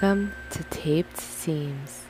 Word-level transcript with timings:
Welcome 0.00 0.32
to 0.52 0.64
Taped 0.64 1.14
Seams. 1.18 2.04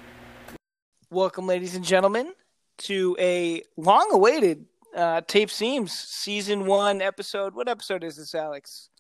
Welcome, 1.11 1.48
ladies 1.48 1.75
and 1.75 1.84
gentlemen, 1.84 2.34
to 2.79 3.16
a 3.18 3.64
long-awaited 3.77 4.64
uh, 4.95 5.23
Tape 5.23 5.50
Seams 5.50 5.91
season 5.91 6.66
one 6.66 7.02
episode. 7.02 7.52
What 7.52 7.68
episode 7.68 8.05
is 8.05 8.14
this, 8.14 8.32
Alex? 8.32 8.91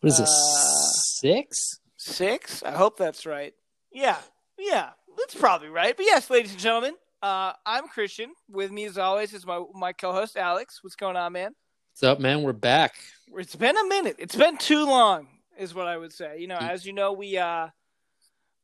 What 0.00 0.08
is 0.08 0.18
this? 0.18 0.28
Uh, 0.28 0.90
six? 1.20 1.78
Six? 1.96 2.64
I 2.64 2.72
hope 2.72 2.96
that's 2.96 3.24
right. 3.24 3.54
Yeah, 3.92 4.18
yeah, 4.58 4.90
that's 5.16 5.36
probably 5.36 5.68
right. 5.68 5.96
But 5.96 6.06
yes, 6.06 6.28
ladies 6.28 6.50
and 6.50 6.60
gentlemen, 6.60 6.94
uh, 7.22 7.52
I'm 7.64 7.86
Christian. 7.86 8.32
With 8.50 8.72
me, 8.72 8.86
as 8.86 8.98
always, 8.98 9.32
is 9.32 9.46
my 9.46 9.62
my 9.74 9.92
co-host 9.92 10.36
Alex. 10.36 10.82
What's 10.82 10.96
going 10.96 11.14
on, 11.14 11.34
man? 11.34 11.54
What's 11.92 12.02
up, 12.02 12.18
man? 12.18 12.42
We're 12.42 12.52
back. 12.52 12.96
It's 13.36 13.54
been 13.54 13.76
a 13.76 13.86
minute. 13.86 14.16
It's 14.18 14.34
been 14.34 14.56
too 14.56 14.86
long, 14.86 15.28
is 15.56 15.72
what 15.72 15.86
I 15.86 15.96
would 15.96 16.12
say. 16.12 16.40
You 16.40 16.48
know, 16.48 16.58
as 16.58 16.84
you 16.84 16.92
know, 16.92 17.12
we 17.12 17.38
uh, 17.38 17.68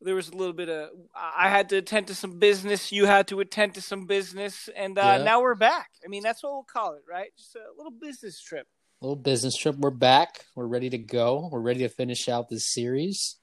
there 0.01 0.15
was 0.15 0.29
a 0.29 0.35
little 0.37 0.53
bit 0.55 0.69
of 0.69 0.91
I 1.15 1.49
had 1.49 1.69
to 1.71 1.77
attend 1.77 2.07
to 2.09 2.15
some 2.15 2.39
business. 2.39 2.91
You 2.93 3.07
had 3.07 3.29
to 3.29 3.41
attend 3.41 3.75
to 3.75 3.81
some 3.83 4.07
business, 4.07 4.69
and 4.75 4.99
uh, 4.99 5.17
Yeah. 5.19 5.25
now 5.25 5.41
we're 5.43 5.55
back. 5.55 5.91
I 6.05 6.09
mean, 6.09 6.23
that's 6.23 6.43
what 6.43 6.53
we'll 6.53 6.63
call 6.65 6.95
it, 6.95 7.03
right? 7.09 7.31
Just 7.37 7.55
a 7.57 7.61
little 7.77 7.93
business 7.93 8.41
trip. 8.43 8.67
little 9.03 9.17
business 9.17 9.57
trip. 9.57 9.77
We're 9.77 9.91
back. 9.91 10.45
We're 10.55 10.67
ready 10.67 10.91
to 10.91 10.99
go. 10.99 11.49
We're 11.51 11.61
ready 11.61 11.81
to 11.81 11.89
finish 11.89 12.29
out 12.29 12.49
this 12.51 12.73
series. 12.75 13.37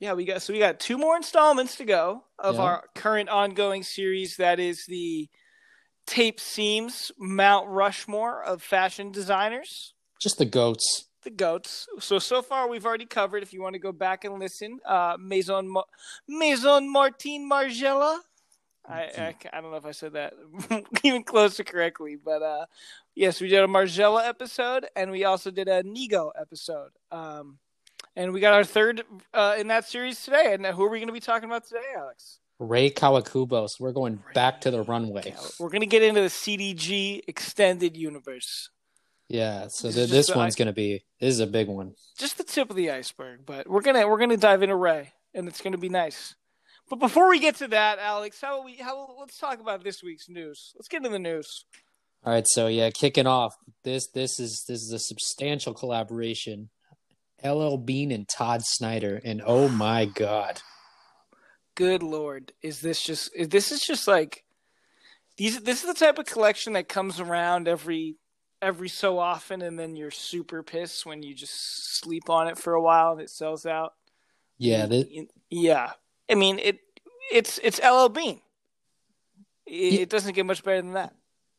Yeah, 0.00 0.14
we 0.14 0.24
got 0.24 0.42
so 0.42 0.52
we 0.52 0.58
got 0.58 0.80
two 0.80 0.98
more 0.98 1.16
installments 1.16 1.76
to 1.76 1.84
go 1.84 2.24
of 2.38 2.56
Yeah. 2.56 2.62
our 2.62 2.88
current 2.96 3.28
ongoing 3.28 3.82
series. 3.84 4.36
That 4.38 4.58
is 4.58 4.84
the 4.88 5.28
Tape 6.06 6.40
Seams 6.40 7.12
Mount 7.18 7.68
Rushmore 7.68 8.42
of 8.42 8.60
fashion 8.62 9.10
designers. 9.12 9.94
Just 10.20 10.38
the 10.38 10.44
goats. 10.44 11.06
The 11.24 11.30
goats. 11.30 11.88
So 12.00 12.18
so 12.18 12.42
far 12.42 12.68
we've 12.68 12.84
already 12.84 13.06
covered. 13.06 13.42
If 13.42 13.52
you 13.52 13.62
want 13.62 13.74
to 13.74 13.78
go 13.78 13.92
back 13.92 14.24
and 14.24 14.38
listen, 14.38 14.78
uh, 14.86 15.16
Maison 15.18 15.68
Ma- 15.68 15.84
Maison 16.28 16.90
Martin 16.90 17.48
Margiela. 17.50 18.18
I, 18.86 19.04
I 19.16 19.34
I 19.54 19.60
don't 19.62 19.70
know 19.70 19.78
if 19.78 19.86
I 19.86 19.92
said 19.92 20.12
that 20.12 20.34
even 21.02 21.22
close 21.22 21.56
to 21.56 21.64
correctly, 21.64 22.16
but 22.22 22.42
uh, 22.42 22.66
yes, 23.14 23.40
we 23.40 23.48
did 23.48 23.64
a 23.64 23.66
Margiela 23.66 24.28
episode, 24.28 24.86
and 24.94 25.10
we 25.10 25.24
also 25.24 25.50
did 25.50 25.68
a 25.68 25.82
Nigo 25.82 26.32
episode. 26.38 26.90
Um, 27.10 27.58
and 28.16 28.32
we 28.32 28.40
got 28.40 28.54
our 28.54 28.64
third 28.64 29.02
uh, 29.32 29.56
in 29.58 29.68
that 29.68 29.86
series 29.86 30.22
today. 30.22 30.54
And 30.54 30.64
who 30.66 30.84
are 30.84 30.88
we 30.88 30.98
going 30.98 31.08
to 31.08 31.12
be 31.12 31.20
talking 31.20 31.48
about 31.48 31.66
today, 31.66 31.82
Alex? 31.96 32.38
Rei 32.58 32.90
Kawakubos. 32.90 33.80
We're 33.80 33.92
going 33.92 34.22
back 34.34 34.60
to 34.62 34.70
the 34.70 34.82
runway. 34.82 35.34
We're 35.58 35.70
going 35.70 35.80
to 35.80 35.86
get 35.86 36.02
into 36.02 36.20
the 36.20 36.28
CDG 36.28 37.22
extended 37.26 37.96
universe. 37.96 38.70
Yeah. 39.28 39.68
So 39.68 39.88
This 39.88 39.96
th- 39.96 40.10
this 40.10 40.26
the- 40.28 40.36
one's 40.36 40.54
gonna 40.54 40.72
be. 40.72 41.04
This 41.20 41.30
is 41.34 41.40
a 41.40 41.46
big 41.46 41.68
one. 41.68 41.94
just 42.18 42.36
the 42.38 42.44
tip 42.44 42.70
of 42.70 42.76
the 42.76 42.90
iceberg, 42.90 43.46
but 43.46 43.68
we're 43.68 43.80
gonna 43.80 44.06
we're 44.06 44.18
gonna 44.18 44.36
dive 44.36 44.62
into 44.62 44.76
Rei, 44.76 45.12
and 45.32 45.48
it's 45.48 45.60
gonna 45.60 45.78
be 45.78 45.88
nice. 45.88 46.34
But 46.90 46.98
before 46.98 47.28
we 47.30 47.38
get 47.40 47.56
to 47.56 47.68
that, 47.68 47.98
Alex, 47.98 48.40
how 48.40 48.62
we 48.64 48.76
how 48.76 49.16
let's 49.18 49.38
talk 49.38 49.60
about 49.60 49.82
this 49.82 50.02
week's 50.02 50.28
news. 50.28 50.72
Let's 50.76 50.88
get 50.88 50.98
into 50.98 51.08
the 51.08 51.18
news. 51.18 51.64
All 52.24 52.32
right. 52.32 52.46
So 52.46 52.66
yeah, 52.66 52.90
kicking 52.90 53.26
off. 53.26 53.54
This 53.82 54.06
this 54.08 54.38
is 54.38 54.64
this 54.68 54.82
is 54.82 54.92
a 54.92 54.98
substantial 54.98 55.72
collaboration. 55.74 56.68
LL 57.42 57.76
Bean 57.76 58.10
and 58.10 58.26
Todd 58.28 58.62
Snyder, 58.64 59.20
and 59.24 59.42
oh 59.44 59.68
my 59.68 60.04
god, 60.06 60.60
Good 61.74 62.02
lord, 62.02 62.52
is 62.62 62.80
this 62.80 63.02
just 63.02 63.30
is, 63.34 63.48
this 63.48 63.72
is 63.72 63.80
just 63.82 64.06
like 64.06 64.44
these? 65.36 65.60
This 65.60 65.82
is 65.82 65.88
the 65.88 65.98
type 65.98 66.18
of 66.18 66.26
collection 66.26 66.74
that 66.74 66.88
comes 66.88 67.18
around 67.20 67.66
every 67.68 68.16
every 68.64 68.88
so 68.88 69.18
often, 69.18 69.62
and 69.62 69.78
then 69.78 69.94
you're 69.96 70.10
super 70.10 70.62
pissed 70.62 71.04
when 71.06 71.22
you 71.22 71.34
just 71.34 71.98
sleep 72.00 72.28
on 72.30 72.48
it 72.48 72.58
for 72.58 72.74
a 72.74 72.80
while 72.82 73.12
and 73.12 73.20
it 73.20 73.30
sells 73.30 73.66
out. 73.66 73.94
yeah, 74.58 74.86
this, 74.86 75.06
yeah. 75.50 75.92
I 76.30 76.34
mean 76.34 76.58
it. 76.58 76.80
It's 77.32 77.58
it's 77.62 77.80
LL 77.80 78.08
Bean. 78.08 78.40
It, 79.66 79.92
Yeah. 79.92 80.00
it 80.00 80.10
doesn't 80.10 80.34
get 80.34 80.46
much 80.46 80.62
better 80.64 80.82
than 80.82 80.92
that. 80.94 81.14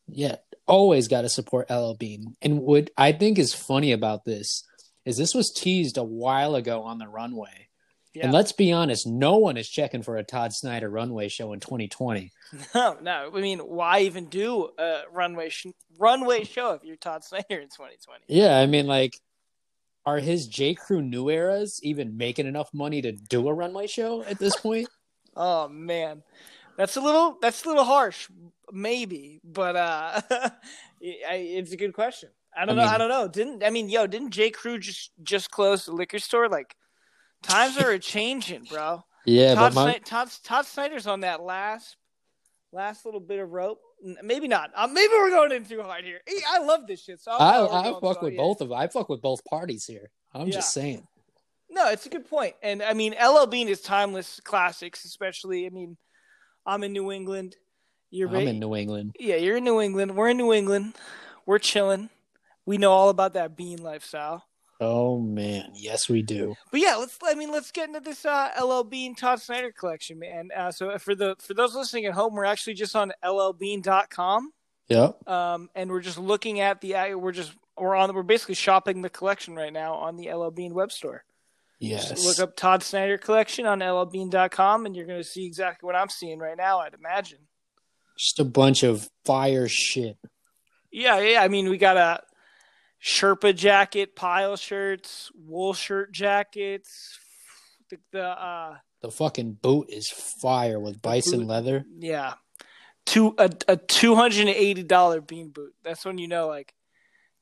Yeah, 0.08 0.36
always 0.68 1.08
got 1.08 1.22
to 1.22 1.30
support 1.30 1.70
LL 1.72 1.94
Bean. 1.96 2.36
And 2.42 2.60
what 2.62 2.90
I 2.98 3.12
think 3.12 3.40
is 3.40 3.54
funny 3.54 3.92
about 3.92 4.26
this 4.26 4.64
is 5.06 5.18
this 5.18 5.34
was 5.34 5.52
teased 5.52 5.98
a 5.98 6.04
while 6.04 6.56
ago 6.56 6.84
on 6.84 6.98
the 7.00 7.08
runway. 7.08 7.68
Yeah. 8.16 8.24
And 8.26 8.34
let's 8.34 8.54
be 8.54 8.72
honest, 8.72 9.06
no 9.06 9.38
one 9.38 9.58
is 9.58 9.68
checking 9.68 10.02
for 10.02 10.16
a 10.16 10.24
Todd 10.24 10.54
Snyder 10.54 10.90
runway 10.90 11.28
show 11.28 11.52
in 11.54 11.60
2020. 11.60 12.32
No, 12.74 12.98
no. 13.02 13.32
I 13.36 13.42
mean, 13.42 13.60
why 13.60 14.02
even 14.02 14.28
do 14.28 14.70
a 14.78 15.02
runway 15.12 15.50
sh- 15.50 15.68
runway 15.98 16.46
show 16.46 16.72
if 16.72 16.84
you're 16.86 16.96
Todd 16.96 17.24
Snyder 17.24 17.44
in 17.50 17.68
2020? 17.68 18.24
Yeah, 18.28 18.58
I 18.58 18.66
mean, 18.68 18.88
like, 18.88 19.20
are 20.06 20.20
his 20.20 20.48
J. 20.48 20.76
Crew 20.76 21.02
new 21.02 21.30
eras 21.30 21.80
even 21.84 22.16
making 22.18 22.46
enough 22.46 22.70
money 22.74 23.02
to 23.02 23.12
do 23.12 23.48
a 23.50 23.54
runway 23.54 23.88
show 23.88 24.24
at 24.24 24.40
this 24.40 24.56
point? 24.56 24.88
Oh 25.38 25.68
man, 25.68 26.24
that's 26.78 26.96
a 26.96 27.02
little 27.02 27.38
that's 27.42 27.66
a 27.66 27.68
little 27.68 27.84
harsh, 27.84 28.30
maybe, 28.72 29.42
but 29.44 29.76
uh, 29.76 30.22
I- 30.32 30.52
it's 31.02 31.74
a 31.74 31.78
good 31.78 31.94
question. 31.94 32.30
I 32.56 32.66
don't 32.66 32.80
I 32.80 32.86
know. 32.86 32.90
I 32.90 32.98
don't 32.98 33.10
know. 33.10 33.28
Didn't 33.28 33.62
I 33.62 33.70
mean, 33.70 33.90
yo, 33.90 34.08
didn't 34.08 34.30
J. 34.32 34.50
Crew 34.50 34.80
just 34.80 35.12
just 35.24 35.52
close 35.52 35.88
the 35.88 35.92
liquor 35.92 36.20
store? 36.20 36.48
Like, 36.48 36.74
times 37.48 37.78
are 37.78 37.92
a 37.92 38.00
changing, 38.00 38.64
bro. 38.66 39.04
Yeah, 39.26 39.56
Todd, 39.56 39.74
but 39.74 39.86
my, 39.86 39.94
Sny- 39.96 40.04
Todd 40.06 40.30
Todd 40.44 40.66
Snyder's 40.66 41.08
on 41.08 41.22
that 41.22 41.42
last 41.42 41.98
last 42.72 43.06
little 43.06 43.20
bit 43.20 43.40
of 43.40 43.50
rope. 43.52 43.80
Maybe 44.22 44.48
not. 44.48 44.72
Uh, 44.76 44.88
maybe 44.88 45.12
we're 45.14 45.30
going 45.32 45.52
in 45.52 45.66
too 45.66 45.82
hard 45.82 46.04
here. 46.04 46.20
I 46.50 46.60
love 46.60 46.86
this 46.88 47.04
shit. 47.04 47.20
So 47.22 47.32
I'm 47.32 47.40
I, 47.42 47.90
I 47.90 48.00
fuck 48.00 48.22
with 48.22 48.36
both 48.38 48.62
of 48.62 48.72
I 48.72 48.88
fuck 48.88 49.10
with 49.10 49.22
both 49.22 49.44
parties 49.46 49.86
here. 49.86 50.12
I'm 50.34 50.48
Yeah. 50.48 50.54
just 50.56 50.74
saying. 50.74 51.08
No, 51.70 51.90
it's 51.90 52.06
a 52.06 52.10
good 52.10 52.30
point. 52.30 52.54
And 52.62 52.84
I 52.84 52.94
mean, 52.94 53.14
LL 53.20 53.48
Bean 53.48 53.68
is 53.68 53.82
timeless 53.82 54.40
classics, 54.42 55.04
especially. 55.06 55.66
I 55.66 55.70
mean, 55.70 55.98
I'm 56.66 56.84
in 56.84 56.94
New 56.94 57.12
England. 57.12 57.56
You're 58.12 58.28
I'm 58.30 58.34
ba- 58.46 58.50
in 58.50 58.60
New 58.60 58.76
England. 58.76 59.16
Yeah, 59.20 59.38
you're 59.38 59.58
in 59.58 59.64
New 59.64 59.82
England. 59.82 60.16
We're 60.16 60.30
in 60.30 60.38
New 60.38 60.54
England. 60.54 60.96
We're 61.48 61.58
chilling. 61.60 62.10
We 62.66 62.78
know 62.78 62.92
all 62.92 63.10
about 63.10 63.34
that 63.34 63.56
bean 63.58 63.82
lifestyle. 63.82 64.44
Oh 64.82 65.20
man, 65.20 65.72
yes 65.74 66.10
we 66.10 66.22
do. 66.22 66.56
But 66.72 66.82
yeah, 66.82 66.96
let's. 66.96 67.18
I 67.24 67.34
mean, 67.36 67.52
let's 67.52 67.72
get 67.72 67.88
into 67.88 68.02
this 68.02 68.26
uh, 68.26 68.50
LL 68.62 68.84
Bean 68.84 69.16
Todd 69.16 69.42
Snyder 69.42 69.72
collection, 69.72 70.20
man. 70.20 70.50
Uh, 70.56 70.72
so 70.72 70.98
for 70.98 71.16
the 71.16 71.36
for 71.40 71.54
those 71.54 71.74
listening 71.76 72.06
at 72.06 72.14
home, 72.14 72.34
we're 72.36 72.44
actually 72.46 72.74
just 72.74 72.96
on 72.96 73.14
llbean.com, 73.24 74.52
Yeah. 74.90 75.12
um, 75.28 75.70
and 75.76 75.90
we're 75.90 76.02
just 76.02 76.18
looking 76.18 76.60
at 76.60 76.82
the. 76.82 76.96
uh, 76.96 77.18
We're 77.18 77.32
just 77.32 77.54
we're 77.78 77.96
on. 77.96 78.14
We're 78.14 78.24
basically 78.24 78.56
shopping 78.56 79.02
the 79.02 79.10
collection 79.10 79.56
right 79.56 79.72
now 79.74 79.94
on 79.96 80.18
the 80.18 80.32
LL 80.34 80.50
Bean 80.52 80.74
web 80.74 80.92
store. 80.92 81.24
Yes. 81.80 82.10
Just 82.10 82.26
look 82.26 82.40
up 82.40 82.56
Todd 82.56 82.84
Snyder 82.84 83.18
collection 83.18 83.66
on 83.66 83.80
llbean.com 83.80 84.86
and 84.86 84.96
you're 84.96 85.06
going 85.06 85.20
to 85.22 85.28
see 85.28 85.46
exactly 85.46 85.86
what 85.86 85.96
I'm 85.96 86.08
seeing 86.10 86.40
right 86.40 86.56
now, 86.56 86.80
I'd 86.80 86.94
imagine. 86.94 87.40
Just 88.18 88.40
a 88.40 88.46
bunch 88.46 88.84
of 88.84 89.10
fire 89.26 89.68
shit. 89.68 90.18
Yeah, 90.90 91.20
yeah. 91.20 91.42
I 91.44 91.50
mean, 91.50 91.70
we 91.70 91.78
got 91.78 91.98
a 91.98 92.22
Sherpa 93.06 93.56
jacket, 93.56 94.16
pile 94.16 94.56
shirts, 94.56 95.30
wool 95.36 95.74
shirt 95.74 96.12
jackets. 96.12 97.20
The, 97.92 97.98
the 98.12 98.24
uh, 98.26 98.78
The 99.02 99.12
fucking 99.12 99.60
boot 99.62 99.90
is 99.92 100.10
fire 100.42 100.80
with 100.80 101.02
bison 101.04 101.42
boot- 101.42 101.48
leather. 101.48 101.86
yeah, 102.00 102.34
two 103.06 103.36
a, 103.38 103.52
a 103.68 103.78
two 103.78 104.16
hundred 104.16 104.48
and 104.48 104.50
eighty 104.50 104.82
dollar 104.82 105.22
bean 105.22 105.50
boot. 105.50 105.74
That's 105.84 106.04
when 106.04 106.18
you 106.18 106.28
know, 106.28 106.48
like, 106.48 106.74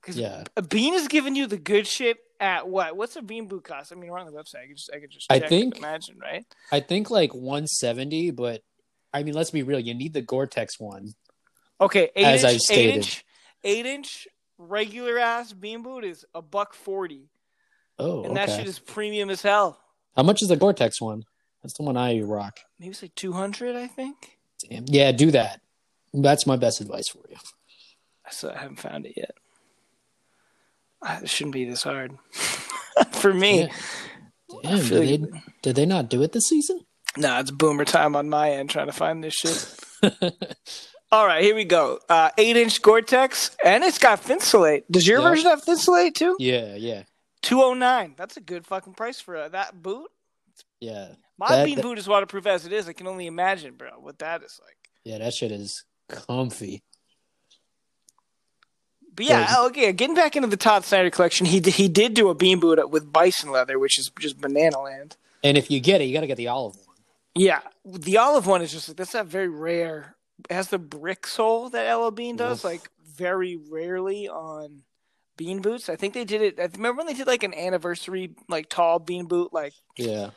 because 0.01 0.17
Yeah. 0.17 0.43
a 0.57 0.61
bean 0.61 0.93
is 0.95 1.07
giving 1.07 1.35
you 1.37 1.47
the 1.47 1.57
good 1.57 1.87
shit 1.87 2.17
at 2.41 2.67
what? 2.67 2.97
What's 2.97 3.15
a 3.15 3.21
bean 3.21 3.47
boot 3.47 3.63
cost? 3.63 3.93
I 3.93 3.95
mean, 3.95 4.11
we're 4.11 4.19
on 4.19 4.25
the 4.25 4.33
website. 4.33 4.63
I 4.65 4.67
could 4.67 4.75
just, 4.75 4.89
I 4.93 4.99
could 4.99 5.11
just, 5.11 5.31
I 5.31 5.39
think- 5.39 5.77
imagine, 5.77 6.17
right? 6.19 6.43
I 6.73 6.81
think 6.81 7.09
like 7.09 7.33
170, 7.33 8.31
but 8.31 8.61
I 9.13 9.23
mean, 9.23 9.33
let's 9.33 9.51
be 9.51 9.63
real. 9.63 9.79
You 9.79 9.93
need 9.93 10.11
the 10.13 10.21
Gore-Tex 10.21 10.77
one. 10.77 11.13
Okay, 11.79 12.09
eight 12.17 12.25
As 12.25 12.43
inch, 12.43 12.53
eight 12.53 12.61
stated. 12.61 12.95
inch, 12.95 13.25
eight 13.63 13.85
inch 13.85 14.27
regular 14.57 15.17
ass 15.19 15.53
bean 15.53 15.81
boot 15.83 16.03
is 16.03 16.25
a 16.33 16.41
buck 16.41 16.73
forty. 16.73 17.29
Oh, 17.99 18.23
and 18.23 18.35
that 18.37 18.49
okay. 18.49 18.59
shit 18.59 18.67
is 18.67 18.79
premium 18.79 19.29
as 19.29 19.41
hell. 19.41 19.79
How 20.15 20.23
much 20.23 20.41
is 20.41 20.47
the 20.47 20.55
Gore-Tex 20.55 20.99
one? 21.01 21.23
That's 21.61 21.73
the 21.75 21.83
one 21.83 21.95
I 21.97 22.19
rock. 22.21 22.59
Maybe 22.79 22.91
it's 22.91 23.01
like 23.01 23.15
two 23.15 23.33
hundred, 23.33 23.75
I 23.75 23.87
think. 23.87 24.37
Damn. 24.69 24.85
Yeah, 24.87 25.11
do 25.11 25.31
that. 25.31 25.61
That's 26.13 26.45
my 26.47 26.55
best 26.55 26.81
advice 26.81 27.07
for 27.09 27.19
you. 27.29 27.37
So 28.31 28.51
I 28.51 28.57
haven't 28.57 28.79
found 28.79 29.05
it 29.05 29.13
yet. 29.17 29.35
Ah, 31.01 31.19
It 31.21 31.29
shouldn't 31.29 31.53
be 31.53 31.65
this 31.65 31.83
hard 31.83 32.17
for 33.11 33.33
me. 33.33 33.61
Yeah. 33.63 33.67
Damn, 34.63 34.87
did, 34.87 34.91
like- 35.21 35.31
they, 35.31 35.41
did 35.61 35.75
they 35.75 35.85
not 35.85 36.09
do 36.09 36.21
it 36.23 36.31
this 36.31 36.47
season? 36.47 36.81
Nah, 37.17 37.39
it's 37.39 37.51
boomer 37.51 37.85
time 37.85 38.15
on 38.15 38.29
my 38.29 38.51
end 38.51 38.69
trying 38.69 38.87
to 38.87 38.93
find 38.93 39.23
this 39.23 39.33
shit. 39.35 39.79
All 41.13 41.27
right, 41.27 41.43
here 41.43 41.53
we 41.53 41.63
go. 41.63 41.99
Uh, 42.09 42.31
eight 42.39 42.57
inch 42.57 42.81
Gore-Tex, 42.81 43.55
and 43.63 43.83
it's 43.83 43.99
got 43.99 44.19
Thinsulate. 44.19 44.83
Does 44.89 45.05
your 45.07 45.21
Yeah. 45.21 45.29
version 45.29 45.45
have 45.51 45.61
Thinsulate 45.63 46.15
too? 46.15 46.35
yeah, 46.39 46.73
yeah, 46.73 47.03
Two 47.43 47.61
oh 47.61 47.75
nine. 47.75 48.15
That's 48.17 48.35
a 48.35 48.41
good 48.41 48.65
fucking 48.65 48.93
price 48.95 49.19
for 49.19 49.35
uh, 49.37 49.49
that 49.49 49.83
boot. 49.83 50.09
yeah. 50.79 51.09
My 51.37 51.49
That- 51.49 51.65
bean 51.65 51.75
that- 51.75 51.81
boot 51.83 51.99
is 51.99 52.07
waterproof 52.07 52.47
as 52.47 52.65
it 52.65 52.73
is. 52.73 52.87
I 52.89 52.93
can 52.93 53.05
only 53.05 53.27
imagine, 53.27 53.75
bro, 53.75 53.91
what 53.99 54.17
that 54.19 54.41
is 54.41 54.59
like. 54.63 54.77
Yeah, 55.03 55.19
that 55.19 55.35
shit 55.35 55.51
is 55.51 55.83
comfy. 56.07 56.81
But 59.15 59.25
yeah, 59.27 59.41
Like- 59.41 59.71
okay. 59.71 59.91
Getting 59.93 60.15
back 60.15 60.35
into 60.35 60.47
the 60.47 60.57
Todd 60.57 60.83
Snyder 60.83 61.11
collection, 61.11 61.45
he 61.45 61.59
he 61.59 61.87
did 61.87 62.15
do 62.15 62.29
a 62.29 62.33
bean 62.33 62.59
boot 62.59 62.89
with 62.89 63.13
bison 63.13 63.51
leather, 63.51 63.77
which 63.77 63.99
is 63.99 64.09
just 64.19 64.41
banana 64.41 64.79
land. 64.79 65.15
And 65.43 65.59
if 65.59 65.69
you 65.69 65.79
get 65.79 66.01
it, 66.01 66.05
you 66.05 66.13
got 66.15 66.21
to 66.21 66.27
get 66.27 66.37
the 66.37 66.47
olive 66.47 66.75
one. 66.87 66.97
Yeah, 67.35 67.61
the 67.85 68.17
olive 68.17 68.47
one 68.47 68.63
is 68.63 68.71
just 68.71 68.95
that's 68.97 69.11
that 69.11 69.27
very 69.27 69.47
rare. 69.49 70.15
Has 70.49 70.69
the 70.69 70.79
brick 70.79 71.25
sole 71.27 71.69
that 71.69 71.91
LL 71.93 72.11
Bean 72.11 72.35
does, 72.35 72.59
Oof. 72.59 72.63
like 72.63 72.89
very 73.17 73.57
rarely 73.71 74.27
on 74.27 74.83
bean 75.37 75.61
boots. 75.61 75.89
I 75.89 75.95
think 75.95 76.13
they 76.13 76.25
did 76.25 76.41
it. 76.41 76.59
I 76.59 76.69
remember 76.75 76.99
when 76.99 77.07
they 77.07 77.13
did 77.13 77.27
like 77.27 77.43
an 77.43 77.53
anniversary, 77.53 78.35
like 78.49 78.69
tall 78.69 78.99
bean 78.99 79.25
boot, 79.25 79.53
like 79.53 79.73
Yeah. 79.97 80.31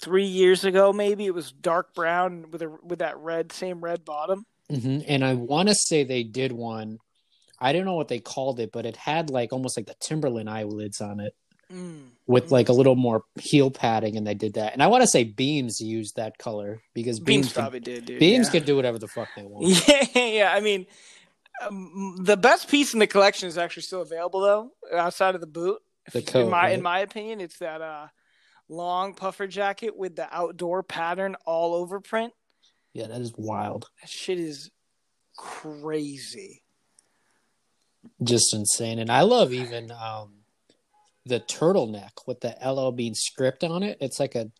three 0.00 0.24
years 0.24 0.64
ago, 0.64 0.92
maybe 0.92 1.26
it 1.26 1.34
was 1.34 1.52
dark 1.52 1.94
brown 1.94 2.50
with 2.50 2.62
a 2.62 2.68
with 2.82 3.00
that 3.00 3.18
red, 3.18 3.52
same 3.52 3.80
red 3.80 4.04
bottom. 4.04 4.44
hmm 4.70 5.00
And 5.06 5.24
I 5.24 5.34
want 5.34 5.68
to 5.68 5.74
say 5.74 6.04
they 6.04 6.24
did 6.24 6.52
one. 6.52 6.98
I 7.60 7.72
don't 7.72 7.84
know 7.84 7.94
what 7.94 8.08
they 8.08 8.18
called 8.18 8.58
it, 8.58 8.70
but 8.72 8.86
it 8.86 8.96
had 8.96 9.30
like 9.30 9.52
almost 9.52 9.76
like 9.76 9.86
the 9.86 9.94
Timberland 10.00 10.50
eyelids 10.50 11.00
on 11.00 11.20
it 11.20 11.34
Mm. 11.72 12.10
with 12.26 12.50
like 12.50 12.68
a 12.68 12.72
little 12.72 12.96
more 12.96 13.24
heel 13.40 13.70
padding, 13.70 14.18
and 14.18 14.26
they 14.26 14.34
did 14.34 14.54
that. 14.54 14.74
And 14.74 14.82
I 14.82 14.88
want 14.88 15.02
to 15.02 15.08
say 15.08 15.24
Beams 15.24 15.80
used 15.80 16.16
that 16.16 16.36
color 16.36 16.82
because 16.92 17.18
Beams, 17.18 17.46
Beams, 17.46 17.52
can, 17.54 17.62
probably 17.62 17.80
did, 17.80 18.04
dude. 18.04 18.20
Beams 18.20 18.48
yeah. 18.48 18.52
can 18.52 18.64
do 18.64 18.76
whatever 18.76 18.98
the 18.98 19.08
fuck 19.08 19.28
they 19.34 19.44
want. 19.44 19.66
Yeah, 20.14 20.26
yeah. 20.26 20.52
I 20.52 20.60
mean, 20.60 20.86
um, 21.62 22.16
the 22.20 22.36
best 22.36 22.68
piece 22.68 22.92
in 22.92 23.00
the 23.00 23.06
collection 23.06 23.48
is 23.48 23.56
actually 23.56 23.84
still 23.84 24.02
available 24.02 24.40
though, 24.40 24.72
outside 24.94 25.34
of 25.34 25.40
the 25.40 25.46
boot. 25.46 25.78
The 26.12 26.18
in 26.18 26.26
coat, 26.26 26.50
my 26.50 26.62
right? 26.64 26.74
in 26.74 26.82
my 26.82 26.98
opinion, 26.98 27.40
it's 27.40 27.58
that 27.58 27.80
uh, 27.80 28.08
long 28.68 29.14
puffer 29.14 29.46
jacket 29.46 29.96
with 29.96 30.16
the 30.16 30.28
outdoor 30.30 30.82
pattern 30.82 31.36
all 31.46 31.74
over 31.74 32.00
print. 32.00 32.34
Yeah, 32.92 33.06
that 33.06 33.20
is 33.22 33.32
wild. 33.36 33.88
That 34.02 34.10
shit 34.10 34.38
is 34.38 34.70
crazy. 35.38 36.62
Just 38.22 38.52
insane. 38.52 38.98
And 38.98 39.10
I 39.10 39.22
love 39.22 39.52
even 39.52 39.90
um 39.90 40.41
the 41.24 41.40
turtleneck 41.40 42.26
with 42.26 42.40
the 42.40 42.56
LL 42.64 42.90
Bean 42.90 43.14
script 43.14 43.64
on 43.64 43.82
it. 43.82 43.98
It's 44.00 44.18
like 44.18 44.34
a 44.34 44.50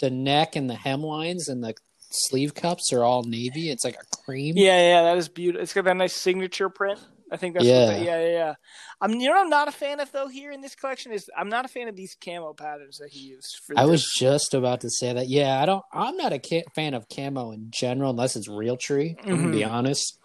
the 0.00 0.10
neck 0.10 0.56
and 0.56 0.68
the 0.68 0.74
hemlines 0.74 1.48
and 1.48 1.62
the 1.62 1.74
sleeve 2.10 2.54
cups 2.54 2.92
are 2.92 3.04
all 3.04 3.22
navy. 3.22 3.70
It's 3.70 3.84
like 3.84 3.96
a 3.96 4.16
cream. 4.24 4.54
Yeah, 4.56 4.80
yeah, 4.80 5.02
that 5.02 5.18
is 5.18 5.28
beautiful. 5.28 5.62
It's 5.62 5.72
got 5.72 5.84
that 5.84 5.96
nice 5.96 6.14
signature 6.14 6.68
print. 6.68 6.98
I 7.32 7.36
think 7.36 7.54
that's 7.54 7.64
Yeah. 7.66 7.96
yeah, 7.96 8.20
yeah, 8.20 8.28
yeah. 8.28 8.54
I'm 9.00 9.12
you 9.12 9.28
know 9.28 9.34
what 9.34 9.42
I'm 9.42 9.50
not 9.50 9.68
a 9.68 9.72
fan 9.72 10.00
of 10.00 10.10
though 10.10 10.26
here 10.28 10.50
in 10.50 10.60
this 10.60 10.74
collection 10.74 11.12
is 11.12 11.30
I'm 11.36 11.48
not 11.48 11.64
a 11.64 11.68
fan 11.68 11.88
of 11.88 11.94
these 11.96 12.16
camo 12.22 12.52
patterns 12.54 12.98
that 12.98 13.10
he 13.10 13.20
used 13.20 13.60
for 13.64 13.78
I 13.78 13.82
this. 13.82 13.90
was 13.90 14.12
just 14.18 14.52
about 14.52 14.80
to 14.80 14.90
say 14.90 15.12
that. 15.12 15.28
Yeah, 15.28 15.60
I 15.62 15.66
don't. 15.66 15.84
I'm 15.92 16.16
not 16.16 16.32
a 16.32 16.40
ca- 16.40 16.64
fan 16.74 16.94
of 16.94 17.08
camo 17.08 17.52
in 17.52 17.68
general, 17.70 18.10
unless 18.10 18.36
it's 18.36 18.48
Realtree. 18.48 19.14
I'm 19.22 19.36
gonna 19.36 19.50
be 19.50 19.60
mm-hmm. 19.60 19.70
honest. 19.72 20.18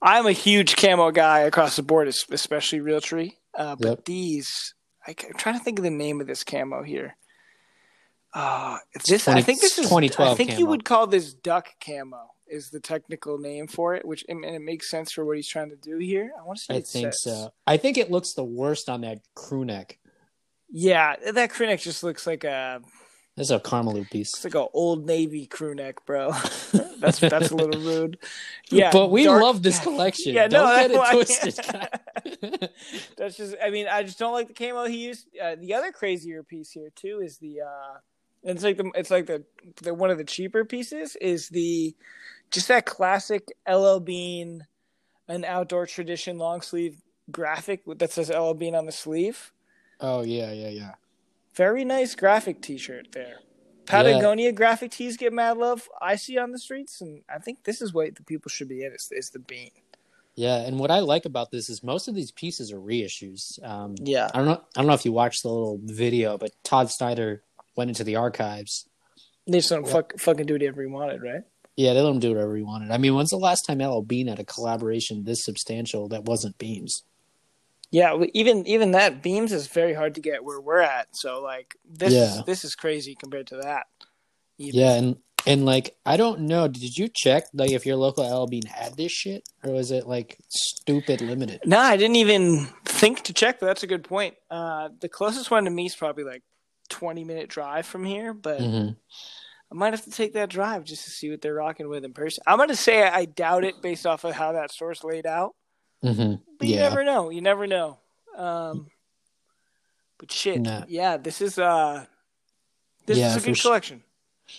I'm 0.00 0.26
a 0.26 0.32
huge 0.32 0.76
camo 0.76 1.10
guy 1.10 1.40
across 1.40 1.76
the 1.76 1.82
board, 1.82 2.08
es- 2.08 2.24
especially 2.30 2.78
Realtree. 2.80 3.32
Uh, 3.54 3.76
but 3.76 3.88
Yep. 3.88 4.04
these, 4.04 4.74
I, 5.06 5.10
am 5.10 5.34
trying 5.36 5.58
to 5.58 5.64
think 5.64 5.78
of 5.78 5.84
the 5.84 5.90
name 5.90 6.20
of 6.20 6.26
this 6.26 6.44
camo 6.44 6.82
here. 6.82 7.16
Uh, 8.32 8.78
this, 9.06 9.24
20 9.24 9.40
I 9.40 9.42
think 9.42 9.60
this 9.60 9.76
is 9.78 9.86
2012 9.86 10.32
I 10.32 10.36
think 10.36 10.56
you 10.58 10.66
would 10.66 10.84
call 10.84 11.08
this 11.08 11.34
duck 11.34 11.68
camo 11.84 12.30
is 12.46 12.70
the 12.70 12.78
technical 12.78 13.38
name 13.38 13.66
for 13.66 13.94
it, 13.94 14.04
which 14.04 14.24
and 14.28 14.44
it 14.44 14.60
makes 14.60 14.88
sense 14.88 15.10
for 15.10 15.24
what 15.24 15.36
he's 15.36 15.48
trying 15.48 15.70
to 15.70 15.76
do 15.76 15.98
here. 15.98 16.30
I 16.38 16.44
want 16.44 16.58
to 16.58 16.64
say 16.64 16.74
I 16.76 16.80
think 16.80 17.12
says- 17.12 17.22
so. 17.22 17.52
I 17.66 17.76
think 17.76 17.98
it 17.98 18.10
looks 18.10 18.34
the 18.34 18.44
worst 18.44 18.88
on 18.88 19.00
that 19.00 19.20
crew 19.34 19.64
neck. 19.64 19.98
Yeah, 20.68 21.16
that 21.32 21.50
crew 21.50 21.66
neck 21.66 21.80
just 21.80 22.04
looks 22.04 22.26
like 22.26 22.44
a 22.44 22.80
This 23.40 23.46
is 23.46 23.52
a 23.52 23.58
Carmelu 23.58 24.10
piece. 24.10 24.34
it's 24.34 24.44
like 24.44 24.54
a 24.54 24.66
old 24.74 25.06
navy 25.06 25.46
crew 25.46 25.74
neck, 25.74 26.04
bro. 26.04 26.32
that's 26.98 27.20
that's 27.20 27.50
a 27.50 27.56
little 27.56 27.80
rude. 27.80 28.18
Yeah, 28.70 28.90
but 28.92 29.10
we 29.10 29.24
dark- 29.24 29.42
love 29.42 29.62
this 29.62 29.78
collection. 29.82 30.34
Yeah, 30.34 30.46
don't 30.46 30.68
no, 30.68 30.76
get 30.76 30.90
it 30.90 30.94
that's 30.98 31.38
twisted. 31.40 32.80
That's 33.16 33.36
just. 33.38 33.56
I 33.64 33.70
mean, 33.70 33.86
I 33.88 34.02
just 34.02 34.18
don't 34.18 34.34
like 34.34 34.48
the 34.48 34.52
camo 34.52 34.84
he 34.84 35.06
used. 35.06 35.26
Uh, 35.42 35.56
the 35.58 35.72
other 35.72 35.90
crazier 35.90 36.42
piece 36.42 36.70
here 36.70 36.90
too 36.94 37.20
is 37.24 37.38
the. 37.38 37.62
uh 37.62 37.98
It's 38.42 38.62
like 38.62 38.76
the. 38.76 38.90
It's 38.94 39.10
like 39.10 39.24
the. 39.24 39.42
the 39.80 39.94
one 39.94 40.10
of 40.10 40.18
the 40.18 40.24
cheaper 40.24 40.66
pieces 40.66 41.16
is 41.16 41.48
the, 41.48 41.96
just 42.50 42.68
that 42.68 42.84
classic 42.84 43.48
LL 43.66 44.00
Bean, 44.00 44.66
an 45.28 45.46
outdoor 45.46 45.86
tradition 45.86 46.36
long 46.36 46.60
sleeve 46.60 47.00
graphic 47.30 47.80
that 47.96 48.12
says 48.12 48.28
LL 48.28 48.52
Bean 48.52 48.74
on 48.74 48.84
the 48.84 48.92
sleeve. 48.92 49.50
oh 49.98 50.20
yeah, 50.20 50.52
yeah, 50.52 50.68
yeah. 50.68 50.92
Very 51.60 51.84
nice 51.84 52.14
graphic 52.14 52.62
T-shirt 52.62 53.12
there. 53.12 53.40
Patagonia 53.84 54.50
graphic 54.50 54.92
tees 54.92 55.18
get 55.18 55.30
mad 55.30 55.58
love. 55.58 55.90
I 56.00 56.16
see 56.16 56.38
on 56.38 56.52
the 56.52 56.58
streets, 56.58 57.02
and 57.02 57.20
I 57.28 57.38
think 57.38 57.64
this 57.64 57.82
is 57.82 57.92
what 57.92 58.14
the 58.14 58.22
people 58.22 58.48
should 58.48 58.66
be 58.68 58.82
in. 58.82 58.94
Is, 58.94 59.12
is 59.12 59.28
the 59.28 59.40
bean? 59.40 59.70
Yeah, 60.36 60.56
and 60.56 60.78
what 60.78 60.90
I 60.90 61.00
like 61.00 61.26
about 61.26 61.50
this 61.50 61.68
is 61.68 61.82
most 61.82 62.08
of 62.08 62.14
these 62.14 62.32
pieces 62.32 62.72
are 62.72 62.80
reissues. 62.80 63.62
Um, 63.62 63.94
Yeah. 63.98 64.30
I 64.32 64.38
don't 64.38 64.46
know. 64.46 64.62
I 64.74 64.80
don't 64.80 64.86
know 64.86 64.94
if 64.94 65.04
you 65.04 65.12
watched 65.12 65.42
the 65.42 65.50
little 65.50 65.78
video, 65.84 66.38
but 66.38 66.52
Todd 66.64 66.90
Snyder 66.90 67.42
went 67.76 67.90
into 67.90 68.04
the 68.04 68.16
archives. 68.16 68.88
They 69.46 69.58
just 69.58 69.68
don't 69.68 69.84
Yeah. 69.84 69.92
fuck, 69.92 70.18
fucking 70.18 70.46
do 70.46 70.54
whatever 70.54 70.80
he 70.80 70.88
wanted, 70.88 71.20
right? 71.20 71.42
Yeah, 71.76 71.92
they 71.92 72.00
let 72.00 72.10
him 72.14 72.20
do 72.20 72.30
whatever 72.30 72.56
he 72.56 72.62
wanted. 72.62 72.90
I 72.90 72.96
mean, 72.96 73.14
when's 73.14 73.28
the 73.28 73.36
last 73.36 73.66
time 73.66 73.82
LL 73.82 74.00
Bean 74.00 74.28
had 74.28 74.40
a 74.40 74.44
collaboration 74.44 75.24
this 75.24 75.44
substantial 75.44 76.08
that 76.08 76.24
wasn't 76.24 76.56
Beams? 76.56 77.02
Yeah, 77.90 78.22
even 78.34 78.66
even 78.66 78.92
that 78.92 79.22
beams 79.22 79.52
is 79.52 79.66
very 79.66 79.94
hard 79.94 80.14
to 80.14 80.20
get 80.20 80.44
where 80.44 80.60
we're 80.60 80.80
at. 80.80 81.08
So 81.12 81.42
like 81.42 81.76
this 81.84 82.12
Yeah. 82.12 82.42
this 82.46 82.64
is 82.64 82.74
crazy 82.74 83.16
compared 83.16 83.48
to 83.48 83.56
that. 83.58 83.86
Even. 84.58 84.80
Yeah, 84.80 84.92
and 84.94 85.16
and 85.46 85.64
like 85.66 85.96
I 86.06 86.16
don't 86.16 86.42
know. 86.42 86.68
Did 86.68 86.96
you 86.96 87.08
check 87.12 87.44
like 87.52 87.72
if 87.72 87.86
your 87.86 87.96
local 87.96 88.24
LL 88.24 88.46
Bean 88.46 88.66
had 88.66 88.96
this 88.96 89.10
shit, 89.10 89.42
or 89.64 89.72
was 89.72 89.90
it 89.90 90.06
like 90.06 90.38
stupid 90.48 91.20
limited? 91.20 91.62
No, 91.64 91.78
I 91.80 91.96
didn't 91.96 92.16
even 92.16 92.66
think 92.84 93.22
to 93.22 93.32
check, 93.32 93.58
but 93.58 93.66
that's 93.66 93.82
a 93.82 93.88
good 93.88 94.04
point. 94.04 94.34
Uh, 94.50 94.90
the 95.00 95.08
closest 95.08 95.50
one 95.50 95.64
to 95.64 95.70
me 95.70 95.86
is 95.86 95.96
probably 95.96 96.24
like 96.24 96.42
twenty 96.90 97.24
minute 97.24 97.48
drive 97.48 97.86
from 97.86 98.04
here, 98.04 98.32
but 98.34 98.60
hmm 98.60 98.88
I 99.72 99.76
might 99.76 99.92
have 99.92 100.02
to 100.04 100.10
take 100.10 100.32
that 100.34 100.48
drive 100.50 100.82
just 100.84 101.04
to 101.04 101.10
see 101.10 101.30
what 101.30 101.40
they're 101.42 101.54
rocking 101.54 101.88
with 101.88 102.04
in 102.04 102.12
person. 102.12 102.42
I'm 102.46 102.58
gonna 102.58 102.74
say 102.76 103.02
I 103.02 103.24
doubt 103.24 103.64
it 103.64 103.80
based 103.82 104.06
off 104.06 104.24
of 104.24 104.34
how 104.34 104.52
that 104.52 104.72
store's 104.72 105.04
laid 105.04 105.26
out, 105.26 105.54
hmm 106.02 106.34
but 106.58 106.68
you 106.68 106.76
never 106.76 107.04
know. 107.04 107.30
You 107.30 107.40
never 107.40 107.66
know. 107.66 107.98
Um, 108.36 108.86
but 110.18 110.30
shit, 110.30 110.60
Nah. 110.60 110.84
yeah, 110.88 111.16
this 111.16 111.40
is 111.40 111.58
uh, 111.58 112.04
this 113.06 113.18
Yeah, 113.18 113.28
is 113.36 113.42
a 113.42 113.46
good 113.46 113.56
sure. 113.56 113.70
collection. 113.70 114.02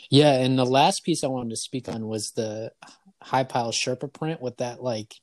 Yeah, 0.10 0.34
and 0.40 0.58
the 0.58 0.66
last 0.66 1.04
piece 1.04 1.24
I 1.24 1.28
wanted 1.28 1.50
to 1.52 1.58
speak 1.58 1.90
on 1.90 2.08
was 2.08 2.32
the 2.32 2.72
high 3.22 3.44
pile 3.44 3.72
Sherpa 3.72 4.12
print 4.12 4.42
with 4.42 4.58
that 4.58 4.82
like 4.82 5.16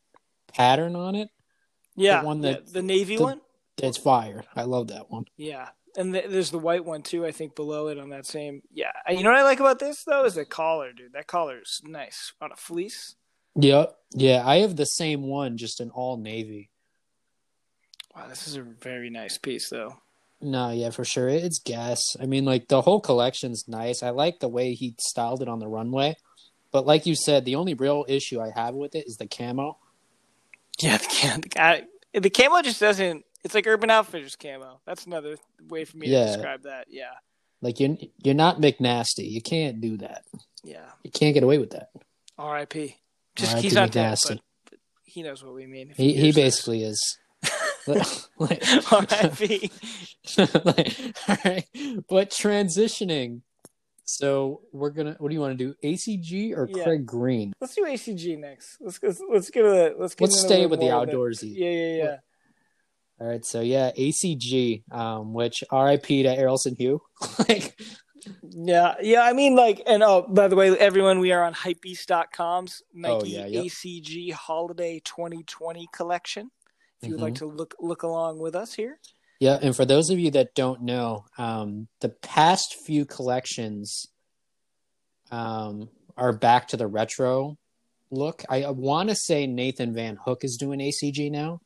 pattern 0.53 0.95
on 0.95 1.15
it. 1.15 1.29
Yeah, 1.97 2.23
one 2.23 2.41
that- 2.43 2.73
the 2.73 2.83
navy 2.83 3.17
the- 3.17 3.23
one. 3.25 3.41
It's 3.81 3.97
fire. 3.99 4.43
I 4.57 4.63
love 4.65 4.89
that 4.89 5.09
one. 5.11 5.25
Yeah, 5.37 5.69
and 5.97 6.13
th- 6.13 6.27
there's 6.29 6.51
the 6.51 6.59
white 6.59 6.85
one 6.85 7.03
too. 7.03 7.25
I 7.25 7.31
think 7.31 7.55
below 7.55 7.87
it 7.89 7.99
on 7.99 8.11
that 8.11 8.27
same. 8.27 8.63
Yeah, 8.73 8.91
you 9.09 9.23
know 9.23 9.31
what 9.31 9.39
I 9.39 9.45
like 9.45 9.61
about 9.61 9.79
this 9.79 10.03
though 10.05 10.25
is 10.25 10.35
the 10.35 10.45
collar, 10.45 10.93
dude. 10.93 11.13
That 11.13 11.29
collar 11.29 11.61
is 11.61 11.81
nice 11.85 12.33
on 12.41 12.51
a 12.53 12.57
fleece. 12.57 13.15
Yep. 13.57 13.95
Yeah, 14.15 14.43
I 14.45 14.59
have 14.59 14.77
the 14.77 14.85
same 14.87 15.23
one, 15.25 15.57
just 15.59 15.81
in 15.81 15.91
all 15.91 16.17
navy. 16.17 16.71
Wow, 18.17 18.27
this 18.29 18.49
is 18.49 18.57
a 18.57 18.63
very 18.63 19.11
nice 19.11 19.39
piece 19.39 19.69
though. 19.69 19.97
No, 20.41 20.71
yeah, 20.71 20.91
for 20.91 21.05
sure. 21.05 21.29
It's 21.29 21.59
gas. 21.59 22.01
I 22.21 22.27
mean, 22.27 22.45
like 22.45 22.69
the 22.69 22.81
whole 22.81 23.01
collection's 23.01 23.65
nice. 23.69 24.03
I 24.03 24.11
like 24.11 24.39
the 24.41 24.49
way 24.49 24.73
he 24.75 24.95
styled 25.01 25.43
it 25.43 25.49
on 25.49 25.59
the 25.59 25.67
runway. 25.69 26.17
But 26.71 26.87
like 26.87 27.07
you 27.07 27.15
said, 27.17 27.45
the 27.45 27.57
only 27.57 27.75
real 27.75 28.05
issue 28.09 28.41
I 28.41 28.51
have 28.55 28.75
with 28.75 28.95
it 28.95 29.07
is 29.07 29.17
the 29.17 29.27
camo. 29.27 29.79
Yeah, 30.81 30.97
the 30.99 31.07
camo, 31.11 31.41
the, 31.41 31.49
ca- 31.49 31.81
the 32.15 32.31
camo 32.31 32.63
just 32.63 32.81
doesn't. 32.81 33.25
It's 33.45 33.55
like 33.55 33.67
Urban 33.67 33.91
Outfitters 33.91 34.37
camo. 34.37 34.81
That's 34.87 35.07
another 35.07 35.37
way 35.69 35.85
for 35.85 35.97
me 35.97 36.09
Yeah. 36.09 36.27
to 36.27 36.33
describe 36.33 36.63
that. 36.63 36.87
Yeah, 36.91 37.11
Like 37.63 37.81
you're 37.81 37.97
you're 38.23 38.35
not 38.35 38.61
McNasty. 38.61 39.29
You 39.31 39.41
can't 39.43 39.81
do 39.81 39.97
that. 39.99 40.25
yeah. 40.63 40.87
You 41.03 41.11
can't 41.11 41.35
get 41.35 41.43
away 41.43 41.59
with 41.59 41.71
that. 41.71 41.91
R.I.p. 42.39 42.97
Just 43.39 43.59
he's 43.59 43.75
not 43.75 43.93
dead, 43.93 44.19
but, 44.27 44.41
but 44.71 44.79
he 45.05 45.23
knows 45.23 45.43
what 45.45 45.55
we 45.55 45.67
mean. 45.67 45.93
He 45.97 46.13
he 46.13 46.33
this. 46.33 46.35
basically 46.35 46.83
is. 46.83 47.19
like, 47.87 48.07
like, 48.39 48.65
all 48.93 49.03
right. 51.45 51.65
But 52.09 52.31
transitioning. 52.31 53.43
So 54.05 54.63
we're 54.73 54.91
gonna. 54.91 55.17
What 55.19 55.29
do 55.29 55.35
you 55.35 55.41
want 55.41 55.59
to 55.59 55.65
do? 55.65 55.75
ACG 55.85 56.57
or 56.57 56.69
Yeah. 56.73 56.83
Craig 56.83 57.07
Green? 57.07 57.53
Let's 57.61 57.75
do 57.75 57.85
ACG 57.85 58.39
next. 58.39 58.79
Let's 58.81 58.99
let's, 59.03 59.21
let's 59.31 59.51
get 59.51 59.65
a 59.65 59.95
let's 59.99 60.15
get 60.15 60.25
Let's 60.25 60.41
stay 60.41 60.67
with 60.67 60.81
the 60.81 60.87
outdoorsy. 60.87 61.55
Yeah, 61.55 61.71
yeah, 61.71 61.97
yeah. 61.97 62.17
All 63.21 63.27
right, 63.27 63.45
so 63.45 63.61
yeah, 63.61 63.91
ACG, 63.99 64.91
um, 64.93 65.35
which 65.35 65.65
RIP 65.73 66.07
to 66.07 66.37
Errolson 66.37 66.77
Hugh. 66.79 67.03
like, 67.49 67.79
Yeah, 68.43 68.95
yeah. 69.01 69.23
I 69.23 69.33
mean, 69.33 69.55
like, 69.57 69.83
and 69.87 70.03
oh, 70.03 70.27
by 70.29 70.49
the 70.49 70.57
way, 70.57 70.71
everyone, 70.79 71.19
we 71.21 71.33
are 71.33 71.45
on 71.45 71.55
hypebeast.com's 71.55 72.83
Nike 72.95 73.15
Oh, 73.15 73.25
yeah, 73.25 73.47
yep. 73.47 73.65
ACG 73.65 74.33
Holiday 74.33 75.01
2020 75.05 75.89
collection. 75.93 76.51
If 77.01 77.09
you 77.09 77.15
would 77.15 77.21
Mhm. 77.21 77.25
like 77.25 77.35
to 77.37 77.47
look 77.47 77.75
look 77.79 78.03
along 78.03 78.41
with 78.41 78.57
us 78.57 78.75
here, 78.75 78.99
yeah, 79.39 79.59
and 79.63 79.75
for 79.77 79.85
those 79.85 80.11
of 80.11 80.19
you 80.19 80.31
that 80.33 80.55
don't 80.55 80.83
know, 80.83 81.27
um, 81.39 81.89
the 82.01 82.09
past 82.09 82.75
few 82.85 83.05
collections 83.05 84.07
um, 85.31 85.89
are 86.17 86.33
back 86.33 86.69
to 86.69 86.77
the 86.77 86.87
retro 86.87 87.57
look. 88.11 88.43
I 88.49 88.69
want 88.71 89.11
to 89.11 89.15
say 89.15 89.47
Nathan 89.47 89.95
Van 89.95 90.17
Hook 90.17 90.43
is 90.43 90.57
doing 90.57 90.81
ACG 90.81 91.31
now 91.31 91.61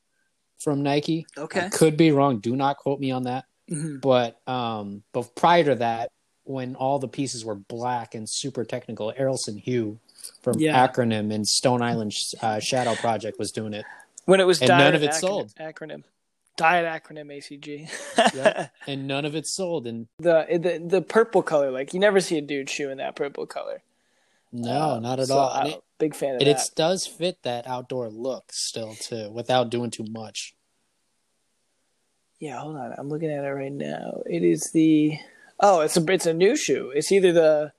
from 0.59 0.83
Nike. 0.83 1.27
I 1.55 1.69
could 1.71 1.97
be 1.97 2.11
wrong. 2.13 2.41
Do 2.41 2.57
not 2.57 2.77
quote 2.77 3.01
me 3.01 3.11
on 3.11 3.23
that. 3.25 3.45
Mhm. 3.71 4.01
But 4.01 4.37
um, 4.49 5.03
but 5.13 5.35
prior 5.35 5.65
to 5.65 5.75
that, 5.77 6.11
when 6.45 6.75
all 6.75 6.99
the 6.99 7.09
pieces 7.09 7.45
were 7.45 7.55
black 7.55 8.15
and 8.15 8.29
super 8.29 8.65
technical, 8.65 9.13
Errolson 9.19 9.61
Hugh 9.61 9.99
from 10.43 10.59
Yeah. 10.59 10.87
Acronym 10.87 11.33
and 11.33 11.47
Stone 11.47 11.83
Island 11.83 12.13
uh, 12.41 12.59
Shadow 12.61 12.95
Project 12.97 13.39
was 13.39 13.53
doing 13.53 13.75
it, 13.75 13.85
When 14.25 14.41
it 14.41 14.47
was 14.47 14.61
And 14.61 14.69
Diet 14.69 14.85
none 14.85 14.95
of 14.95 15.03
it 15.03 15.11
acronym, 15.11 15.15
sold. 15.21 15.55
Acronym. 15.61 16.05
Diet 16.57 16.85
acronym 17.03 17.27
ACG. 17.37 17.89
Yep. 18.35 18.73
and 18.87 19.07
none 19.09 19.25
of 19.25 19.35
it 19.35 19.47
sold. 19.47 19.87
And 19.87 20.07
the, 20.19 20.47
the 20.51 20.85
the 20.87 21.03
purple 21.03 21.43
color, 21.43 21.71
like 21.71 21.95
you 21.95 21.99
never 22.01 22.21
see 22.21 22.37
a 22.39 22.43
dude 22.43 22.69
shoe 22.69 22.91
in 22.91 22.99
that 22.99 23.17
purple 23.17 23.47
color. 23.47 23.83
no, 24.53 24.91
Uh, 24.93 25.01
not 25.01 25.19
at 25.19 25.29
so 25.29 25.39
all. 25.39 25.51
I'm 25.51 25.67
a 25.67 25.71
it, 25.71 25.83
big 25.99 26.15
fan 26.15 26.35
of 26.35 26.41
that. 26.41 26.49
it 26.49 26.59
does 26.77 27.07
fit 27.07 27.43
that 27.43 27.67
outdoor 27.67 28.11
look 28.11 28.53
still 28.53 28.95
too, 28.95 29.31
without 29.31 29.71
doing 29.71 29.91
too 29.91 30.05
much. 30.11 30.55
Yeah, 32.39 32.59
hold 32.59 32.77
on. 32.77 32.93
I'm 32.99 33.09
looking 33.09 33.31
at 33.31 33.45
it 33.45 33.49
right 33.49 33.73
now. 33.73 34.21
It 34.27 34.43
is 34.43 34.71
the 34.73 35.17
oh, 35.63 35.81
it's 35.81 35.97
a 35.97 36.13
it's 36.13 36.27
a 36.27 36.35
new 36.35 36.57
shoe. 36.57 36.93
It's 36.95 37.11
either 37.11 37.33
the 37.33 37.73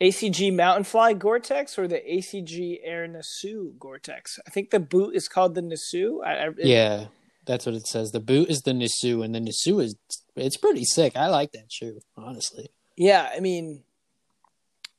ACG 0.00 0.54
Mountain 0.54 0.84
Fly 0.84 1.12
Gore-Tex 1.12 1.78
or 1.78 1.88
the 1.88 2.00
ACG 2.00 2.78
Air 2.82 3.06
Nasu 3.06 3.78
Gore-Tex. 3.78 4.38
I 4.46 4.50
think 4.50 4.70
the 4.70 4.80
boot 4.80 5.14
is 5.14 5.28
called 5.28 5.54
the 5.54 5.60
Nasu. 5.60 6.24
I, 6.24 6.46
I, 6.46 6.50
Yeah, 6.56 7.06
that's 7.46 7.66
what 7.66 7.74
it 7.74 7.86
says. 7.86 8.12
The 8.12 8.20
boot 8.20 8.48
is 8.48 8.62
the 8.62 8.72
Nisu, 8.72 9.24
and 9.24 9.34
the 9.34 9.40
Nisu 9.40 9.82
is 9.82 9.96
it's 10.36 10.56
pretty 10.56 10.84
sick. 10.84 11.16
I 11.16 11.28
like 11.28 11.52
that 11.52 11.72
shoe, 11.72 12.00
honestly. 12.16 12.70
yeah. 12.96 13.30
I 13.34 13.40
mean, 13.40 13.82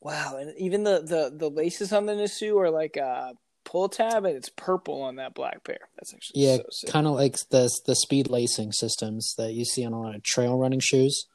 wow. 0.01 0.37
And 0.37 0.53
even 0.57 0.83
the 0.83 1.01
the 1.01 1.33
the 1.35 1.49
laces 1.49 1.93
on 1.93 2.05
the 2.05 2.13
Nasu 2.13 2.59
are 2.59 2.71
like 2.71 2.97
a 2.97 3.33
pull 3.63 3.87
tab, 3.87 4.25
and 4.25 4.35
it's 4.35 4.49
purple 4.49 5.01
on 5.01 5.15
that 5.15 5.33
black 5.33 5.63
pair. 5.63 5.79
That's 5.95 6.13
actually 6.13 6.41
Yeah, 6.41 6.57
so 6.71 6.91
kind 6.91 7.07
of 7.07 7.13
like 7.13 7.37
the 7.51 7.69
the 7.85 7.95
speed 7.95 8.27
lacing 8.27 8.73
systems 8.73 9.33
that 9.37 9.53
you 9.53 9.63
see 9.63 9.85
on 9.85 9.93
a 9.93 10.01
lot 10.01 10.15
of 10.15 10.23
trail 10.23 10.57
running 10.57 10.81
shoes. 10.81 11.25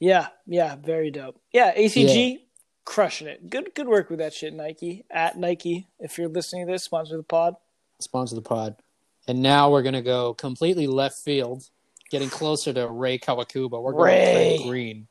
Yeah, 0.00 0.28
yeah, 0.46 0.76
very 0.76 1.10
dope. 1.10 1.40
Yeah, 1.52 1.74
ACG 1.74 2.40
crushing 2.84 3.28
it. 3.28 3.48
Good 3.48 3.74
good 3.74 3.86
work 3.86 4.10
with 4.10 4.18
that 4.18 4.34
shit, 4.34 4.54
Nike. 4.54 5.04
At 5.10 5.38
Nike, 5.38 5.86
if 6.00 6.18
you're 6.18 6.28
listening 6.28 6.66
to 6.66 6.72
this, 6.72 6.84
sponsor 6.84 7.16
the 7.16 7.22
pod. 7.22 7.54
Sponsor 8.00 8.34
the 8.34 8.42
pod. 8.42 8.76
And 9.28 9.42
now 9.42 9.70
we're 9.70 9.82
gonna 9.82 10.02
go 10.02 10.34
completely 10.34 10.86
left 10.86 11.18
field, 11.18 11.68
getting 12.10 12.30
closer 12.30 12.72
to 12.72 12.88
Rei 12.88 13.18
Kawakubo. 13.18 13.82
We're 13.82 13.92
going 13.92 14.04
Rei. 14.04 14.56
Craig 14.58 14.68
Green. 14.68 15.06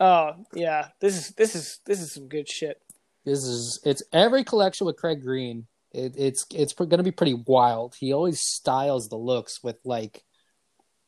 Oh 0.00 0.32
yeah, 0.54 0.88
this 1.00 1.16
is 1.16 1.28
this 1.34 1.54
is 1.54 1.80
this 1.84 2.00
is 2.00 2.12
some 2.12 2.28
good 2.28 2.48
shit. 2.48 2.80
This 3.24 3.44
is 3.44 3.80
it's 3.84 4.02
every 4.12 4.42
collection 4.42 4.86
with 4.86 4.96
Craig 4.96 5.22
Green. 5.22 5.66
It, 5.92 6.14
it's 6.16 6.46
it's 6.54 6.72
going 6.72 6.90
to 6.90 7.02
be 7.02 7.10
pretty 7.10 7.34
wild. 7.34 7.94
He 7.98 8.12
always 8.12 8.40
styles 8.40 9.08
the 9.08 9.16
looks 9.16 9.62
with 9.62 9.76
like 9.84 10.24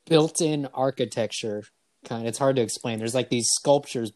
built-in 0.07 0.67
architecture. 0.75 1.65
Kind, 2.05 2.27
it's 2.27 2.39
hard 2.39 2.57
to 2.57 2.63
explain. 2.63 2.99
There's 2.99 3.15
like 3.15 3.29
these 3.31 3.49
sculptures 3.53 4.13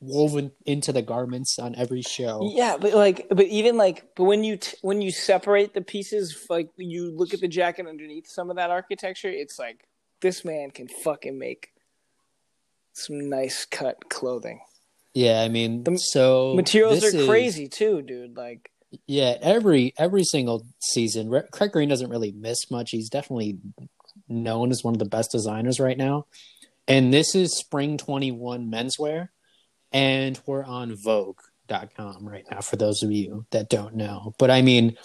woven 0.00 0.52
into 0.64 0.92
the 0.92 1.02
garments 1.02 1.58
on 1.58 1.74
every 1.74 2.02
show. 2.02 2.50
Yeah, 2.54 2.76
but 2.78 2.94
like, 2.94 3.26
but 3.30 3.46
even 3.46 3.76
like, 3.76 4.04
but 4.16 4.24
when 4.24 4.44
you 4.44 4.56
t- 4.56 4.76
when 4.82 5.02
you 5.02 5.10
separate 5.10 5.74
the 5.74 5.80
pieces, 5.82 6.46
like 6.48 6.70
you 6.76 7.10
look 7.16 7.34
at 7.34 7.40
the 7.40 7.48
jacket 7.48 7.86
underneath 7.86 8.26
some 8.28 8.50
of 8.50 8.56
that 8.56 8.70
architecture, 8.70 9.28
it's 9.28 9.58
like 9.58 9.86
this 10.20 10.44
man 10.44 10.70
can 10.70 10.88
fucking 10.88 11.38
make 11.38 11.70
some 12.92 13.28
nice 13.28 13.64
cut 13.66 14.08
clothing. 14.08 14.60
Yeah, 15.14 15.40
I 15.42 15.48
mean, 15.48 15.82
The 15.84 15.96
so 15.96 16.54
Materials 16.54 17.02
are 17.04 17.16
is- 17.16 17.26
crazy 17.26 17.68
too, 17.68 18.02
dude. 18.02 18.36
Like, 18.36 18.70
Yeah, 19.06 19.36
every 19.40 19.94
every 19.98 20.24
single 20.24 20.64
season, 20.80 21.30
Craig 21.52 21.72
Green 21.72 21.88
doesn't 21.88 22.10
really 22.10 22.32
miss 22.32 22.70
much. 22.70 22.90
He's 22.90 23.08
definitely 23.08 23.58
known 24.28 24.70
as 24.70 24.82
one 24.82 24.94
of 24.94 24.98
the 24.98 25.04
best 25.06 25.30
designers 25.30 25.78
right 25.80 25.96
now. 25.96 26.26
And 26.88 27.12
this 27.12 27.34
is 27.34 27.56
spring 27.58 27.98
21 27.98 28.70
menswear 28.70 29.30
and 29.92 30.38
we're 30.46 30.64
on 30.64 30.94
vogue.com 30.94 32.28
right 32.28 32.44
now 32.50 32.60
for 32.60 32.76
those 32.76 33.02
of 33.02 33.10
you 33.10 33.46
that 33.50 33.68
don't 33.68 33.94
know. 33.94 34.34
But 34.38 34.50
I 34.50 34.62
mean, 34.62 34.96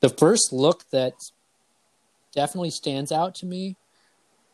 the 0.00 0.08
first 0.08 0.52
look 0.52 0.88
that 0.90 1.14
definitely 2.32 2.70
stands 2.70 3.10
out 3.10 3.34
to 3.36 3.46
me 3.46 3.76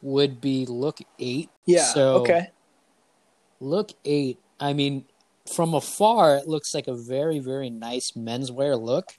would 0.03 0.41
be 0.41 0.65
look 0.67 0.99
8. 1.19 1.51
yeah, 1.67 1.85
So 1.85 2.15
okay, 2.21 2.49
Look 3.61 3.93
eight. 4.07 4.39
I 4.59 4.73
mean, 4.73 5.05
from 5.55 5.75
afar, 5.75 6.37
it 6.37 6.49
looks 6.49 6.75
like 6.75 6.89
a 6.89 6.95
very, 6.95 7.39
very 7.39 7.69
nice 7.69 8.13
menswear 8.17 8.81
look. 8.81 9.13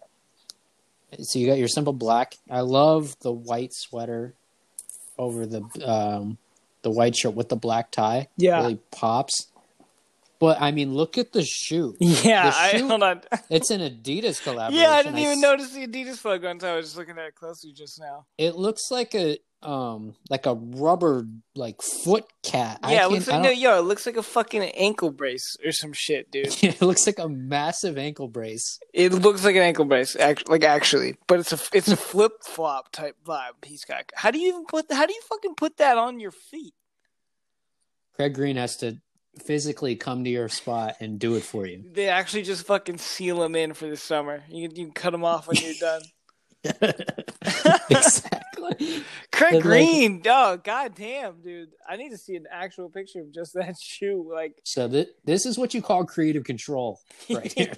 So 1.20 1.38
you 1.38 1.46
got 1.46 1.60
your 1.60 1.68
simple 1.68 1.94
black. 1.94 2.36
I 2.50 2.62
love 2.62 3.16
the 3.22 3.32
white 3.32 3.74
sweater 3.74 4.34
over 5.18 5.46
the 5.46 5.62
um, 5.86 6.40
the 6.82 6.92
white 6.92 7.16
shirt 7.16 7.34
with 7.36 7.50
the 7.50 7.56
black 7.56 7.92
tie. 7.92 8.28
Yeah. 8.38 8.62
really 8.62 8.80
pops. 8.92 9.48
But 10.40 10.60
I 10.60 10.72
mean, 10.72 10.96
look 10.96 11.20
at 11.20 11.34
the 11.34 11.44
shoe. 11.44 11.96
yeah. 12.00 12.50
the 12.50 12.56
I 12.58 12.80
hold 12.88 13.04
on. 13.04 13.22
It's 13.50 13.70
an 13.70 13.82
Adidas 13.82 14.42
collaboration. 14.44 14.82
Yeah, 14.82 14.92
I 14.92 15.04
didn't 15.04 15.20
even 15.20 15.34
s- 15.34 15.40
notice 15.42 15.72
the 15.72 15.86
Adidas 15.86 16.26
logo 16.26 16.50
until 16.50 16.70
I 16.70 16.76
was 16.78 16.86
just 16.88 16.98
looking 16.98 17.18
at 17.20 17.26
it 17.26 17.36
closely 17.36 17.72
just 17.74 18.00
now. 18.00 18.26
It 18.38 18.56
looks 18.56 18.90
like 18.90 19.14
a 19.14 19.38
um 19.64 20.16
like 20.30 20.46
a 20.46 20.56
rubber 20.56 21.28
like 21.56 21.82
foot 21.82 22.26
cat. 22.44 22.80
Yeah, 22.88 23.06
it 23.06 23.12
looks 23.12 23.28
like 23.28 23.44
no, 23.44 23.50
yo, 23.50 23.78
it 23.78 23.84
looks 23.84 24.06
like 24.06 24.18
a 24.18 24.24
fucking 24.24 24.64
ankle 24.64 25.12
brace 25.12 25.56
or 25.64 25.72
some 25.72 25.94
shit, 25.94 26.32
dude. 26.32 26.48
it 26.64 26.82
looks 26.82 27.06
like 27.06 27.20
a 27.20 27.30
massive 27.30 27.98
ankle 27.98 28.28
brace. 28.28 28.80
It 28.94 29.14
looks 29.14 29.44
like 29.44 29.56
an 29.56 29.62
ankle 29.62 29.86
brace, 29.86 30.16
act- 30.16 30.50
like 30.50 30.64
actually, 30.64 31.18
but 31.28 31.40
it's 31.40 31.54
a 31.54 31.60
it's 31.74 31.90
a 31.90 31.98
flip 31.98 32.44
flop 32.44 32.92
type 32.92 33.16
vibe 33.26 33.64
he's 33.64 33.86
got. 33.86 34.06
How 34.16 34.32
do 34.32 34.40
you 34.40 34.50
even 34.50 34.66
put? 34.66 34.92
How 34.92 35.06
do 35.06 35.14
you 35.14 35.22
fucking 35.30 35.56
put 35.56 35.78
that 35.78 35.98
on 35.98 36.20
your 36.20 36.32
feet? 36.32 36.74
Craig 38.16 38.34
Green 38.34 38.56
has 38.56 38.78
to 38.78 38.98
physically 39.46 39.96
come 39.96 40.24
to 40.24 40.30
your 40.30 40.50
spot 40.50 40.96
and 41.00 41.18
do 41.20 41.36
it 41.36 41.44
for 41.44 41.66
you. 41.66 41.84
They 41.94 42.10
actually 42.10 42.44
just 42.44 42.66
fucking 42.66 42.98
seal 42.98 43.40
them 43.40 43.56
in 43.56 43.74
for 43.74 43.88
the 43.88 43.98
summer. 43.98 44.44
You 44.50 44.64
you 44.64 44.86
can 44.86 44.92
cut 44.92 45.12
them 45.12 45.24
off 45.24 45.48
when 45.48 45.58
you're 45.58 45.74
done. 45.80 46.02
Exactly. 47.92 49.04
Craig 49.32 49.54
like- 49.56 49.64
Green, 49.64 50.22
oh 50.26 50.58
god 50.58 50.96
damn, 50.96 51.42
dude! 51.42 51.70
I 51.88 51.96
need 51.98 52.10
to 52.10 52.18
see 52.18 52.36
an 52.36 52.46
actual 52.52 52.90
picture 52.90 53.22
of 53.22 53.32
just 53.34 53.54
that 53.54 53.76
shoe. 53.82 54.30
Like, 54.34 54.60
So 54.64 54.88
th- 54.88 55.10
this 55.26 55.46
is 55.46 55.58
what 55.58 55.74
you 55.74 55.82
call 55.82 56.06
creative 56.06 56.44
control, 56.44 57.00
right 57.30 57.52
here. 57.52 57.74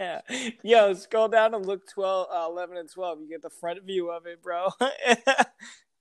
yeah, 0.00 0.20
yo, 0.62 0.94
scroll 0.94 1.28
down 1.28 1.54
and 1.54 1.64
look 1.66 1.88
12, 1.92 2.28
uh, 2.32 2.46
11 2.50 2.76
and 2.76 2.90
twelve. 2.90 3.20
You 3.20 3.28
get 3.28 3.42
the 3.42 3.50
front 3.50 3.82
view 3.84 4.10
of 4.10 4.26
it, 4.26 4.42
bro. 4.42 4.68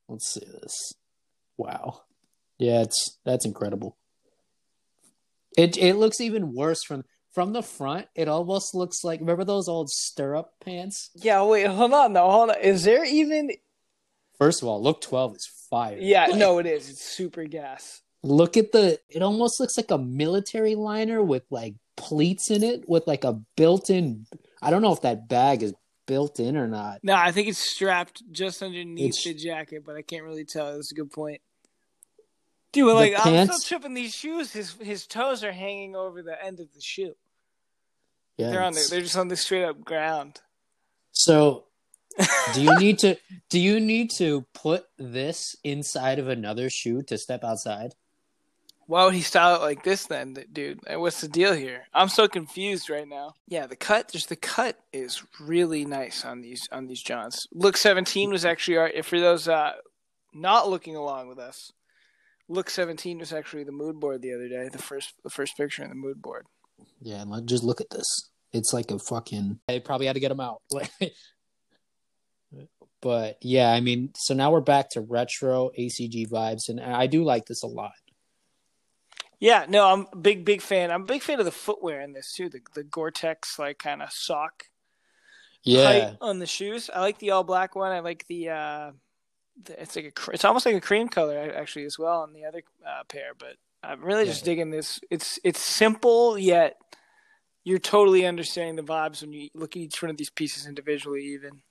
Let's 0.08 0.34
see 0.34 0.42
this. 0.62 0.94
Wow. 1.58 2.02
Yeah, 2.58 2.82
it's 2.82 3.18
that's 3.26 3.46
incredible. 3.46 3.98
It 5.58 5.78
it 5.78 5.96
looks 5.96 6.22
even 6.22 6.54
worse 6.54 6.84
from 6.84 7.04
from 7.34 7.54
the 7.54 7.62
front. 7.64 8.08
It 8.16 8.28
almost 8.28 8.76
looks 8.76 9.04
like 9.04 9.20
remember 9.20 9.44
those 9.46 9.68
old 9.68 9.90
stirrup 9.90 10.52
pants. 10.64 11.10
yeah, 11.16 11.44
wait, 11.44 11.68
hold 11.68 11.94
on, 11.94 12.14
though, 12.14 12.30
hold 12.30 12.50
on. 12.52 12.60
Is 12.62 12.84
there 12.84 13.06
even? 13.06 13.52
First 14.38 14.62
of 14.62 14.68
all, 14.68 14.82
look 14.82 15.02
twelve 15.02 15.36
is 15.36 15.50
fire. 15.70 15.98
Yeah, 16.00 16.28
Like, 16.28 16.36
no, 16.38 16.58
it 16.60 16.66
is. 16.66 16.90
It's 16.90 17.04
super 17.04 17.46
gas. 17.46 18.02
Look 18.24 18.58
at 18.58 18.72
the. 18.72 19.00
It 19.10 19.22
almost 19.22 19.60
looks 19.60 19.78
like 19.78 19.92
a 19.92 19.98
military 19.98 20.76
liner 20.76 21.24
with 21.24 21.44
like 21.50 21.76
pleats 21.98 22.50
in 22.52 22.64
it, 22.64 22.88
with 22.88 23.06
like 23.08 23.24
a 23.24 23.40
built-in. 23.56 24.26
I 24.62 24.70
don't 24.72 24.82
know 24.82 24.94
if 24.94 25.02
that 25.02 25.28
bag 25.28 25.62
is 25.64 25.74
built 26.08 26.40
in 26.40 26.58
or 26.58 26.68
not. 26.68 27.00
No, 27.04 27.14
I 27.16 27.32
think 27.32 27.48
it's 27.48 27.58
strapped 27.60 28.24
just 28.32 28.62
underneath 28.64 29.10
It's- 29.10 29.24
the 29.24 29.34
jacket, 29.34 29.84
but 29.86 29.96
I 29.96 30.02
can't 30.02 30.24
really 30.24 30.46
tell. 30.46 30.74
That's 30.74 30.92
a 30.92 30.96
good 30.96 31.12
point. 31.12 31.42
Dude, 32.72 32.94
like 32.94 33.14
I'm 33.18 33.48
still 33.48 33.60
tripping 33.60 33.94
these 33.94 34.14
shoes. 34.14 34.54
His 34.54 34.74
his 34.82 35.06
toes 35.06 35.44
are 35.44 35.52
hanging 35.52 35.96
over 35.96 36.22
the 36.22 36.42
end 36.44 36.60
of 36.60 36.74
the 36.74 36.82
shoe. 36.82 37.16
Yeah, 38.38 38.52
They're 38.52 38.64
on 38.64 38.74
the, 38.74 38.88
they're 38.90 39.02
just 39.02 39.18
on 39.18 39.28
the 39.28 39.36
straight 39.36 39.66
up 39.66 39.84
ground. 39.84 40.40
So, 41.12 41.66
do 42.54 42.62
you 42.62 42.76
need 42.80 43.00
to 43.00 43.18
do 43.50 43.60
you 43.60 43.80
need 43.80 44.10
to 44.18 44.46
put 44.54 44.86
this 44.98 45.56
inside 45.64 46.18
of 46.18 46.30
another 46.30 46.70
shoe 46.70 47.02
to 47.04 47.18
step 47.18 47.44
outside? 47.44 47.94
Why 48.88 49.06
would 49.06 49.14
he 49.14 49.22
style 49.22 49.56
it 49.56 49.62
like 49.62 49.84
this 49.84 50.08
then, 50.08 50.36
dude? 50.52 50.82
What's 50.90 51.22
the 51.22 51.30
deal 51.30 51.54
here? 51.54 51.84
I'm 51.94 52.10
so 52.10 52.28
confused 52.28 52.90
right 52.90 53.08
now. 53.08 53.36
Yeah, 53.48 53.68
the 53.68 53.78
cut, 53.78 54.12
just 54.12 54.28
the 54.28 54.36
cut 54.36 54.78
is 54.92 55.24
really 55.40 55.86
nice 55.86 56.26
on 56.26 56.42
these 56.42 56.68
on 56.72 56.88
these 56.88 57.02
Johns. 57.02 57.48
Look 57.54 57.78
17 57.78 58.32
was 58.32 58.44
actually 58.44 58.78
our 58.78 58.90
if 58.90 59.08
for 59.08 59.20
those 59.20 59.48
uh 59.48 59.74
not 60.34 60.70
looking 60.70 60.96
along 60.96 61.28
with 61.28 61.40
us. 61.40 61.72
Look 62.52 62.70
17 62.70 63.20
was 63.20 63.32
actually 63.32 63.64
the 63.64 63.72
mood 63.72 64.00
board 64.00 64.22
the 64.22 64.34
other 64.34 64.50
day. 64.50 64.68
The 64.70 64.78
first 64.78 65.14
the 65.24 65.30
first 65.30 65.56
picture 65.56 65.84
in 65.84 65.90
the 65.90 65.96
mood 65.96 66.22
board. 66.22 66.46
Yeah, 67.00 67.22
and 67.22 67.48
just 67.48 67.64
look 67.64 67.80
at 67.80 67.90
this. 67.90 68.30
It's 68.52 68.74
like 68.74 68.92
a 68.92 69.00
fucking. 69.00 69.60
I 69.70 69.80
probably 69.80 70.08
had 70.08 70.14
to 70.14 70.20
get 70.20 70.30
them 70.30 70.42
out. 70.42 70.62
but 73.02 73.38
yeah, 73.42 73.72
I 73.72 73.80
mean, 73.80 74.12
so 74.18 74.34
now 74.34 74.52
we're 74.52 74.60
back 74.60 74.90
to 74.92 75.02
retro 75.02 75.72
ACG 75.80 76.30
vibes, 76.30 76.68
and 76.68 76.82
I 76.82 77.08
do 77.08 77.24
like 77.24 77.46
this 77.46 77.64
a 77.64 77.68
lot. 77.68 77.94
Yeah, 79.40 79.66
no, 79.70 79.88
I'm 79.88 80.08
a 80.12 80.18
big, 80.18 80.44
big 80.44 80.62
fan. 80.62 80.92
I'm 80.92 81.04
a 81.04 81.06
big 81.06 81.24
fan 81.24 81.40
of 81.40 81.46
the 81.46 81.52
footwear 81.52 82.02
in 82.02 82.12
this 82.12 82.34
too. 82.34 82.50
The 82.50 82.60
the 82.76 82.84
Gore-Tex 82.84 83.58
like 83.60 83.80
kind 83.80 84.02
of 84.02 84.12
sock 84.12 84.66
Yeah, 85.64 86.16
on 86.20 86.40
the 86.40 86.46
shoes. 86.46 86.90
I 86.94 87.00
like 87.00 87.20
the 87.20 87.32
all 87.32 87.44
black 87.44 87.76
one. 87.76 87.92
I 87.92 88.00
like 88.02 88.28
the. 88.28 88.50
uh 88.50 88.92
the, 88.92 89.11
It's 89.70 89.96
like 89.96 90.06
a. 90.06 90.32
It's 90.32 90.46
almost 90.46 90.66
like 90.66 90.76
a 90.76 90.82
cream 90.82 91.08
color 91.10 91.38
actually 91.56 91.86
as 91.86 91.98
well 92.00 92.22
on 92.22 92.34
the 92.34 92.46
other 92.46 92.62
uh, 92.86 93.04
pair. 93.08 93.32
But 93.38 93.56
I'm 93.84 94.04
really 94.04 94.26
just 94.26 94.42
Yeah. 94.42 94.52
digging 94.52 94.70
this. 94.72 95.00
It's 95.10 95.40
it's 95.44 95.60
simple 95.62 96.38
yet 96.38 96.78
you're 97.64 97.80
totally 97.80 98.26
understanding 98.26 98.76
the 98.76 98.82
vibes 98.82 99.22
when 99.22 99.34
you 99.34 99.50
look 99.54 99.76
at 99.76 99.82
each 99.82 100.02
one 100.02 100.10
of 100.10 100.18
these 100.18 100.30
pieces 100.32 100.66
individually. 100.66 101.22
Even 101.26 101.62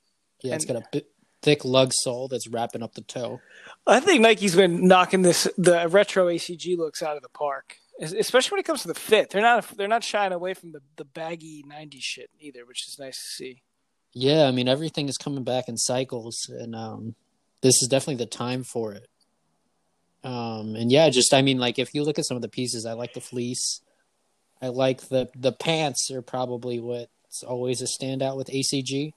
yeah. 0.43 0.55
it's 0.55 0.65
got 0.65 0.77
a 0.77 0.83
bit 0.93 1.09
thick 1.43 1.65
lug 1.65 1.93
sole 1.93 2.29
that's 2.29 2.47
wrapping 2.47 2.83
up 2.83 2.95
the 2.95 3.01
toe. 3.01 3.41
I 3.87 4.01
think 4.01 4.21
Nike's 4.21 4.55
been 4.55 4.87
knocking 4.87 5.23
this 5.23 5.49
the 5.57 5.89
retro 5.89 6.27
ACG 6.27 6.77
looks 6.77 7.03
out 7.03 7.17
of 7.17 7.23
the 7.23 7.29
park, 7.29 7.77
especially 8.01 8.55
when 8.57 8.61
it 8.61 8.67
comes 8.67 8.83
to 8.83 8.89
the 8.89 8.95
fit. 8.95 9.31
They're 9.31 9.43
not 9.43 9.77
they're 9.77 9.89
not 9.89 10.05
shying 10.05 10.33
away 10.33 10.55
from 10.55 10.73
the 10.73 10.81
the 10.97 11.05
baggy 11.05 11.65
'90s 11.69 12.03
shit 12.03 12.31
either, 12.39 12.65
which 12.65 12.87
is 12.87 12.99
nice 12.99 13.17
to 13.17 13.29
see. 13.37 13.63
Yeah, 14.13 14.45
I 14.47 14.51
mean 14.53 14.69
everything 14.69 15.09
is 15.09 15.17
coming 15.19 15.45
back 15.45 15.69
in 15.69 15.77
cycles, 15.77 16.49
and 16.49 16.75
um, 16.75 17.15
this 17.63 17.83
is 17.83 17.89
definitely 17.89 18.25
the 18.25 18.27
time 18.27 18.65
for 18.65 18.93
it. 18.93 19.07
Um, 20.23 20.77
and 20.77 20.91
yeah, 20.93 21.09
just 21.11 21.33
I 21.33 21.43
mean, 21.43 21.59
like 21.59 21.79
if 21.79 21.95
you 21.95 22.03
look 22.03 22.19
at 22.19 22.27
some 22.27 22.37
of 22.37 22.43
the 22.43 22.49
pieces, 22.49 22.87
I 22.87 22.93
like 22.93 23.15
the 23.15 23.21
fleece. 23.21 23.81
I 24.61 24.69
like 24.69 25.09
the 25.09 25.29
the 25.35 25.53
pants 25.53 26.11
are 26.11 26.23
probably 26.23 26.79
what's 26.79 27.43
always 27.47 27.81
a 27.81 27.87
standout 27.87 28.37
with 28.37 28.49
ACG. 28.49 29.13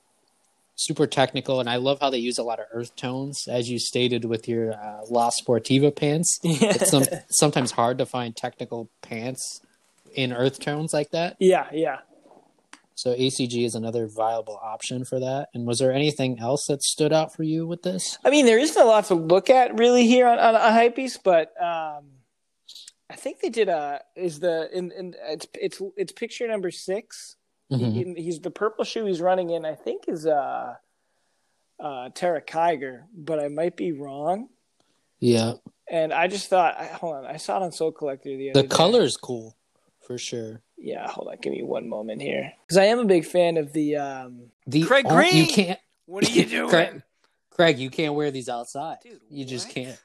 Super 0.75 1.05
technical, 1.05 1.59
and 1.59 1.69
I 1.69 1.75
love 1.75 1.99
how 2.01 2.09
they 2.09 2.17
use 2.17 2.39
a 2.39 2.43
lot 2.43 2.59
of 2.59 2.65
earth 2.71 2.95
tones, 2.95 3.47
as 3.47 3.69
you 3.69 3.77
stated 3.77 4.25
with 4.25 4.47
your 4.47 4.73
uh, 4.73 5.01
La 5.07 5.29
Sportiva 5.29 5.95
pants. 5.95 6.39
It's 6.43 6.89
some, 6.89 7.03
sometimes 7.29 7.71
hard 7.71 7.99
to 7.99 8.07
find 8.07 8.35
technical 8.35 8.89
pants 9.03 9.61
in 10.15 10.33
earth 10.33 10.59
tones 10.59 10.91
like 10.91 11.11
that. 11.11 11.35
Yeah, 11.39 11.67
yeah. 11.71 11.99
So 12.95 13.13
ACG 13.15 13.65
is 13.65 13.75
another 13.75 14.07
viable 14.07 14.59
option 14.63 15.03
for 15.05 15.19
that. 15.19 15.49
And 15.53 15.65
was 15.65 15.79
there 15.79 15.91
anything 15.91 16.39
else 16.39 16.65
that 16.67 16.83
stood 16.83 17.11
out 17.13 17.33
for 17.35 17.43
you 17.43 17.65
with 17.67 17.81
this? 17.83 18.17
I 18.23 18.29
mean, 18.29 18.45
there 18.45 18.59
isn't 18.59 18.81
a 18.81 18.85
lot 18.85 19.05
to 19.05 19.15
look 19.15 19.49
at 19.49 19.77
really 19.77 20.05
here 20.07 20.27
on 20.27 20.37
on, 20.39 20.55
on 20.55 20.71
Hypebeast, 20.73 21.19
but 21.23 21.53
um, 21.61 22.05
I 23.09 23.15
think 23.15 23.39
they 23.41 23.49
did 23.49 23.69
a 23.69 24.01
is 24.15 24.39
the 24.39 24.69
in, 24.75 24.91
in 24.91 25.15
it's 25.27 25.47
it's 25.53 25.81
it's 25.97 26.11
picture 26.11 26.47
number 26.47 26.71
6 26.71 27.35
Mhm. 27.71 28.15
He- 28.17 28.23
he's 28.23 28.39
the 28.39 28.51
purple 28.51 28.83
shoe 28.83 29.05
he's 29.05 29.21
running 29.21 29.49
in. 29.49 29.65
I 29.65 29.73
think 29.75 30.03
is 30.07 30.27
uh 30.27 30.75
uh 31.79 32.09
Tara 32.13 32.41
Kiger, 32.41 33.03
but 33.15 33.39
I 33.39 33.47
might 33.47 33.75
be 33.75 33.91
wrong. 33.91 34.49
Yeah, 35.19 35.53
And 35.89 36.11
I 36.13 36.27
just 36.27 36.49
thought, 36.49 36.75
hold 36.75 37.15
on, 37.15 37.25
I 37.25 37.37
saw 37.37 37.57
it 37.57 37.63
on 37.63 37.71
Sole 37.71 37.93
Collector 37.93 38.35
the 38.35 38.49
other 38.51 38.61
the 38.61 38.67
day. 38.67 38.75
color 38.75 39.01
is 39.03 39.15
cool 39.15 39.55
for 40.05 40.17
sure. 40.17 40.61
Yeah, 40.77 41.07
hold 41.07 41.29
on, 41.29 41.37
give 41.41 41.53
me 41.53 41.63
one 41.63 41.87
moment 41.87 42.21
here, 42.21 42.51
because 42.67 42.77
I 42.77 42.85
am 42.85 42.99
a 42.99 43.05
big 43.05 43.25
fan 43.25 43.57
of 43.57 43.73
the. 43.73 43.95
um 43.97 44.51
The 44.67 44.83
Craig 44.83 45.05
oh, 45.09 45.15
Green! 45.15 45.35
you 45.35 45.47
can't, 45.47 45.79
What 46.05 46.27
are 46.27 46.31
you 46.31 46.45
doing? 46.49 46.69
Craig, 46.69 47.03
Craig, 47.51 47.79
you 47.79 47.89
can't 47.89 48.15
wear 48.15 48.31
these 48.31 48.49
outside. 48.49 48.97
Dude, 49.03 49.19
you 49.29 49.45
just 49.45 49.69
can't. 49.69 49.97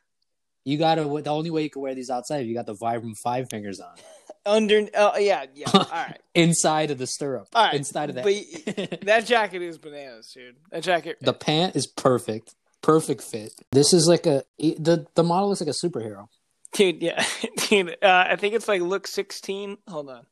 You 0.65 0.77
gotta. 0.77 1.03
The 1.03 1.31
only 1.31 1.51
way 1.51 1.63
you 1.63 1.71
can 1.71 1.83
wear 1.83 1.95
these 1.95 2.11
outside, 2.11 2.43
if 2.43 2.47
you 2.47 2.55
got 2.55 2.67
the 2.67 2.75
Vibram 2.75 3.17
five 3.17 3.49
fingers 3.51 3.81
on 3.81 3.95
Under, 4.47 4.87
oh 4.95 5.19
yeah, 5.19 5.47
yeah. 5.55 5.67
All 5.73 5.87
right, 5.91 6.19
inside 6.35 6.91
of 6.91 6.99
the 6.99 7.07
stirrup. 7.07 7.49
all 7.55 7.65
right. 7.67 7.75
inside 7.75 8.11
of 8.11 8.17
that. 8.17 8.25
But 8.25 9.01
that 9.07 9.27
jacket 9.27 9.63
is 9.63 9.79
bananas, 9.79 10.31
dude. 10.33 10.57
That 10.71 10.83
jacket. 10.83 11.19
the 11.21 11.33
pant 11.33 11.75
is 11.77 11.87
perfect, 11.87 12.55
perfect 12.83 13.23
fit. 13.23 13.53
This 13.73 13.93
is 13.93 14.07
like 14.07 14.27
a 14.27 14.45
the 14.59 15.07
the 15.15 15.25
model 15.25 15.49
looks 15.49 15.61
like 15.61 15.69
a 15.69 15.73
superhero. 15.73 16.29
Dude, 16.73 17.03
yeah, 17.03 17.25
dude. 17.69 17.97
Uh, 18.03 18.27
I 18.29 18.37
think 18.37 18.55
it's 18.55 18.69
like 18.69 18.83
look 18.83 19.07
sixteen. 19.07 19.79
Hold 19.89 20.11
on. 20.11 20.27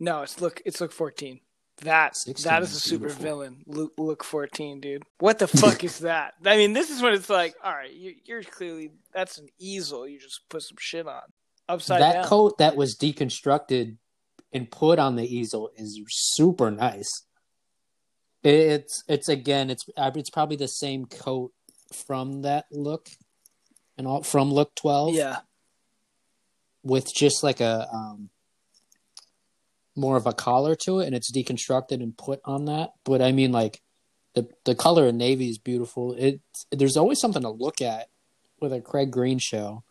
No, 0.00 0.22
it's 0.22 0.40
look. 0.40 0.62
It's 0.64 0.80
look 0.80 0.92
fourteen. 0.92 1.40
That 1.82 2.16
16 2.16 2.48
that 2.48 2.62
is 2.62 2.72
a 2.72 2.78
super 2.78 3.06
beautiful. 3.06 3.22
villain. 3.24 3.64
Look, 3.66 3.92
look 3.98 4.22
fourteen, 4.22 4.80
dude. 4.80 5.02
What 5.18 5.40
the 5.40 5.48
fuck 5.48 5.82
is 5.84 5.98
that? 6.00 6.34
I 6.46 6.56
mean, 6.56 6.72
this 6.72 6.88
is 6.88 7.02
when 7.02 7.14
it's 7.14 7.28
like, 7.28 7.56
all 7.64 7.72
right, 7.72 7.92
you, 7.92 8.14
you're 8.24 8.44
clearly 8.44 8.92
that's 9.12 9.38
an 9.38 9.48
easel. 9.58 10.06
You 10.06 10.20
just 10.20 10.48
put 10.48 10.62
some 10.62 10.76
shit 10.78 11.06
on 11.06 11.22
upside 11.68 12.00
that 12.00 12.12
down. 12.12 12.24
coat 12.26 12.58
that 12.58 12.76
was 12.76 12.96
deconstructed 12.96 13.96
and 14.52 14.70
put 14.70 14.98
on 14.98 15.16
the 15.16 15.26
easel 15.26 15.70
is 15.76 16.00
super 16.08 16.70
nice. 16.70 17.24
It's 18.42 19.02
it's 19.08 19.28
again 19.28 19.70
it's 19.70 19.84
uh, 19.96 20.10
it's 20.14 20.30
probably 20.30 20.56
the 20.56 20.68
same 20.68 21.06
coat 21.06 21.52
from 21.92 22.42
that 22.42 22.66
look 22.70 23.08
and 23.96 24.06
all 24.06 24.22
from 24.22 24.52
look 24.52 24.74
12 24.74 25.14
yeah, 25.14 25.38
with 26.82 27.12
just 27.14 27.42
like 27.42 27.60
a 27.60 27.88
um 27.92 28.30
more 29.96 30.16
of 30.16 30.26
a 30.26 30.32
collar 30.32 30.74
to 30.74 30.98
it 30.98 31.06
and 31.06 31.14
it's 31.14 31.30
deconstructed 31.30 32.02
and 32.02 32.16
put 32.16 32.40
on 32.44 32.64
that. 32.64 32.90
But 33.04 33.22
i 33.22 33.32
mean 33.32 33.52
like 33.52 33.80
the 34.34 34.48
the 34.64 34.74
color 34.74 35.06
in 35.06 35.16
navy 35.16 35.48
is 35.50 35.58
beautiful. 35.58 36.14
It 36.14 36.40
there's 36.70 36.96
always 36.96 37.20
something 37.20 37.42
to 37.42 37.50
look 37.50 37.80
at 37.80 38.08
with 38.60 38.72
a 38.72 38.80
craig 38.80 39.10
green 39.10 39.38
show. 39.38 39.84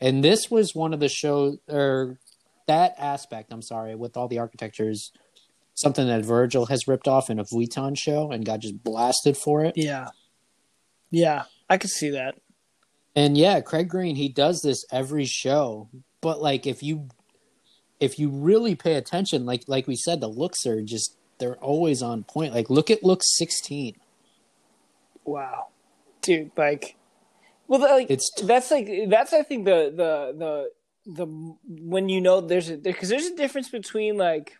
And 0.00 0.24
this 0.24 0.50
was 0.50 0.74
one 0.74 0.92
of 0.92 1.00
the 1.00 1.08
shows 1.08 1.58
or 1.68 2.18
that 2.68 2.94
aspect 2.96 3.52
i'm 3.52 3.60
sorry 3.60 3.94
with 3.96 4.16
all 4.16 4.28
the 4.28 4.38
architectures 4.38 5.10
something 5.74 6.06
that 6.06 6.24
virgil 6.24 6.66
has 6.66 6.86
ripped 6.86 7.08
off 7.08 7.30
in 7.30 7.38
a 7.38 7.44
vuitton 7.44 7.96
show 7.96 8.30
and 8.30 8.44
got 8.44 8.60
just 8.60 8.82
blasted 8.82 9.36
for 9.36 9.64
it. 9.64 9.74
Yeah, 9.76 10.08
yeah. 11.10 11.44
I 11.68 11.78
could 11.78 11.90
see 11.90 12.10
that. 12.10 12.36
And 13.14 13.36
yeah, 13.36 13.60
Craig 13.60 13.88
Green, 13.88 14.16
he 14.16 14.28
does 14.28 14.62
this 14.62 14.84
every 14.90 15.26
show. 15.26 15.88
But 16.20 16.40
like 16.40 16.66
if 16.66 16.82
you 16.82 17.08
if 18.00 18.18
you 18.18 18.30
really 18.30 18.74
pay 18.74 18.94
attention, 18.94 19.44
like 19.44 19.64
like 19.66 19.86
we 19.86 19.96
said, 19.96 20.20
the 20.20 20.28
looks 20.28 20.66
are 20.66 20.82
just 20.82 21.16
they're 21.38 21.56
always 21.56 22.02
on 22.02 22.24
point. 22.24 22.54
Like 22.54 22.70
look 22.70 22.90
at 22.90 23.02
look 23.02 23.20
sixteen. 23.22 23.96
Wow, 25.24 25.68
dude, 26.20 26.50
like, 26.56 26.96
well, 27.68 27.80
like 27.80 28.10
It's 28.10 28.30
that's 28.42 28.70
like 28.70 28.88
that's 29.08 29.32
I 29.32 29.42
think 29.42 29.66
the 29.66 29.92
the 29.94 30.34
the 30.38 30.70
the 31.14 31.26
when 31.66 32.08
you 32.08 32.20
know 32.20 32.40
there's 32.40 32.70
a 32.70 32.76
because 32.76 33.08
there's 33.08 33.26
a 33.26 33.36
difference 33.36 33.68
between 33.68 34.16
like 34.16 34.54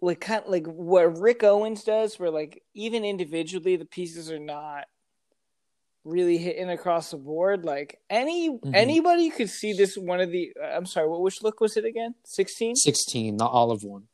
like 0.00 0.20
kind 0.20 0.44
of 0.44 0.50
like 0.50 0.66
what 0.66 1.18
Rick 1.20 1.42
Owens 1.44 1.84
does, 1.84 2.18
where 2.18 2.30
like 2.30 2.62
even 2.74 3.04
individually 3.04 3.76
the 3.76 3.84
pieces 3.84 4.30
are 4.30 4.38
not 4.38 4.86
really 6.04 6.36
hitting 6.38 6.68
across 6.70 7.10
the 7.10 7.16
board. 7.16 7.64
Like 7.64 8.00
any 8.10 8.50
Mhm. 8.50 8.74
anybody 8.74 9.30
could 9.30 9.50
see 9.50 9.72
this 9.72 9.96
one 9.96 10.20
of 10.20 10.30
the. 10.30 10.52
I'm 10.62 10.86
sorry, 10.86 11.08
what 11.08 11.20
which 11.20 11.42
look 11.42 11.60
was 11.60 11.76
it 11.76 11.84
again? 11.84 12.14
Sixteen. 12.24 12.76
sixteen, 12.76 13.36
the 13.38 13.46
olive 13.46 13.84
one. 13.84 14.08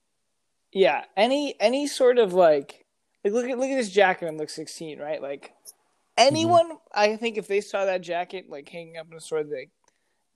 Yeah, 0.72 1.05
any 1.16 1.61
any 1.61 1.87
sort 1.87 2.18
of 2.18 2.33
like 2.33 2.87
like 3.24 3.33
look 3.35 3.48
at 3.48 3.59
look 3.59 3.70
at 3.70 3.76
this 3.76 3.90
jacket 3.90 4.29
and 4.29 4.38
look 4.38 4.50
sixteen, 4.50 4.98
right? 4.98 5.20
Like 5.20 5.53
anyone, 6.16 6.79
I 6.94 7.16
think 7.16 7.37
if 7.38 7.48
they 7.48 7.61
saw 7.61 7.85
that 7.85 8.00
jacket 8.03 8.46
like 8.48 8.68
hanging 8.68 8.96
up 8.96 9.09
in 9.11 9.16
a 9.16 9.20
store, 9.20 9.42
they 9.42 9.68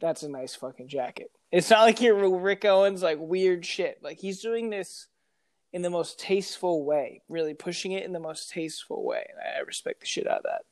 that's 0.01 0.23
a 0.25 0.29
nice 0.29 0.55
fucking 0.55 0.89
jacket. 0.89 1.31
It's 1.53 1.71
not 1.71 1.83
like 1.83 2.01
you're 2.01 2.29
Rick 2.37 2.65
Owens 2.65 3.03
like 3.03 3.19
weird 3.21 3.65
shit. 3.65 4.03
Like 4.03 4.19
he's 4.19 4.41
doing 4.43 4.71
this 4.71 5.07
in 5.73 5.83
the 5.83 5.91
most 5.91 6.19
tasteful 6.19 6.85
way, 6.85 7.23
really 7.29 7.55
pushing 7.55 7.93
it 7.93 8.05
in 8.05 8.13
the 8.13 8.21
most 8.21 8.51
tasteful 8.51 9.05
way, 9.05 9.25
and 9.31 9.39
I 9.41 9.61
respect 9.61 10.01
the 10.01 10.07
shit 10.07 10.27
out 10.27 10.39
of 10.39 10.43
that. 10.45 10.63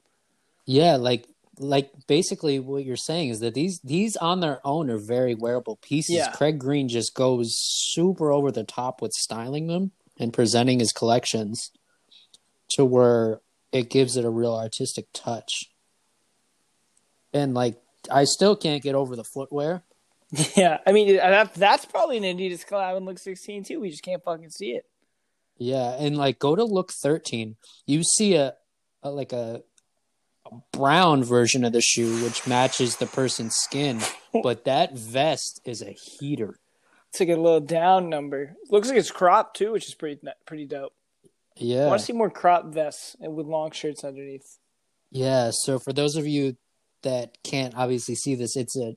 Yeah, 0.64 0.96
like 0.96 1.27
like 1.59 1.90
basically 2.07 2.59
what 2.59 2.85
you're 2.85 2.96
saying 2.96 3.29
is 3.29 3.40
that 3.40 3.55
these 3.55 3.81
these 3.81 4.16
on 4.16 4.40
their 4.40 4.61
own 4.64 4.90
are 4.90 4.98
very 4.98 5.35
wearable 5.35 5.77
pieces. 5.77 6.16
Yeah. 6.16 6.33
Craig 6.33 6.59
Green 6.59 6.88
just 6.88 7.14
goes 7.14 7.55
super 7.57 8.33
over 8.33 8.51
the 8.51 8.64
top 8.64 9.03
with 9.03 9.12
styling 9.12 9.66
them 9.66 9.92
and 10.18 10.33
presenting 10.33 10.81
his 10.81 10.92
collections 10.92 11.70
to 12.70 12.85
where 12.85 13.40
it 13.70 13.90
gives 13.90 14.16
it 14.16 14.25
a 14.25 14.31
real 14.31 14.55
artistic 14.55 15.07
touch. 15.12 15.70
And 17.33 17.55
like 17.55 17.81
I 18.11 18.25
still 18.25 18.57
can't 18.57 18.83
get 18.83 18.94
over 18.94 19.16
the 19.16 19.25
footwear. 19.25 19.83
Yeah, 20.57 20.79
I 20.87 20.92
mean 20.92 21.16
that, 21.16 21.55
that's 21.55 21.85
probably 21.85 22.16
an 22.16 22.25
Adidas 22.25 22.66
collab 22.66 22.96
in 22.96 23.05
look 23.05 23.18
sixteen 23.18 23.64
too. 23.64 23.81
We 23.81 23.90
just 23.90 24.03
can't 24.03 24.25
fucking 24.25 24.48
see 24.48 24.70
it. 24.70 24.87
Yeah, 25.59 25.94
and 25.98 26.16
like 26.16 26.38
go 26.38 26.57
to 26.57 26.64
look 26.64 26.90
13, 26.90 27.57
you 27.87 28.03
see 28.03 28.35
a, 28.35 28.55
a 29.03 29.11
like 29.11 29.33
a 29.33 29.62
brown 30.72 31.22
version 31.24 31.64
of 31.64 31.72
the 31.72 31.80
shoe 31.80 32.22
which 32.24 32.46
matches 32.46 32.96
the 32.96 33.06
person's 33.06 33.54
skin, 33.56 34.00
but 34.42 34.64
that 34.64 34.96
vest 34.96 35.60
is 35.64 35.82
a 35.82 35.92
heater. 35.92 36.56
It's 37.10 37.20
like 37.20 37.28
a 37.28 37.36
little 37.36 37.60
down 37.60 38.08
number. 38.08 38.54
Looks 38.70 38.88
like 38.88 38.96
it's 38.98 39.10
cropped 39.10 39.56
too, 39.56 39.72
which 39.72 39.86
is 39.88 39.94
pretty 39.94 40.20
pretty 40.46 40.66
dope. 40.66 40.92
I 41.24 41.28
Yeah. 41.64 41.86
want 41.88 42.00
to 42.00 42.06
see 42.06 42.12
more 42.14 42.30
crop 42.30 42.66
vests 42.72 43.16
and 43.20 43.34
with 43.34 43.46
long 43.46 43.70
shirts 43.72 44.02
underneath. 44.04 44.58
Yeah, 45.10 45.50
so 45.52 45.78
for 45.78 45.92
those 45.92 46.16
of 46.16 46.26
you 46.26 46.56
that 47.02 47.36
can't 47.44 47.74
obviously 47.76 48.14
see 48.14 48.34
this, 48.34 48.56
it's 48.56 48.76
a 48.76 48.96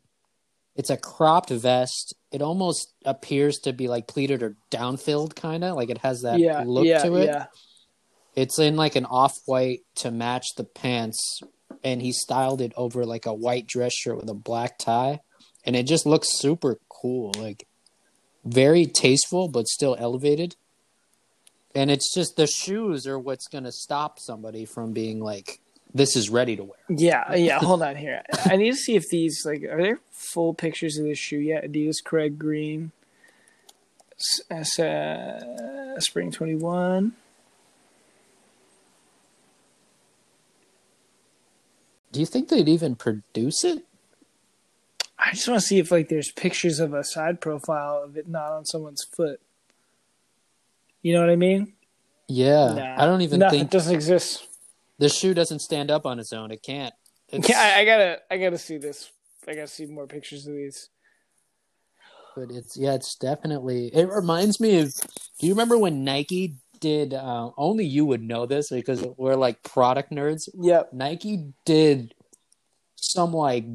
it's 0.78 0.90
a 0.90 0.98
cropped 0.98 1.50
vest. 1.50 2.14
It 2.32 2.42
almost 2.42 2.94
appears 3.06 3.60
to 3.60 3.74
be 3.74 3.88
like 3.88 4.08
pleated 4.08 4.44
or 4.44 4.56
downfilled 4.72 5.36
kind 5.36 5.64
of, 5.64 5.76
like 5.76 5.90
it 5.90 5.98
has 6.00 6.22
that 6.22 6.40
yeah, 6.40 6.64
look 6.66 6.86
yeah, 6.86 7.04
to 7.04 7.16
it. 7.16 7.26
yeah. 7.26 7.46
It's 8.36 8.60
in 8.60 8.76
like 8.76 8.96
an 8.96 9.06
off-white 9.06 9.82
to 9.96 10.12
match 10.12 10.46
the 10.58 10.64
pants 10.64 11.42
and 11.84 12.02
he 12.02 12.12
styled 12.12 12.62
it 12.62 12.74
over 12.76 13.06
like 13.06 13.26
a 13.26 13.34
white 13.34 13.68
dress 13.68 13.94
shirt 13.94 14.18
with 14.18 14.30
a 14.30 14.34
black 14.34 14.78
tie 14.78 15.22
and 15.66 15.76
it 15.76 15.84
just 15.84 16.06
looks 16.06 16.28
super 16.38 16.78
cool. 16.90 17.32
Like 17.38 17.68
very 18.44 18.86
tasteful, 18.86 19.48
but 19.48 19.68
still 19.68 19.96
elevated. 20.00 20.56
And 21.74 21.92
it's 21.92 22.14
just 22.14 22.38
the 22.38 22.48
shoes 22.48 23.06
are 23.08 23.20
what's 23.20 23.48
going 23.48 23.64
to 23.66 23.72
stop 23.72 24.20
somebody 24.20 24.66
from 24.66 24.94
being 24.94 25.20
like, 25.20 25.60
this 25.94 26.16
is 26.16 26.30
ready 26.30 26.56
to 26.56 26.64
wear. 26.64 26.80
Yeah, 26.90 27.34
yeah. 27.36 27.60
Hold 27.60 27.82
on 27.82 27.96
here. 27.96 28.22
I 28.46 28.56
need 28.58 28.72
to 28.72 28.78
see 28.78 28.96
if 28.96 29.04
these 29.10 29.44
like 29.46 29.64
are 29.64 29.82
there 29.82 30.00
full 30.12 30.54
pictures 30.54 30.98
of 30.98 31.06
this 31.06 31.18
shoe 31.18 31.38
yet. 31.40 31.66
Adidas 31.66 32.04
Craig 32.04 32.38
Green, 32.38 32.92
S- 34.52 34.80
uh, 34.80 36.00
Spring 36.00 36.32
Twenty 36.32 36.56
One. 36.56 37.14
Do 42.16 42.22
you 42.22 42.26
think 42.26 42.48
they'd 42.48 42.70
even 42.70 42.96
produce 42.96 43.66
it? 43.66 43.84
I 45.20 45.32
just 45.32 45.50
want 45.50 45.60
to 45.60 45.68
see 45.68 45.80
if 45.80 45.92
like 45.92 46.08
there's 46.08 46.32
pictures 46.32 46.80
of 46.80 46.94
a 46.94 47.04
side 47.04 47.42
profile 47.42 48.02
of 48.02 48.16
it 48.16 48.30
not 48.30 48.54
on 48.54 48.64
someone's 48.64 49.04
foot. 49.04 49.42
You 51.02 51.14
know 51.14 51.20
what 51.20 51.30
I 51.30 51.36
mean? 51.36 51.74
Yeah, 52.30 52.74
Nah. 52.74 53.04
I 53.04 53.06
don't 53.06 53.22
even 53.22 53.40
no, 53.42 53.50
think 53.50 53.64
it 53.64 53.70
doesn't 53.70 53.94
exist. 53.94 54.48
the 54.98 55.10
shoe 55.10 55.34
doesn't 55.34 55.60
stand 55.60 55.92
up 55.92 56.06
on 56.06 56.20
its 56.20 56.32
own. 56.32 56.52
It 56.52 56.64
can't. 56.64 56.94
It's, 57.28 57.50
Yeah, 57.50 57.60
I, 57.60 57.82
I 57.82 57.86
gotta, 57.86 58.22
I 58.32 58.38
gotta 58.38 58.58
see 58.58 58.78
this. 58.78 59.12
I 59.46 59.56
gotta 59.56 59.68
see 59.68 59.86
more 59.88 60.08
pictures 60.08 60.48
of 60.48 60.54
these. 60.54 60.88
but 62.34 62.50
it's 62.50 62.78
yeah, 62.78 62.94
it's 62.94 63.16
definitely. 63.16 63.88
It 63.94 64.08
reminds 64.08 64.62
me 64.62 64.80
of. 64.80 64.94
Do 65.40 65.48
you 65.48 65.54
remember 65.54 65.78
when 65.78 66.06
Nike 66.06 66.56
did? 66.80 67.14
Uh, 67.14 67.52
only 67.58 67.86
you 67.86 68.06
would 68.06 68.22
know 68.22 68.46
this 68.46 68.70
because 68.70 69.06
we're 69.18 69.36
like 69.36 69.64
product 69.64 70.12
nerds. 70.12 70.50
Yep. 70.54 70.94
Nike 70.94 71.54
did 71.66 72.14
some 72.96 73.34
like 73.34 73.66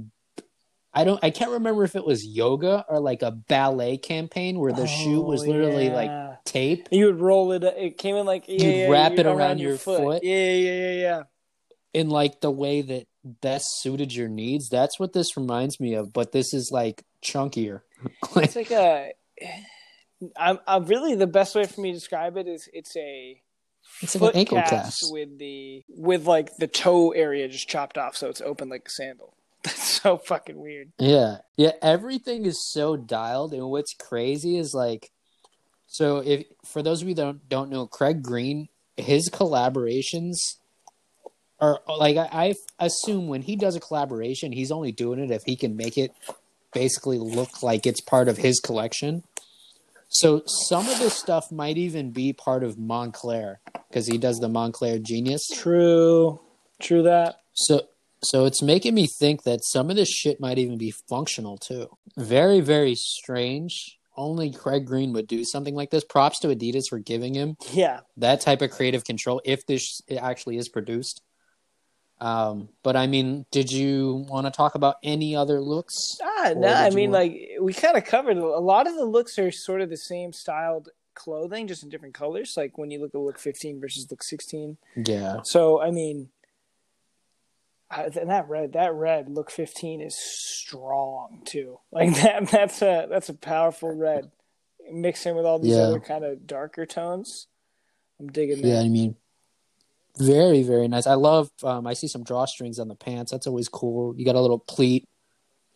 I 0.92 1.04
don't 1.04 1.22
I 1.22 1.30
can't 1.30 1.52
remember 1.52 1.84
if 1.84 1.94
it 1.94 2.04
was 2.04 2.24
yoga 2.24 2.84
or 2.88 2.98
like 3.00 3.22
a 3.22 3.30
ballet 3.30 3.96
campaign 3.96 4.58
where 4.58 4.72
the 4.72 4.86
shoe 4.86 5.20
was 5.22 5.42
Oh, 5.42 5.46
literally 5.46 5.86
yeah. 5.86 5.94
like 5.94 6.44
tape. 6.44 6.88
You 6.90 7.06
would 7.06 7.20
roll 7.20 7.52
it. 7.52 7.62
It 7.62 7.96
came 7.98 8.16
in 8.16 8.26
like 8.26 8.44
yeah, 8.48 8.66
You'd 8.66 8.76
yeah, 8.76 8.88
wrap 8.88 9.12
you'd 9.12 9.20
it 9.20 9.26
around 9.26 9.58
your 9.58 9.76
foot. 9.76 10.22
Yeah, 10.24 10.52
yeah, 10.52 10.72
yeah, 10.72 10.92
yeah. 10.92 11.22
in 11.94 12.08
like 12.10 12.40
the 12.40 12.50
way 12.50 12.82
that 12.82 13.06
best 13.24 13.80
suited 13.82 14.14
your 14.14 14.28
needs. 14.28 14.68
That's 14.68 14.98
what 14.98 15.12
this 15.12 15.36
reminds 15.36 15.78
me 15.78 15.94
of, 15.94 16.12
but 16.12 16.32
this 16.32 16.52
is 16.54 16.70
like 16.72 17.04
chunkier. 17.24 17.82
It's 18.36 18.56
like 18.56 18.70
a. 18.70 19.12
I'm, 20.36 20.58
I'm 20.66 20.84
really 20.84 21.14
the 21.14 21.26
best 21.26 21.54
way 21.54 21.64
for 21.64 21.80
me 21.80 21.92
to 21.92 21.98
describe 21.98 22.36
it 22.36 22.46
is 22.46 22.68
it's 22.72 22.96
a 22.96 23.40
It's 24.02 24.14
like 24.16 24.34
an 24.34 24.40
ankle 24.40 24.58
cast 24.58 24.70
cast. 24.70 25.12
with 25.12 25.38
the 25.38 25.82
with 25.88 26.26
like 26.26 26.56
the 26.56 26.66
toe 26.66 27.10
area 27.10 27.48
just 27.48 27.68
chopped 27.68 27.96
off, 27.98 28.16
so 28.16 28.28
it's 28.28 28.40
open 28.40 28.68
like 28.68 28.86
a 28.86 28.90
sandal. 28.90 29.34
That's 29.62 30.00
so 30.00 30.16
fucking 30.16 30.58
weird. 30.58 30.92
yeah. 30.98 31.38
Yeah, 31.56 31.72
everything 31.82 32.46
is 32.46 32.70
so 32.72 32.96
dialed 32.96 33.52
and 33.52 33.68
what's 33.68 33.94
crazy 33.94 34.56
is 34.56 34.72
like 34.74 35.10
so 35.86 36.18
if 36.18 36.44
for 36.64 36.82
those 36.82 37.02
of 37.02 37.08
you 37.08 37.14
that 37.14 37.22
don't, 37.22 37.48
don't 37.48 37.70
know 37.70 37.86
Craig 37.86 38.22
Green, 38.22 38.68
his 38.96 39.28
collaborations 39.28 40.36
are 41.60 41.80
like 41.88 42.16
I, 42.16 42.54
I 42.78 42.86
assume 42.86 43.28
when 43.28 43.42
he 43.42 43.56
does 43.56 43.76
a 43.76 43.80
collaboration, 43.80 44.52
he's 44.52 44.70
only 44.70 44.92
doing 44.92 45.18
it 45.18 45.30
if 45.30 45.42
he 45.44 45.56
can 45.56 45.76
make 45.76 45.98
it 45.98 46.12
basically 46.72 47.18
look 47.18 47.62
like 47.62 47.86
it's 47.86 48.00
part 48.00 48.28
of 48.28 48.38
his 48.38 48.60
collection. 48.60 49.24
So 50.10 50.42
some 50.44 50.88
of 50.88 50.98
this 50.98 51.14
stuff 51.14 51.52
might 51.52 51.78
even 51.78 52.10
be 52.10 52.32
part 52.32 52.64
of 52.64 52.76
Moncler 52.76 53.56
because 53.88 54.06
he 54.08 54.18
does 54.18 54.40
the 54.40 54.48
Moncler 54.48 55.00
Genius. 55.00 55.46
True, 55.48 56.40
true 56.80 57.02
that. 57.04 57.36
So 57.52 57.82
so 58.22 58.44
it's 58.44 58.60
making 58.60 58.94
me 58.94 59.06
think 59.06 59.44
that 59.44 59.64
some 59.64 59.88
of 59.88 59.96
this 59.96 60.10
shit 60.10 60.40
might 60.40 60.58
even 60.58 60.76
be 60.76 60.92
functional 61.08 61.56
too. 61.56 61.88
Very 62.16 62.60
very 62.60 62.94
strange. 62.96 63.98
Only 64.16 64.52
Craig 64.52 64.84
Green 64.84 65.12
would 65.12 65.28
do 65.28 65.44
something 65.44 65.74
like 65.74 65.90
this. 65.90 66.04
Props 66.04 66.40
to 66.40 66.48
Adidas 66.48 66.88
for 66.90 66.98
giving 66.98 67.34
him 67.34 67.56
Yeah, 67.72 68.00
that 68.16 68.40
type 68.40 68.62
of 68.62 68.70
creative 68.72 69.04
control 69.04 69.40
if 69.44 69.64
this 69.66 70.02
actually 70.18 70.56
is 70.58 70.68
produced. 70.68 71.22
Um, 72.20 72.68
but 72.82 72.96
I 72.96 73.06
mean, 73.06 73.46
did 73.50 73.72
you 73.72 74.26
want 74.28 74.46
to 74.46 74.50
talk 74.50 74.74
about 74.74 74.96
any 75.02 75.34
other 75.34 75.60
looks? 75.60 76.18
ah, 76.22 76.52
no, 76.56 76.68
I 76.68 76.90
mean 76.90 77.10
want- 77.12 77.24
like 77.32 77.48
we 77.60 77.72
kind 77.72 77.96
of 77.96 78.04
covered 78.04 78.36
a 78.36 78.44
lot 78.58 78.86
of 78.86 78.94
the 78.94 79.04
looks 79.06 79.38
are 79.38 79.50
sort 79.50 79.80
of 79.80 79.88
the 79.88 79.96
same 79.96 80.32
styled 80.32 80.90
clothing, 81.14 81.66
just 81.66 81.82
in 81.82 81.88
different 81.88 82.14
colors. 82.14 82.54
Like 82.56 82.76
when 82.78 82.90
you 82.90 83.00
look 83.00 83.14
at 83.14 83.20
look 83.20 83.38
15 83.38 83.80
versus 83.80 84.06
look 84.10 84.22
16. 84.22 84.76
Yeah, 85.06 85.38
So 85.44 85.80
I 85.80 85.90
mean, 85.90 86.28
I- 87.90 88.04
and 88.04 88.30
that 88.30 88.48
red, 88.48 88.74
that 88.74 88.94
red 88.94 89.28
look 89.28 89.50
15 89.50 90.00
is 90.00 90.14
strong 90.16 91.42
too. 91.44 91.80
Like 91.90 92.14
that, 92.22 92.48
that's 92.48 92.82
a 92.82 93.06
that's 93.10 93.28
a 93.28 93.34
powerful 93.34 93.90
red. 93.94 94.30
Mixing 94.92 95.36
with 95.36 95.44
all 95.46 95.58
these 95.58 95.74
Yeah. 95.76 95.82
other 95.82 96.00
kind 96.00 96.24
of 96.24 96.46
darker 96.46 96.84
tones, 96.84 97.46
I'm 98.18 98.28
digging 98.28 98.58
yeah. 98.58 98.74
that. 98.76 98.84
I 98.84 98.88
mean, 98.88 99.14
very 100.20 100.62
very 100.62 100.88
nice. 100.88 101.06
I 101.06 101.14
love. 101.14 101.50
Um, 101.62 101.86
I 101.86 101.94
see 101.94 102.08
some 102.08 102.24
drawstrings 102.24 102.78
on 102.78 102.88
the 102.88 102.94
pants. 102.94 103.32
That's 103.32 103.46
always 103.46 103.68
cool. 103.68 104.14
You 104.16 104.24
got 104.24 104.36
a 104.36 104.40
little 104.40 104.58
pleat, 104.58 105.08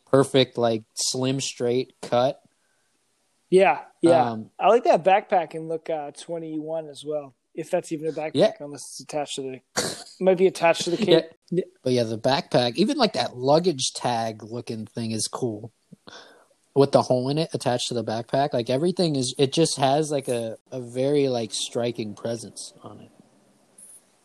perfect 0.07 0.57
like 0.59 0.85
slim 0.94 1.40
straight 1.40 1.92
cut. 2.02 2.40
Yeah, 3.50 3.80
yeah. 4.00 4.30
Um, 4.30 4.50
I 4.59 4.68
like 4.68 4.85
that 4.85 5.04
backpack 5.04 5.54
in 5.54 5.68
look 5.68 5.88
uh, 5.88 6.11
21 6.12 6.88
as 6.88 7.04
well. 7.07 7.35
If 7.54 7.70
that's 7.70 7.92
even 7.92 8.09
a 8.09 8.12
backpack, 8.12 8.33
Yeah. 8.35 8.50
unless 8.59 8.80
it's 8.83 9.00
attached 9.00 9.37
to 9.37 9.42
the, 9.42 10.04
might 10.18 10.38
be 10.38 10.48
attached 10.48 10.83
to 10.85 10.90
the 10.90 10.96
kit. 11.04 11.38
Yeah. 11.52 11.62
But 11.85 11.92
yeah, 11.92 12.02
the 12.02 12.18
backpack, 12.18 12.74
even 12.76 12.96
like 12.96 13.12
that 13.12 13.37
luggage 13.37 13.92
tag 13.94 14.42
looking 14.42 14.87
thing 14.87 15.12
is 15.12 15.28
cool. 15.28 15.72
With 16.74 16.90
the 16.90 17.02
hole 17.02 17.28
in 17.28 17.38
it 17.38 17.50
attached 17.54 17.87
to 17.88 17.94
the 17.94 18.02
backpack, 18.02 18.52
like 18.52 18.68
everything 18.70 19.14
is, 19.14 19.33
it 19.38 19.52
just 19.52 19.76
has 19.76 20.11
like 20.11 20.26
a, 20.26 20.57
a 20.72 20.80
very 20.80 21.28
like 21.28 21.52
striking 21.54 22.16
presence 22.16 22.72
on 22.83 22.98
it. 22.98 23.11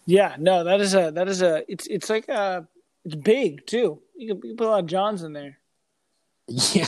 Yeah, 0.10 0.38
no, 0.39 0.63
that 0.63 0.82
is 0.82 0.95
a 0.95 1.12
that 1.12 1.28
is 1.28 1.43
a 1.43 1.63
it's 1.72 1.86
it's 1.86 2.10
like 2.10 2.28
a 2.30 2.67
it's 3.06 3.13
big 3.13 3.67
too. 3.67 4.02
You 4.17 4.30
can, 4.30 4.38
you 4.38 4.50
can 4.50 4.58
put 4.58 4.65
a 4.65 4.72
lot 4.72 4.80
of 4.80 4.88
Johns 4.88 5.22
in 5.22 5.34
there. 5.34 5.60
Yeah, 6.48 6.88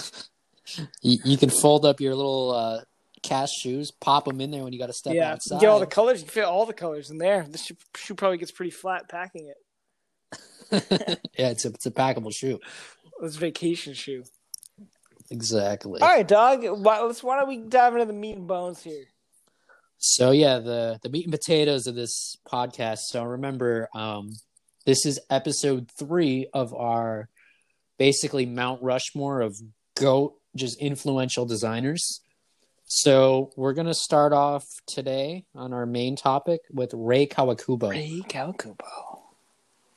you, 1.03 1.19
you 1.23 1.37
can 1.37 1.51
fold 1.51 1.85
up 1.85 2.01
your 2.01 2.15
little 2.15 2.49
uh, 2.49 2.81
cast 3.21 3.53
shoes, 3.53 3.91
pop 3.91 4.25
them 4.25 4.41
in 4.41 4.49
there 4.49 4.63
when 4.63 4.73
you 4.73 4.79
got 4.79 4.87
to 4.87 4.93
step 4.93 5.13
yeah, 5.13 5.27
you 5.27 5.33
outside. 5.33 5.61
get 5.61 5.69
all 5.69 5.79
the 5.79 5.85
colors. 5.85 6.21
You 6.21 6.25
can 6.25 6.33
fit 6.33 6.45
all 6.45 6.65
the 6.65 6.73
colors 6.73 7.11
in 7.11 7.19
there. 7.19 7.45
This 7.47 7.65
shoe, 7.65 7.75
shoe 7.95 8.15
probably 8.15 8.39
gets 8.39 8.51
pretty 8.51 8.71
flat 8.71 9.07
packing 9.07 9.53
it. 9.53 11.19
yeah, 11.37 11.49
it's 11.49 11.63
a 11.63 11.67
it's 11.67 11.85
a 11.85 11.91
packable 11.91 12.33
shoe. 12.33 12.59
It's 13.21 13.35
a 13.35 13.39
vacation 13.39 13.93
shoe. 13.93 14.23
Exactly. 15.29 16.01
All 16.01 16.07
right, 16.07 16.27
dog. 16.27 16.63
Why, 16.63 17.01
let's 17.01 17.21
why 17.21 17.37
don't 17.37 17.47
we 17.47 17.57
dive 17.57 17.93
into 17.93 18.07
the 18.07 18.13
meat 18.13 18.37
and 18.37 18.47
bones 18.47 18.81
here? 18.81 19.05
So 20.03 20.31
yeah, 20.31 20.57
the 20.57 20.99
the 21.03 21.09
meat 21.09 21.25
and 21.25 21.31
potatoes 21.31 21.85
of 21.85 21.93
this 21.93 22.35
podcast. 22.51 22.99
So 23.09 23.23
remember, 23.23 23.87
um, 23.93 24.31
this 24.85 25.05
is 25.05 25.19
episode 25.29 25.89
three 25.97 26.47
of 26.53 26.73
our 26.73 27.29
basically 27.99 28.47
Mount 28.47 28.81
Rushmore 28.81 29.41
of 29.41 29.55
goat 29.95 30.33
just 30.55 30.81
influential 30.81 31.45
designers. 31.45 32.21
So 32.85 33.51
we're 33.55 33.73
gonna 33.73 33.93
start 33.93 34.33
off 34.33 34.65
today 34.87 35.45
on 35.53 35.71
our 35.71 35.85
main 35.85 36.15
topic 36.15 36.61
with 36.71 36.89
Rei 36.95 37.27
Kawakubo. 37.27 37.91
Rei 37.91 38.23
Kawakubo. 38.27 39.19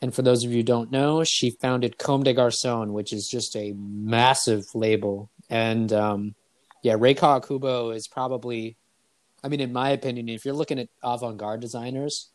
And 0.02 0.14
for 0.14 0.20
those 0.20 0.44
of 0.44 0.50
you 0.50 0.58
who 0.58 0.64
don't 0.64 0.90
know, 0.92 1.24
she 1.24 1.56
founded 1.62 1.96
Comme 1.96 2.24
des 2.24 2.34
Garçons, 2.34 2.92
which 2.92 3.10
is 3.14 3.26
just 3.26 3.56
a 3.56 3.72
massive 3.72 4.64
label. 4.74 5.30
And 5.48 5.90
um, 5.94 6.34
yeah, 6.82 6.96
Rei 6.98 7.14
Kawakubo 7.14 7.96
is 7.96 8.06
probably, 8.06 8.76
I 9.44 9.48
mean, 9.48 9.60
in 9.60 9.74
my 9.74 9.90
opinion, 9.90 10.30
if 10.30 10.46
you're 10.46 10.54
looking 10.54 10.78
at 10.78 10.88
avant 11.02 11.36
garde 11.36 11.60
designers, 11.60 12.30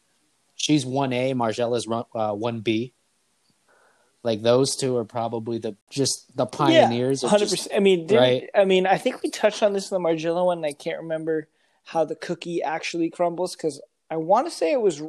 she's 0.54 0.86
1A, 0.86 1.34
Margiela's 1.34 1.88
uh, 1.88 2.34
1B. 2.34 2.94
Like 4.22 4.44
those 4.44 4.76
two 4.76 4.96
are 4.98 5.06
probably 5.06 5.58
the 5.58 5.76
just 5.90 6.36
the 6.38 6.46
pioneers. 6.46 7.24
of 7.24 7.32
Hundred 7.32 7.50
just- 7.50 7.64
percent. 7.64 7.76
I 7.76 7.80
mean, 7.80 8.06
right? 8.08 8.50
I 8.54 8.66
mean, 8.66 8.86
I 8.86 8.98
think 8.98 9.24
we 9.24 9.30
touched 9.30 9.64
on 9.64 9.74
this 9.74 9.90
in 9.90 9.96
the 10.02 10.08
Margiela 10.08 10.46
one. 10.46 10.58
And 10.60 10.66
I 10.66 10.74
can't 10.74 11.02
remember 11.02 11.48
how 11.86 12.06
the 12.06 12.16
cookie 12.16 12.62
actually 12.62 13.10
crumbles 13.10 13.56
because 13.56 13.82
I 14.12 14.18
want 14.18 14.46
to 14.48 14.52
say 14.52 14.72
it 14.72 14.82
was 14.82 15.02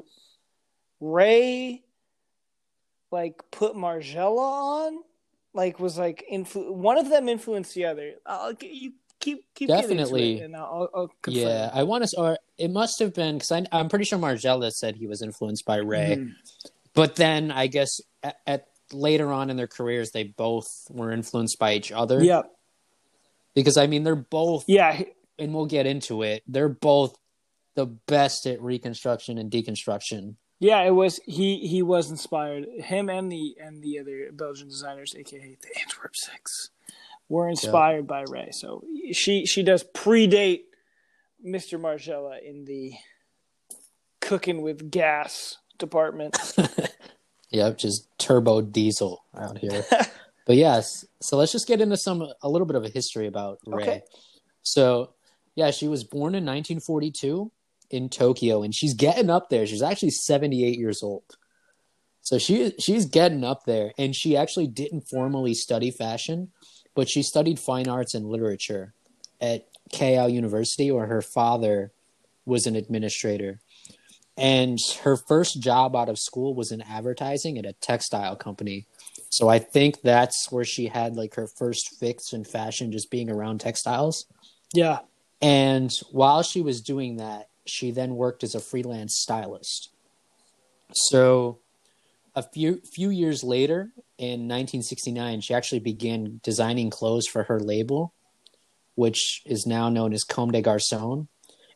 Rei, 1.01 1.83
like 3.11 3.43
put 3.51 3.75
Margiela 3.75 4.39
on, 4.39 4.99
like 5.55 5.81
was 5.81 5.99
like 5.99 6.25
influ- 6.33 6.73
one 6.73 6.97
of 6.97 7.11
them 7.11 7.29
influenced 7.29 7.75
the 7.75 7.87
other. 7.87 8.15
I'll 8.25 8.55
you 8.61 8.93
keep 9.21 9.45
keep 9.55 9.69
Definitely. 9.69 10.39
it 10.39 10.45
and 10.45 10.57
I'll, 10.57 10.89
I'll 10.95 11.11
confirm. 11.23 11.43
Yeah, 11.43 11.71
I 11.73 11.83
want 11.85 12.05
to, 12.09 12.17
or 12.19 12.39
it 12.59 12.71
must 12.71 12.99
have 12.99 13.15
been 13.15 13.37
because 13.39 13.53
I'm 13.71 13.89
pretty 13.89 14.05
sure 14.07 14.19
Margiela 14.19 14.71
said 14.73 14.97
he 14.97 15.07
was 15.07 15.23
influenced 15.23 15.65
by 15.65 15.77
Rei. 15.77 16.17
Mhm. 16.19 16.33
But 16.95 17.17
then 17.17 17.51
I 17.51 17.67
guess 17.69 18.01
at, 18.23 18.37
at 18.47 18.67
later 18.93 19.31
on 19.33 19.51
in 19.51 19.57
their 19.57 19.69
careers, 19.69 20.11
they 20.11 20.25
both 20.25 20.67
were 20.91 21.13
influenced 21.13 21.59
by 21.59 21.75
each 21.75 21.93
other. 21.93 22.23
Yep. 22.23 22.51
Because 23.55 23.77
I 23.77 23.87
mean, 23.87 24.03
they're 24.05 24.17
both, 24.17 24.65
Yeah. 24.67 25.03
and 25.39 25.55
we'll 25.55 25.67
get 25.67 25.87
into 25.87 26.23
it. 26.23 26.43
They're 26.49 26.69
both 26.69 27.17
the 27.77 27.87
best 27.87 28.47
at 28.47 28.61
reconstruction 28.61 29.39
and 29.39 29.51
deconstruction. 29.51 30.35
Yeah, 30.59 30.83
it 30.83 30.91
was 30.91 31.21
he. 31.25 31.67
He 31.69 31.81
was 31.83 32.11
inspired. 32.11 32.67
Him 32.81 33.09
and 33.09 33.33
the 33.33 33.57
and 33.63 33.83
the 33.83 33.99
other 33.99 34.31
Belgian 34.33 34.69
designers, 34.69 35.15
aka 35.17 35.57
the 35.63 35.81
Antwerp 35.81 36.13
Six, 36.15 36.69
were 37.31 37.49
inspired 37.49 38.07
by 38.07 38.25
Rei. 38.29 38.51
So 38.53 38.85
she 39.13 39.47
she 39.47 39.63
does 39.63 39.83
predate 39.95 40.65
Mr. 41.47 41.81
Margiela 41.81 42.37
in 42.45 42.67
the 42.67 42.93
cooking 44.21 44.61
with 44.61 44.91
gas 44.91 45.57
department. 45.79 46.37
Yep, 47.51 47.79
just 47.79 48.07
turbo 48.19 48.63
diesel 48.63 49.25
out 49.37 49.59
here. 49.59 49.85
but 50.47 50.57
yes, 50.57 51.05
so 51.21 51.37
let's 51.37 51.53
just 51.53 51.67
get 51.67 51.81
into 51.81 51.97
some 51.97 52.25
a 52.43 52.49
little 52.49 52.67
bit 52.67 52.77
of 52.77 52.85
a 52.85 52.89
history 52.89 53.27
about 53.27 53.59
Rei. 53.67 53.83
Okay. 53.83 54.03
So, 54.63 55.15
yeah, 55.57 55.71
she 55.71 55.89
was 55.89 56.05
born 56.05 56.35
in 56.35 56.45
1942 56.45 57.51
in 57.91 58.09
Tokyo, 58.09 58.63
and 58.63 58.75
she's 58.75 58.95
getting 58.95 59.31
up 59.31 59.51
there. 59.51 59.67
She's 59.67 59.83
actually 59.83 60.11
78 60.11 60.79
years 60.79 61.03
old. 61.03 61.25
So 62.23 62.39
she 62.39 62.73
she's 62.79 63.07
getting 63.07 63.43
up 63.43 63.65
there, 63.67 63.93
and 63.99 64.15
she 64.15 64.37
actually 64.37 64.69
didn't 64.69 65.09
formally 65.11 65.55
study 65.55 65.91
fashion, 65.91 66.53
but 67.01 67.09
she 67.09 67.23
studied 67.23 67.59
fine 67.59 67.89
arts 67.89 68.13
and 68.13 68.29
literature 68.29 68.93
at 69.41 69.67
Keio 69.91 70.31
University, 70.31 70.91
where 70.91 71.07
her 71.07 71.23
father 71.23 71.93
was 72.45 72.67
an 72.67 72.77
administrator. 72.77 73.59
And 74.37 74.79
her 75.01 75.17
first 75.17 75.63
job 75.63 75.97
out 75.97 76.11
of 76.11 76.19
school 76.19 76.55
was 76.55 76.73
in 76.73 76.83
advertising 76.83 77.57
at 77.57 77.65
a 77.65 77.73
textile 77.73 78.37
company. 78.37 78.87
So 79.31 79.49
I 79.49 79.61
think 79.61 80.03
that's 80.03 80.53
where 80.53 80.67
she 80.67 80.89
had 80.89 81.17
like 81.17 81.37
her 81.37 81.47
first 81.47 81.97
fix 81.99 82.35
in 82.35 82.45
fashion, 82.45 82.93
just 82.93 83.11
being 83.11 83.31
around 83.31 83.61
textiles. 83.61 84.27
yeah. 84.75 84.99
And 85.41 85.91
while 86.11 86.43
she 86.43 86.61
was 86.61 86.83
doing 86.83 87.17
that, 87.17 87.49
she 87.65 87.93
then 87.93 88.15
worked 88.15 88.45
as 88.45 88.55
a 88.55 88.61
freelance 88.61 89.17
stylist. 89.17 89.89
So 90.93 91.61
a 92.35 92.43
few 92.43 92.81
few 92.93 93.11
years 93.11 93.43
later, 93.43 93.91
in 94.19 94.49
1969, 94.49 95.41
she 95.41 95.55
actually 95.55 95.81
began 95.81 96.41
designing 96.43 96.91
clothes 96.91 97.27
for 97.27 97.45
her 97.45 97.59
label, 97.61 98.13
which 98.95 99.43
is 99.47 99.67
now 99.67 99.89
known 99.89 100.13
as 100.13 100.25
Comme 100.25 100.51
des 100.51 100.63
Garçons. 100.63 101.27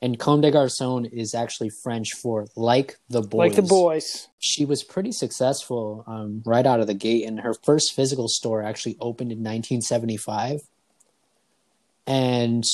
And 0.02 0.18
Comme 0.18 0.42
des 0.42 0.50
Garçons 0.50 1.10
is 1.12 1.34
actually 1.34 1.70
French 1.82 2.12
for 2.12 2.46
like 2.56 2.96
the 3.08 3.22
boys. 3.22 3.38
Like 3.38 3.56
the 3.56 3.62
boys. 3.62 4.28
She 4.38 4.64
was 4.64 4.84
pretty 4.84 5.12
successful 5.12 6.04
um, 6.06 6.42
right 6.44 6.66
out 6.66 6.80
of 6.80 6.86
the 6.86 6.94
gate, 6.94 7.26
and 7.26 7.40
her 7.40 7.54
first 7.64 7.94
physical 7.94 8.28
store 8.28 8.62
actually 8.62 8.96
opened 9.00 9.32
in 9.32 9.38
1975. 9.38 10.60
And 12.06 12.64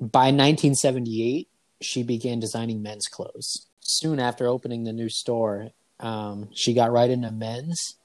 by 0.00 0.32
1978, 0.32 1.48
she 1.80 2.02
began 2.02 2.40
designing 2.40 2.82
men's 2.82 3.06
clothes. 3.06 3.66
Soon 3.80 4.18
after 4.18 4.46
opening 4.46 4.84
the 4.84 4.92
new 4.92 5.08
store, 5.08 5.70
um, 6.00 6.48
she 6.52 6.74
got 6.74 6.92
right 6.92 7.10
into 7.10 7.30
men's. 7.30 7.96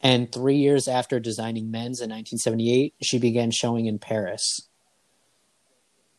And 0.00 0.30
three 0.30 0.56
years 0.56 0.86
after 0.86 1.18
designing 1.18 1.70
men's 1.70 2.00
in 2.00 2.10
1978, 2.10 2.94
she 3.02 3.18
began 3.18 3.50
showing 3.50 3.86
in 3.86 3.98
Paris. 3.98 4.68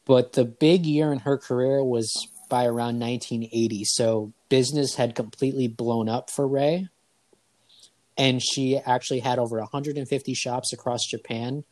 But 0.05 0.33
the 0.33 0.45
big 0.45 0.85
year 0.85 1.11
in 1.11 1.19
her 1.19 1.37
career 1.37 1.83
was 1.83 2.27
by 2.49 2.65
around 2.65 2.99
1980. 2.99 3.83
So 3.85 4.33
business 4.49 4.95
had 4.95 5.15
completely 5.15 5.67
blown 5.67 6.09
up 6.09 6.29
for 6.29 6.47
Rei. 6.47 6.87
And 8.17 8.41
she 8.41 8.77
actually 8.77 9.19
had 9.19 9.39
over 9.39 9.59
150 9.59 10.33
shops 10.33 10.71
across 10.73 11.05
Japan 11.05 11.63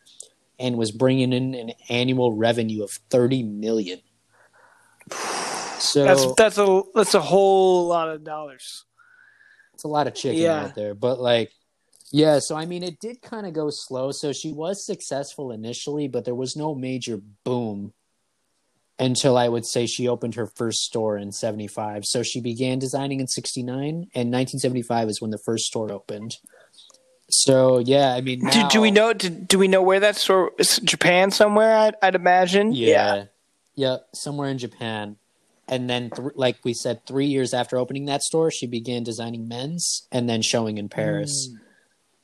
and 0.60 0.78
was 0.78 0.92
bringing 0.92 1.34
in 1.34 1.56
an 1.56 1.72
annual 1.90 2.36
revenue 2.36 2.84
of 2.84 2.92
30 3.10 3.44
million. 3.44 4.02
So 5.80 6.06
That's 6.06 6.34
that's 6.36 6.58
a 6.58 6.82
that's 6.96 7.14
a 7.14 7.22
whole 7.22 7.88
lot 7.88 8.10
of 8.10 8.24
dollars. 8.24 8.86
It's 9.84 9.86
a 9.86 9.89
lot 9.89 10.08
of 10.08 10.13
chicken 10.15 10.41
Yeah. 10.41 10.63
out 10.63 10.76
there, 10.76 10.96
but 10.96 11.19
like, 11.19 11.52
yeah. 12.10 12.39
So 12.39 12.56
I 12.56 12.65
mean, 12.65 12.84
it 12.84 13.02
did 13.02 13.22
kind 13.22 13.46
of 13.46 13.52
go 13.52 13.69
slow. 13.69 14.12
So 14.12 14.32
she 14.32 14.54
was 14.54 14.86
successful 14.86 15.52
initially, 15.52 16.08
but 16.08 16.24
there 16.24 16.34
was 16.36 16.56
no 16.56 16.74
major 16.74 17.19
boom 17.43 17.91
until 18.98 19.36
I 19.38 19.50
would 19.50 19.65
say 19.65 19.86
she 19.86 20.08
opened 20.08 20.36
her 20.36 20.48
first 20.48 20.84
store 20.84 21.17
in 21.17 21.34
'75. 21.34 22.06
So 22.06 22.24
she 22.24 22.39
began 22.39 22.80
designing 22.80 23.19
in 23.19 23.28
'69, 23.28 23.84
and 24.15 24.32
1975 24.32 25.10
is 25.10 25.22
when 25.22 25.32
the 25.32 25.38
first 25.38 25.65
store 25.65 25.91
opened. 25.91 26.38
So 27.30 27.80
yeah, 27.80 28.13
I 28.13 28.22
mean, 28.22 28.39
Do, 28.39 28.46
now, 28.60 28.67
do 28.69 28.80
we 28.80 28.91
know? 28.91 29.12
Do, 29.12 29.30
do 29.30 29.60
we 29.60 29.67
know 29.67 29.82
where 29.82 30.00
that 30.00 30.15
store? 30.15 30.52
is? 30.60 30.78
Japan 30.80 31.30
somewhere? 31.30 31.76
I'd, 31.76 31.96
I'd 32.02 32.15
imagine. 32.15 32.72
Yeah. 32.72 33.26
Yeah, 33.76 33.98
somewhere 34.13 34.48
in 34.50 34.60
Japan. 34.60 35.17
And 35.74 35.90
then, 35.90 36.12
th- 36.12 36.34
like 36.36 36.58
we 36.64 36.76
said, 36.76 37.04
three 37.08 37.26
years 37.26 37.52
after 37.52 37.80
opening 37.80 38.06
that 38.06 38.22
store, 38.22 38.52
she 38.52 38.68
began 38.68 39.04
designing 39.04 39.48
men's 39.48 40.08
and 40.12 40.30
then 40.30 40.44
showing 40.44 40.78
in 40.78 40.88
Paris. 40.88 41.50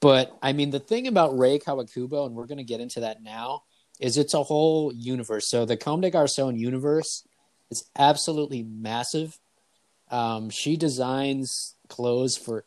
But 0.01 0.37
I 0.43 0.53
mean, 0.53 0.69
the 0.69 0.79
thing 0.79 1.07
about 1.07 1.35
Rei 1.35 1.57
Kawakubo, 1.57 2.27
and 2.27 2.35
we're 2.35 2.45
going 2.45 2.59
to 2.59 2.63
get 2.63 2.79
into 2.79 2.99
that 2.99 3.23
now, 3.23 3.63
is 3.99 4.17
it's 4.17 4.35
a 4.35 4.43
whole 4.43 4.93
universe. 4.93 5.49
So 5.49 5.65
the 5.65 5.77
Comme 5.77 6.01
des 6.01 6.11
Garçons 6.11 6.59
universe 6.59 7.27
is 7.71 7.89
absolutely 7.97 8.61
massive. 8.61 9.39
Um, 10.11 10.51
she 10.51 10.77
designs 10.77 11.75
clothes 11.87 12.37
for 12.37 12.65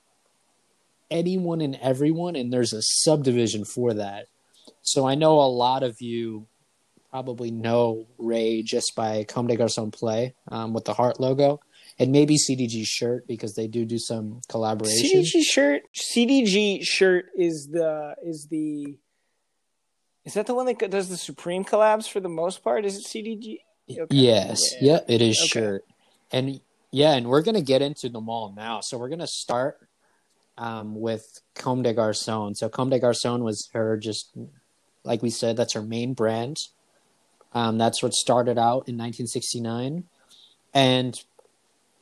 anyone 1.13 1.61
and 1.61 1.77
everyone, 1.77 2.35
and 2.35 2.53
there's 2.53 2.73
a 2.73 2.83
subdivision 2.83 3.65
for 3.65 3.95
that. 3.95 4.27
So 4.83 5.07
I 5.07 5.15
know 5.15 5.41
a 5.41 5.47
lot 5.47 5.85
of 5.85 6.01
you 6.01 6.49
probably 7.13 7.51
know 7.51 8.07
Rei 8.19 8.63
just 8.63 8.97
by 8.97 9.25
Comme 9.25 9.47
des 9.47 9.57
Garçons 9.57 9.93
Play 9.93 10.35
um, 10.49 10.73
with 10.73 10.87
the 10.87 10.95
heart 10.95 11.21
logo, 11.21 11.61
and 11.99 12.11
maybe 12.11 12.37
CDG 12.39 12.85
shirt 12.87 13.27
because 13.29 13.55
they 13.55 13.69
do 13.69 13.85
do 13.85 13.99
some 13.99 14.41
collaboration. 14.49 15.21
CDG 15.23 15.43
shirt. 15.45 15.83
CDG 15.95 16.83
shirt 16.83 17.27
is 17.37 17.69
the 17.69 18.17
is 18.25 18.47
the. 18.51 18.97
Is 20.25 20.35
that 20.35 20.47
the 20.47 20.55
one 20.55 20.67
that 20.67 20.91
does 20.91 21.09
the 21.09 21.17
Supreme 21.17 21.65
collabs 21.65 22.09
for 22.09 22.21
the 22.21 22.29
most 22.29 22.65
part? 22.65 22.85
Is 22.87 22.97
it 22.97 23.05
CDG? 23.05 23.59
Okay. 23.91 24.07
Yes, 24.11 24.61
Yeah. 24.81 24.93
yep, 24.93 25.05
it 25.09 25.21
is 25.21 25.37
Okay. 25.39 25.49
shirt, 25.49 25.85
and 26.31 26.61
yeah, 26.93 27.13
and 27.15 27.27
we're 27.29 27.43
gonna 27.43 27.61
get 27.61 27.83
into 27.83 28.09
them 28.09 28.29
all 28.31 28.53
now. 28.57 28.81
So 28.81 28.97
we're 28.97 29.11
gonna 29.11 29.27
start 29.27 29.87
um, 30.57 30.95
with 30.99 31.43
Comme 31.55 31.83
des 31.83 31.93
Garçons. 31.93 32.57
So 32.57 32.69
Comme 32.71 32.89
des 32.89 33.01
Garçons 33.01 33.43
was 33.43 33.69
her 33.75 33.99
just 33.99 34.35
like 35.05 35.21
we 35.21 35.31
said, 35.31 35.57
that's 35.57 35.75
her 35.75 35.83
main 35.83 36.15
brand. 36.15 36.57
Um, 37.55 37.79
that's 37.79 38.03
what 38.03 38.15
started 38.15 38.59
out 38.59 38.89
in 38.89 38.97
1969, 38.97 40.05
and 40.75 41.21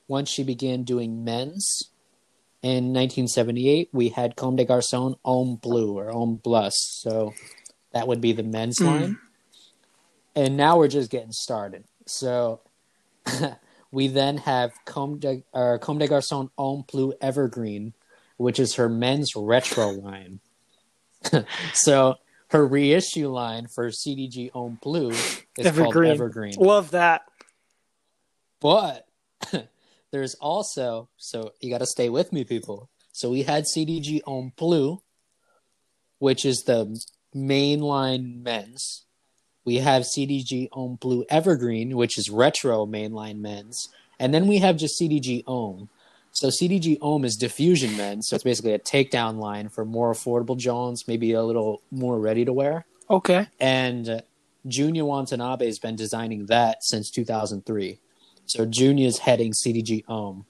once 0.06 0.28
she 0.30 0.42
began 0.42 0.82
doing 0.82 1.24
men's 1.24 1.90
in 2.62 2.92
1978, 2.92 3.88
we 3.92 4.10
had 4.10 4.36
Comme 4.36 4.56
des 4.56 4.66
Garçons 4.66 5.16
Homme 5.24 5.56
Bleu 5.56 5.96
or 5.98 6.10
Homme 6.10 6.38
Plus. 6.42 6.74
So 7.00 7.34
that 7.92 8.06
would 8.06 8.20
be 8.20 8.32
the 8.32 8.42
men's 8.42 8.78
Mm. 8.80 8.86
line. 8.86 9.18
And 10.36 10.56
now 10.56 10.76
we're 10.76 10.88
just 10.88 11.10
getting 11.10 11.32
started. 11.32 11.84
So 12.06 12.60
we 13.92 14.08
then 14.08 14.38
have 14.38 14.72
Comme 14.84 15.18
de, 15.18 15.42
or 15.52 15.78
Comme 15.78 15.98
des 15.98 16.08
Garçons 16.08 16.50
Homme 16.58 16.84
Bleu 16.90 17.14
Evergreen, 17.20 17.94
which 18.36 18.58
is 18.58 18.74
her 18.74 18.88
men's 18.88 19.34
retro 19.34 19.90
line. 19.90 20.40
so 21.72 22.16
her 22.50 22.66
reissue 22.66 23.28
line 23.28 23.66
for 23.68 23.88
CDG 23.88 24.50
Homme 24.50 24.78
Blue 24.82 25.10
is 25.10 25.42
called 25.56 25.66
Evergreen. 25.66 26.10
Evergreen. 26.10 26.54
Love 26.58 26.90
that. 26.90 27.22
But 28.60 29.06
there's 30.10 30.34
also 30.34 31.08
so 31.16 31.52
you 31.60 31.70
got 31.70 31.78
to 31.78 31.86
stay 31.86 32.08
with 32.08 32.32
me, 32.32 32.44
people. 32.44 32.90
So 33.12 33.30
we 33.30 33.42
had 33.42 33.64
CDG 33.64 34.20
on 34.26 34.52
Blue, 34.56 35.00
which 36.18 36.44
is 36.44 36.64
the 36.66 37.00
mainline 37.34 38.42
men's. 38.42 39.04
We 39.64 39.76
have 39.76 40.02
CDG 40.02 40.68
on 40.72 40.96
Blue 40.96 41.24
Evergreen, 41.30 41.96
which 41.96 42.18
is 42.18 42.30
retro 42.30 42.84
mainline 42.86 43.38
men's, 43.38 43.88
and 44.18 44.34
then 44.34 44.48
we 44.48 44.58
have 44.58 44.76
just 44.76 45.00
CDG 45.00 45.44
Homme. 45.46 45.88
So 46.32 46.48
CDG 46.48 46.98
Homme 47.00 47.24
is 47.24 47.36
diffusion 47.36 47.96
men. 47.96 48.22
so 48.22 48.34
it's 48.36 48.44
basically 48.44 48.72
a 48.72 48.78
takedown 48.78 49.38
line 49.38 49.68
for 49.68 49.84
more 49.84 50.12
affordable 50.12 50.56
Johns, 50.56 51.06
maybe 51.08 51.32
a 51.32 51.42
little 51.42 51.82
more 51.90 52.18
ready 52.18 52.44
to 52.44 52.52
wear 52.52 52.86
Okay. 53.10 53.46
and 53.60 54.08
uh, 54.08 54.20
Junya 54.66 55.02
Watanabe 55.04 55.66
has 55.66 55.78
been 55.78 55.96
designing 55.96 56.46
that 56.46 56.84
since 56.84 57.10
2003. 57.10 57.98
So 58.46 58.66
Junya's 58.66 59.18
heading 59.18 59.52
CDG 59.52 60.04
Homme. 60.06 60.44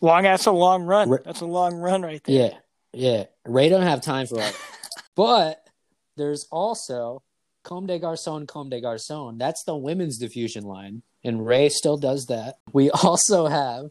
Long. 0.00 0.22
That's 0.24 0.46
a 0.46 0.52
long 0.52 0.82
run. 0.84 1.08
Re- 1.08 1.18
That's 1.24 1.40
a 1.40 1.46
long 1.46 1.74
run 1.74 2.02
right 2.02 2.22
there. 2.24 2.36
Yeah, 2.36 2.54
yeah. 2.92 3.24
Rei 3.46 3.68
don't 3.68 3.82
have 3.82 4.00
time 4.02 4.26
for 4.26 4.36
that. 4.36 4.56
but 5.14 5.66
there's 6.16 6.46
also 6.50 7.22
Comme 7.62 7.86
des 7.86 8.00
Garçons, 8.00 8.46
Comme 8.48 8.68
des 8.68 8.80
Garçons. 8.80 9.38
That's 9.38 9.62
the 9.64 9.76
women's 9.76 10.18
diffusion 10.18 10.64
line, 10.64 11.02
and 11.24 11.46
Ray 11.46 11.68
still 11.68 11.96
does 11.96 12.26
that. 12.26 12.56
We 12.72 12.90
also 13.04 13.46
have, 13.46 13.90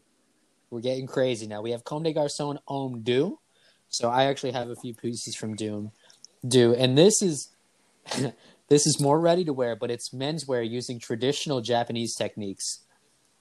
we're 0.72 0.80
getting 0.80 1.06
crazy 1.06 1.46
now. 1.46 1.60
We 1.60 1.72
have 1.72 1.84
Comme 1.84 2.02
des 2.02 2.14
Garçons 2.14 2.56
Homme 2.66 3.02
Deux. 3.02 3.38
So 3.90 4.08
I 4.08 4.24
actually 4.24 4.52
have 4.52 4.70
a 4.70 4.74
few 4.74 4.94
pieces 4.94 5.36
from 5.36 5.54
Doom, 5.54 5.92
Do, 6.48 6.74
and 6.74 6.96
this 6.96 7.20
is. 7.22 7.50
this 8.68 8.86
is 8.86 8.98
more 8.98 9.20
ready 9.20 9.44
to 9.44 9.52
wear, 9.52 9.76
but 9.76 9.90
it's 9.90 10.10
menswear 10.10 10.68
using 10.68 10.98
traditional 10.98 11.60
Japanese 11.60 12.16
techniques. 12.16 12.80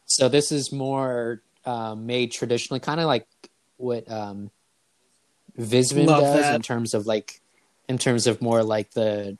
So 0.05 0.27
this 0.27 0.51
is 0.51 0.73
more 0.73 1.41
um, 1.65 2.05
made 2.05 2.33
traditionally, 2.33 2.81
kind 2.81 2.99
of 2.99 3.07
like 3.07 3.25
what 3.77 4.11
um, 4.11 4.51
Visvim 5.57 6.05
Love 6.05 6.21
does 6.21 6.41
that. 6.41 6.55
in 6.55 6.61
terms 6.61 6.93
of 6.93 7.07
like, 7.07 7.39
in 7.87 7.97
terms 7.97 8.27
of 8.27 8.41
more 8.41 8.61
like 8.61 8.91
the 8.91 9.37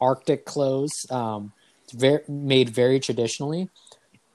Arctic 0.00 0.44
clothes, 0.44 1.06
um, 1.10 1.52
very, 1.94 2.22
made 2.28 2.70
very 2.70 2.98
traditionally. 2.98 3.70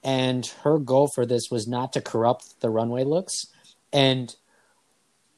And 0.02 0.46
her 0.62 0.78
goal 0.78 1.08
for 1.14 1.26
this 1.26 1.50
was 1.50 1.68
not 1.68 1.92
to 1.92 2.00
corrupt 2.00 2.60
the 2.60 2.70
runway 2.70 3.04
looks. 3.04 3.46
And 3.92 4.34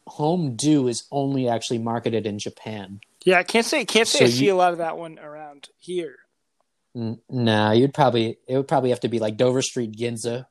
Homme 0.07 0.57
Deux 0.57 0.89
is 0.89 1.05
only 1.11 1.49
actually 1.49 1.79
marketed 1.79 2.27
in 2.27 2.39
Japan. 2.39 3.01
Yeah, 3.25 3.39
I 3.39 3.45
can't 3.45 3.67
say 3.67 3.85
can't 3.85 4.09
say 4.09 4.21
So 4.21 4.25
I 4.25 4.29
see 4.29 4.49
a 4.49 4.57
lot 4.57 4.73
of 4.73 4.79
that 4.79 4.99
one 4.99 5.19
around 5.19 5.69
here. 5.79 6.17
N- 6.95 7.21
Nah, 7.29 7.73
you'd 7.73 7.95
probably 7.95 8.39
it 8.49 8.57
would 8.57 8.69
probably 8.69 8.91
have 8.91 9.01
to 9.01 9.09
be 9.09 9.19
like 9.19 9.37
Dover 9.37 9.63
Street 9.63 9.93
Ginza 9.93 10.47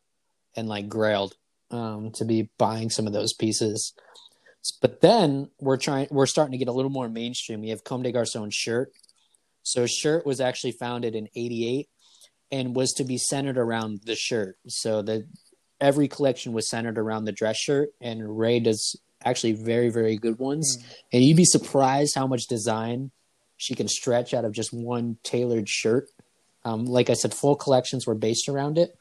and 0.55 0.67
like 0.67 0.87
Grailed 0.89 1.33
um, 1.69 2.11
to 2.15 2.25
be 2.25 2.49
buying 2.57 2.89
some 2.89 3.07
of 3.07 3.13
those 3.13 3.33
pieces. 3.33 3.93
But 4.81 5.01
then 5.01 5.49
we're 5.59 5.77
trying 5.77 6.07
we're 6.11 6.25
starting 6.25 6.51
to 6.53 6.57
get 6.57 6.67
a 6.67 6.73
little 6.73 6.91
more 6.91 7.09
mainstream. 7.09 7.61
We 7.61 7.69
have 7.69 7.83
Comme 7.83 8.03
des 8.03 8.11
Garçons 8.11 8.53
shirt. 8.53 8.91
So 9.63 9.85
shirt 9.85 10.25
was 10.25 10.41
actually 10.41 10.71
founded 10.73 11.15
in 11.15 11.27
88 11.35 11.87
and 12.51 12.75
was 12.75 12.91
to 12.93 13.03
be 13.03 13.17
centered 13.17 13.57
around 13.57 14.01
the 14.05 14.15
shirt. 14.15 14.57
So 14.67 15.01
the 15.01 15.27
every 15.79 16.07
collection 16.07 16.53
was 16.53 16.69
centered 16.69 16.97
around 16.97 17.25
the 17.25 17.31
dress 17.31 17.57
shirt 17.57 17.89
and 17.99 18.37
Rei 18.37 18.59
does 18.59 18.95
actually 19.23 19.53
very 19.53 19.89
very 19.89 20.17
good 20.17 20.39
ones. 20.39 20.77
And 21.11 21.23
you'd 21.23 21.37
be 21.37 21.45
surprised 21.45 22.15
how 22.15 22.27
much 22.27 22.47
design 22.47 23.11
she 23.57 23.75
can 23.75 23.87
stretch 23.87 24.33
out 24.33 24.45
of 24.45 24.53
just 24.53 24.73
one 24.73 25.17
tailored 25.23 25.69
shirt. 25.69 26.07
Um, 26.65 26.85
like 26.85 27.09
I 27.09 27.13
said, 27.13 27.33
full 27.33 27.55
collections 27.55 28.05
were 28.05 28.15
based 28.15 28.49
around 28.49 28.77
it. 28.77 28.95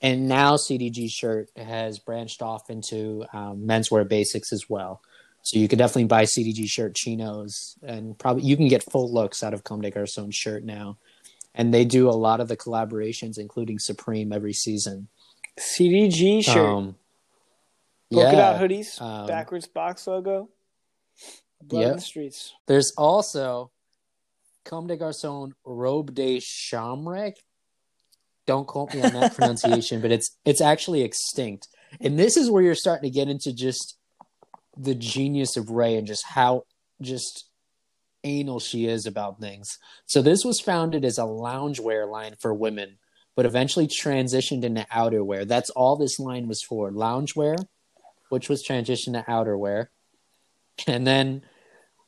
And 0.00 0.28
now 0.28 0.56
CDG 0.56 1.10
shirt 1.10 1.50
has 1.56 1.98
branched 1.98 2.40
off 2.40 2.70
into 2.70 3.24
um, 3.32 3.66
menswear 3.66 4.08
basics 4.08 4.52
as 4.52 4.64
well. 4.68 5.02
So 5.42 5.58
you 5.58 5.68
could 5.68 5.78
definitely 5.78 6.04
buy 6.04 6.24
CDG 6.24 6.68
shirt 6.68 6.94
chinos, 6.94 7.78
and 7.82 8.18
probably 8.18 8.42
you 8.42 8.56
can 8.56 8.68
get 8.68 8.90
full 8.90 9.12
looks 9.12 9.42
out 9.42 9.54
of 9.54 9.64
Comme 9.64 9.80
des 9.80 9.90
Garçons 9.90 10.34
shirt 10.34 10.64
now. 10.64 10.98
And 11.58 11.74
they 11.74 11.84
do 11.84 12.08
a 12.08 12.12
lot 12.12 12.40
of 12.40 12.48
the 12.48 12.56
collaborations, 12.56 13.36
including 13.36 13.78
Supreme, 13.78 14.32
every 14.32 14.54
season. 14.54 15.08
CDG 15.58 16.42
shirt, 16.44 16.56
Um, 16.56 16.96
polka 18.12 18.30
yeah. 18.30 18.52
dot 18.52 18.60
hoodies, 18.60 19.00
um, 19.02 19.26
backwards 19.26 19.66
box 19.66 20.06
logo, 20.06 20.48
blood 21.60 21.80
yeah. 21.80 21.88
in 21.88 21.96
the 21.96 22.00
streets. 22.00 22.54
There's 22.66 22.92
also 22.96 23.72
Comme 24.64 24.86
des 24.86 24.96
Garçons 24.96 25.52
Robe 25.64 26.14
de 26.14 26.40
Chambre. 26.40 27.32
Don't 28.46 28.66
quote 28.66 28.94
me 28.94 29.02
on 29.02 29.12
that 29.14 29.34
pronunciation, 29.34 30.00
but 30.02 30.12
it's 30.12 30.36
it's 30.44 30.60
actually 30.60 31.02
extinct. 31.02 31.68
And 32.00 32.18
this 32.18 32.36
is 32.36 32.50
where 32.50 32.62
you're 32.62 32.74
starting 32.74 33.10
to 33.10 33.14
get 33.14 33.28
into 33.28 33.52
just 33.52 33.96
the 34.76 34.94
genius 34.94 35.56
of 35.56 35.70
Rei 35.70 35.96
and 35.96 36.06
just 36.06 36.24
how 36.24 36.64
just 37.00 37.47
anal 38.28 38.60
she 38.60 38.86
is 38.86 39.06
about 39.06 39.40
things. 39.40 39.78
So 40.06 40.22
this 40.22 40.44
was 40.44 40.60
founded 40.60 41.04
as 41.04 41.18
a 41.18 41.22
loungewear 41.22 42.10
line 42.10 42.34
for 42.38 42.52
women, 42.52 42.98
but 43.34 43.46
eventually 43.46 43.86
transitioned 43.86 44.64
into 44.64 44.86
outerwear. 44.92 45.46
That's 45.46 45.70
all 45.70 45.96
this 45.96 46.18
line 46.18 46.48
was 46.48 46.62
for. 46.62 46.90
Loungewear, 46.90 47.56
which 48.28 48.48
was 48.48 48.66
transitioned 48.66 49.14
to 49.14 49.24
outerwear. 49.28 49.88
And 50.86 51.06
then 51.06 51.42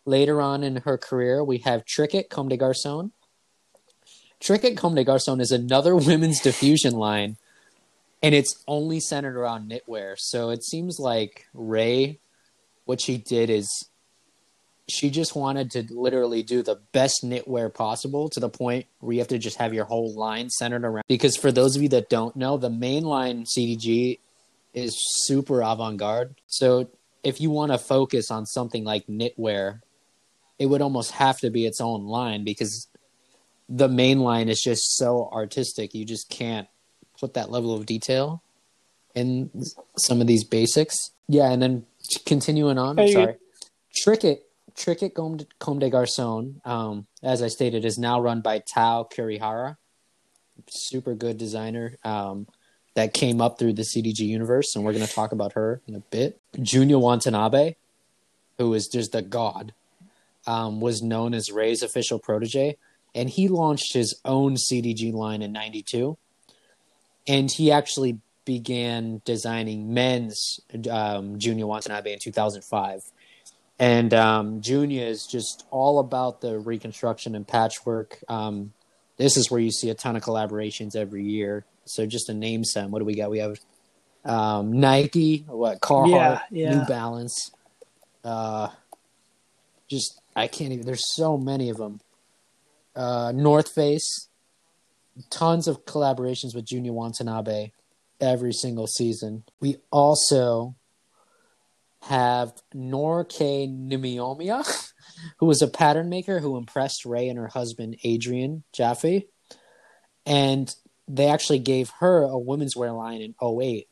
later 0.05 0.41
on 0.41 0.63
in 0.63 0.77
her 0.77 0.99
career, 0.99 1.43
we 1.43 1.59
have 1.59 1.85
Tricket 1.85 2.31
Comme 2.31 2.49
des 2.49 2.57
Garçons. 2.57 3.11
Tricket 4.41 4.77
Comme 4.77 4.95
des 4.95 5.05
Garçons 5.05 5.41
is 5.41 5.51
another 5.51 5.95
women's 5.97 6.41
diffusion 6.41 6.95
line, 6.95 7.37
and 8.23 8.35
it's 8.35 8.63
only 8.67 9.01
centered 9.01 9.37
around 9.37 9.71
knitwear. 9.71 10.17
So 10.19 10.51
it 10.51 10.65
seems 10.65 10.99
like 10.99 11.47
Rei, 11.53 12.21
what 12.85 13.01
she 13.01 13.19
did 13.19 13.51
is 13.51 13.89
she 14.91 15.11
just 15.11 15.37
wanted 15.37 15.71
to 15.73 15.87
literally 15.91 16.43
do 16.43 16.63
the 16.63 16.81
best 16.93 17.25
knitwear 17.25 17.73
possible 17.73 18.29
to 18.31 18.41
the 18.41 18.49
point 18.49 18.87
where 19.01 19.15
you 19.15 19.21
have 19.21 19.29
to 19.29 19.39
just 19.39 19.59
have 19.59 19.75
your 19.75 19.85
whole 19.85 20.15
line 20.15 20.51
centered 20.51 20.85
around. 20.85 21.05
Because 21.09 21.37
for 21.37 21.53
those 21.53 21.77
of 21.77 21.83
you 21.83 21.89
that 21.91 22.09
don't 22.09 22.37
know, 22.37 22.57
the 22.57 22.71
main 22.71 23.05
line 23.05 23.45
CDG 23.45 24.19
is 24.75 24.97
super 25.25 25.63
avant 25.63 25.99
garde. 25.99 26.35
So 26.47 26.91
if 27.23 27.41
you 27.41 27.51
want 27.51 27.73
to 27.73 27.79
focus 27.79 28.31
on 28.31 28.47
something 28.47 28.85
like 28.85 29.07
knitwear, 29.07 29.81
it 30.59 30.67
would 30.67 30.83
almost 30.83 31.13
have 31.13 31.39
to 31.41 31.51
be 31.51 31.67
its 31.67 31.81
own 31.81 32.07
line 32.07 32.45
because 32.45 32.89
the 33.69 33.89
main 33.89 34.21
line 34.21 34.49
is 34.49 34.61
just 34.61 34.97
so 34.97 35.29
artistic. 35.33 35.95
You 35.95 36.05
just 36.05 36.29
can't 36.29 36.69
put 37.19 37.35
that 37.35 37.51
level 37.51 37.75
of 37.75 37.87
detail 37.87 38.43
in 39.15 39.51
some 39.97 40.21
of 40.21 40.27
these 40.27 40.45
basics. 40.45 40.97
Yeah, 41.29 41.51
and 41.51 41.63
then 41.63 41.87
continuing 42.27 42.79
on, 42.79 42.99
you 42.99 43.13
sorry. 43.13 43.37
Tricket 43.95 44.47
Tricket 44.77 45.15
Comme, 45.15 45.39
Comme 45.59 45.79
des 45.79 45.91
um, 46.65 47.07
as 47.23 47.43
I 47.43 47.49
stated, 47.49 47.85
is 47.85 47.99
now 47.99 48.21
run 48.21 48.41
by 48.41 48.61
Tao 48.61 49.09
Kurihara. 49.11 49.77
Super 50.69 51.15
good 51.15 51.39
designer 51.39 51.97
um, 52.05 52.47
that 52.95 53.15
came 53.15 53.41
up 53.41 53.59
through 53.59 53.75
the 53.75 53.83
CDG 53.83 54.21
universe, 54.21 54.75
and 54.75 54.85
we're 54.85 54.93
going 54.93 55.07
to 55.07 55.13
talk 55.13 55.33
about 55.33 55.55
her 55.55 55.81
in 55.87 55.95
a 55.95 56.01
bit. 56.01 56.41
Junya 56.57 57.01
Watanabe, 57.01 57.77
who 58.59 58.75
is 58.75 58.87
just 58.89 59.13
the 59.13 59.23
god, 59.23 59.73
um, 60.47 60.81
was 60.81 61.03
known 61.03 61.35
as 61.35 61.51
Rei's 61.51 61.83
official 61.83 62.19
protege, 62.19 62.77
and 63.15 63.31
he 63.31 63.49
launched 63.49 63.95
his 63.95 64.21
own 64.25 64.57
CDG 64.57 65.13
line 65.13 65.43
in 65.43 65.53
'92, 65.53 66.19
and 67.27 67.51
he 67.51 67.73
actually 67.73 68.19
began 68.45 69.23
designing 69.25 69.95
men's 69.95 70.61
um, 70.91 71.39
Junya 71.39 71.65
Watanabe 71.65 72.13
in 72.13 72.19
2005. 72.19 73.01
And 73.81 74.13
um, 74.13 74.61
Junya 74.61 75.07
is 75.07 75.27
just 75.27 75.65
all 75.71 76.01
about 76.01 76.43
the 76.43 76.59
reconstruction 76.59 77.35
and 77.35 77.49
patchwork. 77.49 78.19
Um, 78.29 78.75
this 79.17 79.39
is 79.39 79.51
where 79.51 79.61
you 79.61 79.71
see 79.71 79.89
a 79.89 79.95
ton 79.95 80.17
of 80.17 80.23
collaborations 80.23 80.95
every 80.95 81.25
year. 81.25 81.65
So 81.87 82.05
just 82.05 82.29
a 82.29 82.35
name 82.35 82.63
some, 82.63 82.91
what 82.91 82.99
do 82.99 83.07
we 83.07 83.17
got? 83.17 83.31
We 83.31 83.39
have 83.39 83.59
um, 84.25 84.79
Nike, 84.81 85.45
what 85.49 85.81
Carhartt, 85.81 86.11
Yeah, 86.11 86.41
yeah. 86.51 86.79
New 86.79 86.85
Balance. 86.85 87.53
Uh, 88.23 88.69
just 89.89 90.21
I 90.37 90.47
can't 90.47 90.73
even. 90.73 90.85
There's 90.85 91.15
so 91.15 91.39
many 91.39 91.71
of 91.71 91.79
them. 91.79 92.01
Uh, 92.95 93.33
North 93.35 93.73
Face, 93.75 94.29
tons 95.31 95.67
of 95.67 95.87
collaborations 95.87 96.55
with 96.55 96.67
Junya 96.67 96.91
Watanabe 96.91 97.73
every 98.21 98.53
single 98.53 98.87
season. 98.87 99.45
We 99.59 99.79
also 99.91 100.75
have 102.03 102.53
Norke 102.75 103.69
Nimiomia, 103.69 104.93
who 105.39 105.47
was 105.47 105.63
a 105.63 105.69
pattern 105.69 106.09
maker 106.09 106.41
who 106.41 106.57
impressed 106.57 107.05
Rei 107.05 107.29
and 107.29 107.39
her 107.39 107.49
husband 107.49 107.97
Adrian 108.05 108.65
Joffe. 108.73 109.27
And 110.27 110.75
they 111.09 111.29
actually 111.29 111.59
gave 111.59 111.91
her 112.01 112.23
a 112.23 112.39
women's 112.39 112.77
wear 112.77 112.93
line 112.93 113.21
in 113.21 113.35
08. 113.43 113.89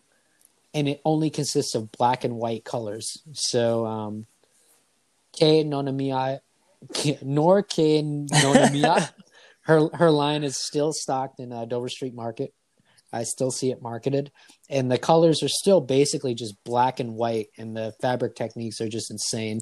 And 0.74 0.88
it 0.88 1.00
only 1.04 1.30
consists 1.30 1.74
of 1.74 1.90
black 1.92 2.24
and 2.24 2.36
white 2.36 2.64
colors. 2.64 3.22
So 3.32 3.86
um 3.86 4.26
Kei 5.32 5.64
Nonamiya 5.64 6.40
Norke 6.94 8.28
Nonamiya. 8.28 9.12
her 9.62 9.88
her 9.94 10.10
line 10.10 10.44
is 10.44 10.56
still 10.56 10.92
stocked 10.92 11.40
in 11.40 11.52
uh, 11.52 11.64
Dover 11.66 11.88
Street 11.88 12.14
Market. 12.14 12.54
I 13.12 13.22
still 13.24 13.50
see 13.50 13.70
it 13.70 13.80
marketed, 13.82 14.30
and 14.68 14.90
the 14.90 14.98
colors 14.98 15.42
are 15.42 15.48
still 15.48 15.80
basically 15.80 16.34
just 16.34 16.54
black 16.64 17.00
and 17.00 17.14
white, 17.14 17.48
and 17.56 17.76
the 17.76 17.94
fabric 18.00 18.34
techniques 18.34 18.80
are 18.80 18.88
just 18.88 19.10
insane. 19.10 19.60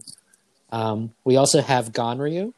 Um, 0.70 1.12
we 1.24 1.37
also 1.37 1.61
have 1.61 1.92
Ganryu, 1.92 2.52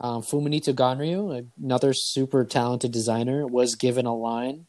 um, 0.00 0.22
Fuminito 0.22 0.74
Ganryu, 0.74 1.46
another 1.62 1.92
super 1.92 2.44
talented 2.44 2.90
designer, 2.90 3.46
was 3.46 3.74
given 3.74 4.06
a 4.06 4.14
line 4.14 4.66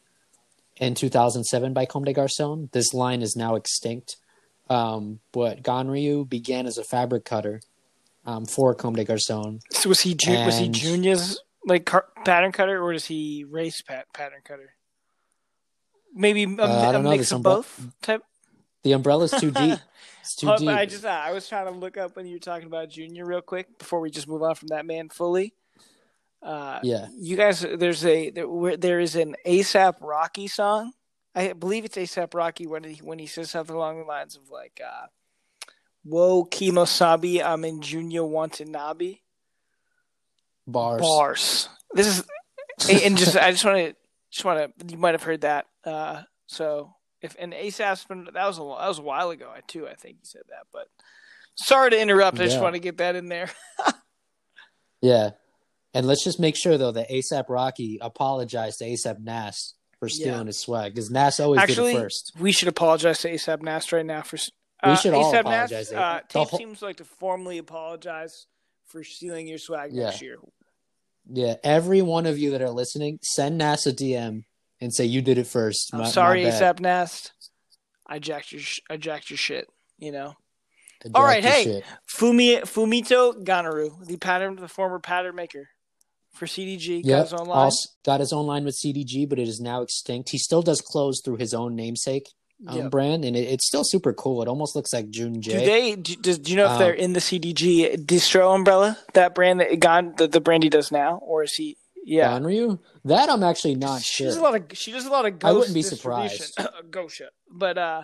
in 0.77 0.93
2007 0.95 1.73
by 1.73 1.85
Comme 1.85 2.03
des 2.03 2.13
Garçons. 2.13 2.71
This 2.71 2.93
line 2.93 3.21
is 3.21 3.35
now 3.35 3.55
extinct, 3.55 4.17
um, 4.69 5.19
but 5.31 5.63
Ganryu 5.63 6.27
began 6.27 6.65
as 6.67 6.77
a 6.77 6.83
fabric 6.83 7.23
cutter 7.25 7.61
um, 8.25 8.45
for 8.45 8.75
Comme 8.75 8.95
des 8.95 9.05
Garçons. 9.05 9.61
So 9.71 9.87
was 9.89 10.01
he 10.01 10.13
Ju- 10.15 10.45
was 10.45 10.57
he 10.57 10.67
Junya's 10.67 11.41
like 11.65 11.85
car- 11.85 12.07
pattern 12.25 12.51
cutter 12.51 12.83
or 12.83 12.91
does 12.91 13.05
he 13.05 13.45
race 13.49 13.81
pat- 13.81 14.11
pattern 14.13 14.41
cutter? 14.43 14.73
Maybe 16.13 16.43
a, 16.43 16.47
Uh, 16.47 16.67
I 16.67 16.93
a 16.95 16.99
mix 17.01 17.31
of 17.31 17.39
umbre- 17.41 17.43
both 17.43 17.91
type. 18.01 18.23
The 18.83 18.93
umbrella's 18.93 19.31
too 19.31 19.51
deep. 19.51 19.79
It's 20.21 20.35
too 20.35 20.51
Oh, 20.51 20.57
deep. 20.57 20.69
I 20.69 20.85
just 20.85 21.05
I 21.05 21.31
was 21.31 21.47
trying 21.47 21.65
to 21.65 21.71
look 21.71 21.97
up 21.97 22.15
when 22.15 22.25
you 22.27 22.35
were 22.35 22.39
talking 22.39 22.67
about 22.67 22.89
Junya 22.89 23.25
real 23.25 23.41
quick 23.41 23.77
before 23.79 23.99
we 23.99 24.09
just 24.11 24.27
move 24.27 24.43
on 24.43 24.55
from 24.55 24.67
that 24.69 24.85
man 24.85 25.09
fully. 25.09 25.53
Uh, 26.41 26.79
yeah. 26.83 27.07
you 27.17 27.37
guys, 27.37 27.61
there's 27.61 28.05
a 28.05 28.29
there, 28.29 28.77
there 28.77 28.99
is 28.99 29.15
an 29.15 29.35
ASAP 29.45 29.95
Rocky 30.01 30.47
song. 30.47 30.91
I 31.33 31.53
believe 31.53 31.85
it's 31.85 31.95
ASAP 31.97 32.33
Rocky 32.33 32.67
when 32.67 32.83
he 32.83 32.95
when 33.01 33.17
he 33.17 33.25
says 33.27 33.49
something 33.51 33.75
along 33.75 33.99
the 33.99 34.05
lines 34.05 34.35
of 34.35 34.49
like, 34.51 34.79
uh, 34.85 35.07
"Whoa, 36.03 36.43
Kimosabi, 36.45 37.43
I'm 37.43 37.63
in 37.65 37.79
Junya 37.79 38.27
Watanabe." 38.27 39.19
Bars. 40.67 41.01
Bars. 41.01 41.69
This 41.93 42.07
is 42.07 42.23
and 43.03 43.17
just 43.17 43.35
I 43.37 43.51
just 43.51 43.63
want 43.65 43.77
to 43.77 43.95
just 44.33 44.43
want 44.43 44.77
to 44.79 44.85
you 44.91 44.97
might 44.97 45.13
have 45.13 45.23
heard 45.23 45.41
that. 45.41 45.67
Uh, 45.85 46.23
so 46.47 46.93
if 47.21 47.35
and 47.39 47.53
ASAP's 47.53 48.03
been 48.05 48.25
that 48.33 48.45
was 48.47 48.57
a 48.57 48.61
that 48.61 48.87
was 48.89 48.99
a 48.99 49.03
while 49.03 49.29
ago 49.29 49.49
I 49.55 49.61
too. 49.67 49.87
I 49.87 49.93
think 49.93 50.17
he 50.19 50.25
said 50.25 50.41
that, 50.49 50.67
but 50.73 50.87
sorry 51.55 51.91
to 51.91 52.01
interrupt. 52.01 52.39
I 52.39 52.45
just 52.45 52.59
want 52.59 52.73
to 52.75 52.79
get 52.79 52.97
that 52.97 53.15
in 53.15 53.27
there. 53.29 53.49
Yeah. 55.01 55.31
And 55.93 56.07
let's 56.07 56.23
just 56.23 56.39
make 56.39 56.55
sure 56.55 56.77
though 56.77 56.91
that 56.93 57.09
ASAP 57.09 57.45
Rocky 57.49 57.99
apologized 58.01 58.79
to 58.79 58.85
ASAP 58.85 59.19
Nas 59.19 59.73
for 59.99 60.09
stealing 60.09 60.39
Yeah. 60.41 60.45
his 60.45 60.59
swag 60.59 60.93
because 60.95 61.11
Nas 61.11 61.39
always 61.39 61.59
Actually, 61.61 61.93
did 61.93 61.99
it 61.99 62.03
first. 62.03 62.31
we 62.39 62.51
should 62.51 62.67
apologize 62.69 63.19
to 63.19 63.29
ASAP 63.31 63.61
Nast 63.61 63.91
right 63.91 64.05
now 64.05 64.21
for. 64.21 64.37
s- 64.37 64.49
We 64.83 64.91
Uh, 64.91 64.95
should 64.95 65.13
all 65.13 65.31
A$AP 65.33 65.39
apologize, 65.41 65.91
Nast, 65.91 65.93
uh, 65.93 66.21
Tape 66.27 66.47
whole- 66.49 66.57
seems 66.59 66.81
like 66.81 66.97
to 66.97 67.05
formally 67.05 67.57
apologize 67.57 68.47
for 68.85 69.03
stealing 69.03 69.47
your 69.47 69.57
swag 69.57 69.93
Yeah. 69.93 70.05
next 70.05 70.21
year. 70.21 70.37
Yeah, 71.29 71.55
every 71.63 72.01
one 72.01 72.25
of 72.25 72.37
you 72.37 72.51
that 72.51 72.61
are 72.61 72.69
listening, 72.69 73.19
send 73.21 73.57
Nas 73.57 73.87
a 73.87 73.93
DM 73.93 74.43
and 74.81 74.93
say 74.93 75.05
you 75.05 75.21
did 75.21 75.37
it 75.37 75.47
first. 75.47 75.93
I'm 75.93 76.01
My- 76.01 76.09
sorry, 76.09 76.43
my. 76.43 76.49
ASAP 76.49 76.79
Nast. 76.79 77.31
I 78.05 78.19
jacked 78.19 78.51
your 78.51 78.61
sh- 78.61 78.81
I 78.89 78.97
jacked 78.97 79.29
your 79.29 79.37
shit. 79.37 79.67
You 79.97 80.11
know. 80.11 80.35
All 81.13 81.23
right, 81.23 81.43
hey. 81.43 81.63
shit. 81.63 81.83
Fumi 82.09 82.61
Fumito 82.61 83.43
Ganryu, 83.43 84.05
the 84.05 84.17
pattern, 84.17 84.55
the 84.55 84.67
former 84.67 84.99
pattern 84.99 85.35
maker 85.35 85.69
for 86.33 86.45
CDG, 86.45 87.05
got 87.05 87.23
his 87.23 87.33
own 87.33 87.47
line. 87.47 87.57
Also, 87.57 87.89
got 88.05 88.19
his 88.19 88.33
own 88.33 88.45
line 88.45 88.65
with 88.65 88.75
CDG, 88.75 89.27
but 89.27 89.39
it 89.39 89.47
is 89.47 89.59
now 89.59 89.81
extinct. 89.81 90.29
He 90.29 90.37
still 90.37 90.61
does 90.61 90.81
clothes 90.81 91.21
through 91.23 91.37
his 91.37 91.53
own 91.53 91.75
namesake 91.75 92.29
um, 92.67 92.77
Yep. 92.77 92.91
brand, 92.91 93.25
and 93.25 93.35
it, 93.35 93.41
it's 93.49 93.65
still 93.67 93.83
super 93.83 94.13
cool. 94.13 94.41
It 94.41 94.47
almost 94.47 94.75
looks 94.75 94.93
like 94.93 95.09
June 95.09 95.33
Do 95.33 95.51
J. 95.51 95.65
they? 95.65 95.95
Do, 95.95 96.15
do 96.37 96.51
you 96.51 96.57
know 96.57 96.65
if 96.65 96.71
Um, 96.71 96.79
they're 96.79 96.93
in 96.93 97.13
the 97.13 97.19
CDG 97.19 97.95
distro 98.05 98.53
umbrella? 98.55 98.97
That 99.13 99.35
brand 99.35 99.59
that 99.59 99.79
got 99.79 100.17
the, 100.17 100.27
the 100.27 100.39
brand 100.41 100.63
he 100.63 100.69
does 100.69 100.91
now, 100.91 101.17
or 101.17 101.43
is 101.43 101.53
he? 101.55 101.77
Yeah, 102.05 102.31
Ganryu? 102.37 102.79
That 103.05 103.29
I'm 103.29 103.43
actually 103.43 103.75
not 103.75 104.01
she 104.01 104.23
sure. 104.23 104.27
does 104.27 104.35
a 104.37 104.41
lot 104.41 104.55
of 104.55 104.77
she 104.77 104.91
does 104.91 105.05
a 105.05 105.09
lot 105.09 105.25
of. 105.25 105.39
Ghost 105.39 105.45
I 105.49 105.53
wouldn't 105.53 105.73
be 105.73 105.81
distribution. 105.83 106.47
Gosha, 106.89 107.27
but 107.51 107.77
uh, 107.77 108.03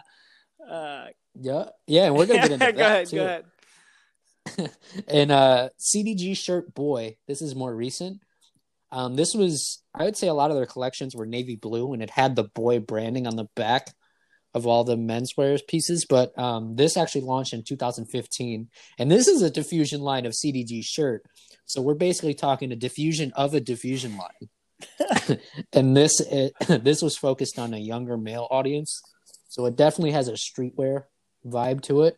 uh, 0.70 1.08
yeah, 1.36 1.66
yeah, 1.88 2.06
and 2.06 2.16
we're 2.16 2.26
gonna 2.26 2.40
get 2.48 2.52
into 2.62 2.72
go 2.72 2.78
that 2.78 2.80
ahead, 2.80 3.08
too. 3.08 3.16
go 3.18 3.26
ahead. 3.26 3.46
and 5.08 5.32
uh 5.32 5.70
CDG 5.80 6.36
shirt 6.36 6.74
boy, 6.74 7.18
this 7.28 7.42
is 7.42 7.56
more 7.56 7.74
recent. 7.76 8.22
Um 8.92 9.16
this 9.16 9.34
was 9.36 9.84
I 9.94 10.06
would 10.06 10.18
say 10.18 10.28
a 10.28 10.34
lot 10.34 10.50
of 10.50 10.58
their 10.58 10.66
collections 10.66 11.16
were 11.16 11.26
navy 11.26 11.56
blue 11.56 11.94
and 11.94 12.02
it 12.02 12.10
had 12.10 12.36
the 12.36 12.46
boy 12.46 12.80
branding 12.80 13.28
on 13.28 13.36
the 13.36 13.46
back 13.56 13.94
of 14.54 14.66
all 14.66 14.84
the 14.84 14.96
menswear 14.96 15.60
pieces, 15.68 16.06
but 16.10 16.38
um 16.38 16.76
this 16.76 16.98
actually 16.98 17.22
launched 17.22 17.54
in 17.54 17.64
2015 17.64 18.70
and 18.98 19.12
this 19.12 19.28
is 19.28 19.42
a 19.42 19.50
diffusion 19.50 20.02
line 20.02 20.26
of 20.26 20.34
CDG 20.34 20.84
shirt. 20.84 21.24
So 21.66 21.82
we're 21.82 21.94
basically 21.94 22.34
talking 22.34 22.72
a 22.72 22.76
diffusion 22.76 23.32
of 23.36 23.54
a 23.54 23.60
diffusion 23.60 24.18
line. 24.18 25.40
and 25.74 25.96
this 25.96 26.20
it, 26.22 26.54
this 26.84 27.02
was 27.02 27.18
focused 27.18 27.60
on 27.60 27.74
a 27.74 27.80
younger 27.80 28.18
male 28.18 28.48
audience. 28.50 29.02
So 29.50 29.66
it 29.66 29.76
definitely 29.76 30.12
has 30.12 30.28
a 30.28 30.34
streetwear 30.34 31.04
vibe 31.46 31.82
to 31.84 32.04
it 32.04 32.18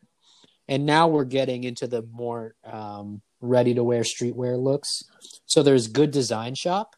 and 0.72 0.86
now 0.86 1.08
we're 1.08 1.26
getting 1.26 1.66
into 1.66 1.86
the 1.86 2.02
more 2.14 2.56
um, 2.64 3.22
ready 3.42 3.74
to 3.74 3.84
wear 3.84 4.04
streetwear 4.04 4.58
looks. 4.58 5.04
So 5.46 5.64
there's 5.64 5.88
Good 5.88 6.12
Design 6.12 6.56
Shop, 6.56 6.96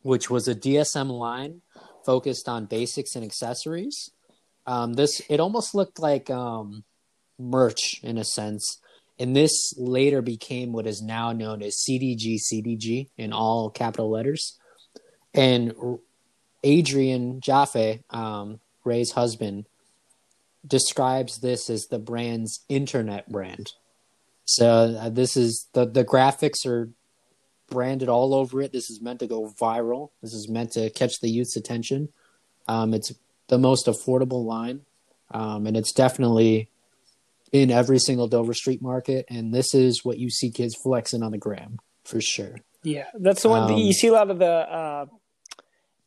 which 0.00 0.30
was 0.30 0.48
a 0.48 0.54
DSM 0.54 1.10
line 1.10 1.60
focused 2.06 2.48
on 2.48 2.64
basics 2.64 3.14
and 3.14 3.22
accessories. 3.22 4.10
Um, 4.68 4.92
this 4.92 5.22
it 5.30 5.40
almost 5.40 5.74
looked 5.74 5.98
like 5.98 6.28
um, 6.28 6.84
merch 7.38 8.00
in 8.02 8.18
a 8.18 8.24
sense, 8.24 8.78
and 9.18 9.34
this 9.34 9.72
later 9.78 10.20
became 10.20 10.74
what 10.74 10.86
is 10.86 11.00
now 11.00 11.32
known 11.32 11.62
as 11.62 11.82
CDG 11.88 12.36
CDG 12.36 13.08
in 13.16 13.32
all 13.32 13.70
capital 13.70 14.10
letters. 14.10 14.58
And 15.32 15.72
Adrian 16.62 17.40
Joffe, 17.40 18.02
um, 18.10 18.60
Rei's 18.84 19.12
husband, 19.12 19.64
describes 20.66 21.38
this 21.38 21.70
as 21.70 21.86
the 21.86 21.98
brand's 21.98 22.60
internet 22.68 23.32
brand. 23.32 23.72
So 24.44 24.98
uh, 25.00 25.08
this 25.08 25.34
is 25.34 25.66
the 25.72 25.86
the 25.86 26.04
graphics 26.04 26.66
are 26.66 26.90
branded 27.70 28.10
all 28.10 28.34
over 28.34 28.60
it. 28.60 28.72
This 28.72 28.90
is 28.90 29.00
meant 29.00 29.20
to 29.20 29.26
go 29.26 29.50
viral. 29.58 30.10
This 30.20 30.34
is 30.34 30.46
meant 30.46 30.72
to 30.72 30.90
catch 30.90 31.20
the 31.20 31.30
youth's 31.30 31.56
attention. 31.56 32.10
Um, 32.66 32.92
it's 32.92 33.14
the 33.48 33.58
most 33.58 33.86
affordable 33.86 34.44
line, 34.44 34.82
um, 35.30 35.66
and 35.66 35.76
it's 35.76 35.92
definitely 35.92 36.68
in 37.52 37.70
every 37.70 37.98
single 37.98 38.28
Dover 38.28 38.54
street 38.54 38.80
market. 38.82 39.26
And 39.28 39.52
this 39.54 39.74
is 39.74 40.04
what 40.04 40.18
you 40.18 40.30
see 40.30 40.50
kids 40.50 40.76
flexing 40.82 41.22
on 41.22 41.32
the 41.32 41.38
gram 41.38 41.78
for 42.04 42.20
sure. 42.20 42.56
Yeah, 42.82 43.06
that's 43.14 43.42
the 43.42 43.48
one 43.48 43.66
that 43.66 43.74
Um, 43.74 43.80
you 43.80 43.92
see 43.92 44.08
a 44.08 44.12
lot 44.12 44.30
of 44.30 44.38
the. 44.38 44.46
Uh, 44.46 45.06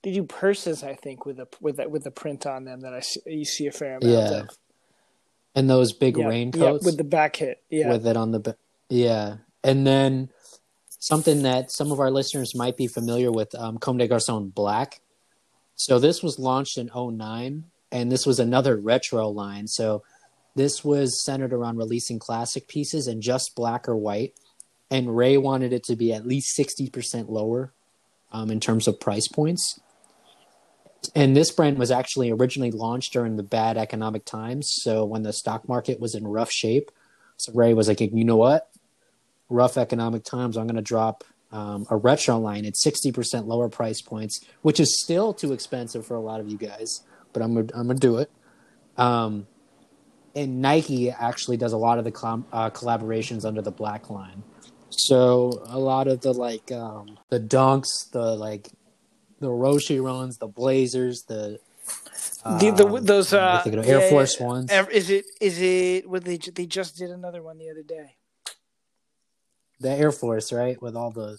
they 0.04 0.14
do 0.14 0.24
purses, 0.24 0.84
I 0.84 0.96
think, 0.96 1.26
with 1.26 1.39
a 1.39 1.48
with 1.60 1.80
a, 1.80 1.88
with 1.88 2.04
the 2.04 2.12
print 2.12 2.46
on 2.48 2.66
them 2.66 2.82
that 2.82 2.94
I 2.94 3.02
see, 3.02 3.20
you 3.26 3.46
see 3.46 3.68
a 3.68 3.72
fair 3.72 3.98
amount 3.98 4.04
Yeah, 4.04 4.39
of. 4.42 4.50
And 5.54 5.70
those 5.70 5.94
big 5.94 6.18
Yeah, 6.18 6.28
raincoats 6.28 6.84
yeah, 6.84 6.86
with 6.86 6.98
the 6.98 7.04
back 7.04 7.36
hit. 7.36 7.62
Yeah, 7.70 7.89
with 7.89 8.08
it 8.08 8.18
on 8.18 8.32
the 8.32 8.56
yeah 8.89 9.38
and 9.64 9.86
then 9.86 10.30
something 11.00 11.44
that 11.44 11.72
some 11.72 11.92
of 11.92 12.00
our 12.00 12.12
listeners 12.12 12.56
might 12.56 12.78
be 12.78 12.88
familiar 12.88 13.32
with 13.32 13.54
um, 13.56 13.78
Comme 13.78 13.98
des 13.98 14.08
Garçons 14.08 14.54
Black. 14.54 15.02
So 15.82 15.97
this 15.97 16.21
was 16.21 16.38
launched 16.38 16.77
in 16.77 16.91
09 16.95 17.63
and 17.91 18.11
this 18.11 18.23
was 18.23 18.39
another 18.39 18.77
retro 18.77 19.27
line. 19.29 19.67
So 19.67 20.03
this 20.53 20.86
was 20.86 21.25
centered 21.25 21.53
around 21.53 21.77
releasing 21.77 22.19
classic 22.19 22.67
pieces 22.67 23.07
and 23.07 23.19
just 23.19 23.55
black 23.55 23.89
or 23.89 23.95
white. 23.95 24.36
And 24.91 25.17
Rei 25.17 25.38
wanted 25.38 25.73
it 25.73 25.84
to 25.86 25.95
be 25.95 26.13
at 26.13 26.27
least 26.27 26.55
60% 26.55 27.29
lower 27.29 27.73
um, 28.32 28.51
in 28.51 28.59
terms 28.59 28.88
of 28.88 28.99
price 28.99 29.27
points. 29.27 29.79
And 31.15 31.36
this 31.36 31.49
brand 31.49 31.79
was 31.79 31.89
actually 31.89 32.29
originally 32.29 32.69
launched 32.69 33.11
during 33.11 33.36
the 33.36 33.41
bad 33.41 33.75
economic 33.75 34.23
times. 34.23 34.69
So 34.84 35.03
when 35.03 35.23
the 35.23 35.34
stock 35.34 35.67
market 35.67 35.99
was 35.99 36.13
in 36.13 36.27
rough 36.27 36.51
shape, 36.51 36.91
so 37.38 37.53
Rei 37.55 37.73
was 37.73 37.88
like, 37.88 38.01
you 38.01 38.23
know 38.23 38.38
what? 38.38 38.69
Rough 39.49 39.77
economic 39.77 40.25
times, 40.25 40.57
I'm 40.57 40.67
going 40.67 40.75
to 40.75 40.84
drop 40.84 41.23
um, 41.52 41.86
a 41.89 41.95
retro 41.97 42.38
line 42.38 42.66
at 42.66 42.74
60% 42.74 43.45
lower 43.45 43.70
price 43.70 44.02
points, 44.02 44.39
which 44.62 44.80
is 44.80 45.02
still 45.02 45.34
too 45.34 45.54
expensive 45.54 46.06
for 46.06 46.16
a 46.16 46.22
lot 46.22 46.39
of 46.39 46.49
you 46.49 46.58
guys, 46.58 47.02
but 47.34 47.41
I'm, 47.41 47.54
gonna- 47.54 47.68
I'm 47.74 47.88
going 47.88 47.97
to 47.99 48.08
do 48.08 48.18
it. 48.18 48.32
Um, 48.97 49.47
and 50.36 50.62
Nike 50.62 51.10
actually 51.12 51.58
does 51.58 51.74
a 51.74 51.78
lot 51.78 51.97
of 51.97 52.06
the 52.06 52.12
com- 52.12 52.45
uh, 52.54 52.70
collaborations 52.70 53.43
under 53.45 53.62
the 53.62 53.72
black 53.72 54.10
line. 54.10 54.43
So 54.89 55.64
a 55.68 55.80
lot 55.80 56.08
of 56.08 56.22
the 56.22 56.34
like 56.34 56.72
um, 56.72 57.18
the 57.30 57.39
dunks, 57.39 58.10
the 58.12 58.36
like 58.36 58.70
the 59.39 59.47
Roshe 59.47 60.02
runs, 60.02 60.38
the 60.38 60.47
Blazers, 60.47 61.24
the 61.28 61.60
the, 62.43 62.72
the, 62.72 62.88
um, 62.88 63.06
those 63.06 63.34
uh, 63.34 63.62
thinking 63.64 63.80
of 63.80 63.86
yeah, 63.86 63.93
Air 63.93 63.99
yeah, 64.02 64.10
Force 64.10 64.39
yeah. 64.39 64.45
Ones. 64.45 64.72
Is 64.91 65.10
it 65.10 65.26
is 65.39 65.62
it? 65.62 66.10
What 66.10 66.24
they 66.26 66.38
they 66.38 66.66
just 66.66 66.97
did 66.97 67.10
another 67.10 67.41
one 67.41 67.58
the 67.58 67.70
other 67.70 67.84
day. 67.84 68.16
The 69.82 69.89
Air 69.91 70.11
Force, 70.11 70.53
right, 70.53 70.82
with 70.82 70.95
all 70.95 71.11
the 71.11 71.38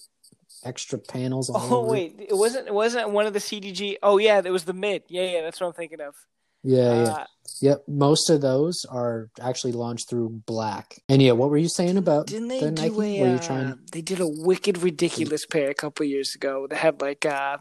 extra 0.64 0.98
panels. 0.98 1.50
All 1.50 1.62
Oh 1.62 1.78
over 1.80 1.88
wait, 1.90 2.16
it 2.18 2.36
wasn't 2.36 2.66
it 2.68 2.74
wasn't 2.74 3.10
one 3.10 3.26
of 3.26 3.32
the 3.32 3.38
CDG. 3.38 3.96
Oh 4.02 4.18
yeah, 4.18 4.42
it 4.44 4.50
was 4.50 4.64
the 4.64 4.72
mid. 4.74 5.02
Yeah, 5.08 5.24
yeah, 5.30 5.40
that's 5.42 5.60
what 5.60 5.68
I'm 5.68 5.72
thinking 5.72 6.00
of. 6.00 6.14
yeah, 6.62 6.94
yeah, 7.04 7.12
Uh, 7.12 7.26
yep. 7.60 7.82
Most 7.88 8.30
of 8.30 8.40
those 8.40 8.84
are 8.88 9.30
actually 9.40 9.72
launched 9.72 10.08
through 10.08 10.42
Black. 10.46 11.00
And 11.08 11.20
yeah, 11.22 11.32
what 11.32 11.50
were 11.50 11.56
you 11.58 11.68
saying 11.68 11.96
about 11.96 12.26
Didn't 12.26 12.48
they 12.48 12.60
the 12.60 12.70
do 12.70 12.82
Nike? 12.82 12.94
a? 12.94 12.98
were 13.22 13.28
you 13.28 13.34
uh, 13.36 13.38
trying? 13.40 13.78
They 13.92 14.02
did 14.02 14.20
a 14.20 14.28
wicked, 14.28 14.78
ridiculous 14.78 15.46
pair 15.46 15.70
a 15.70 15.74
couple 15.74 16.06
years 16.06 16.34
ago. 16.34 16.66
They 16.68 16.76
had 16.76 17.00
like 17.00 17.24
uh 17.26 17.58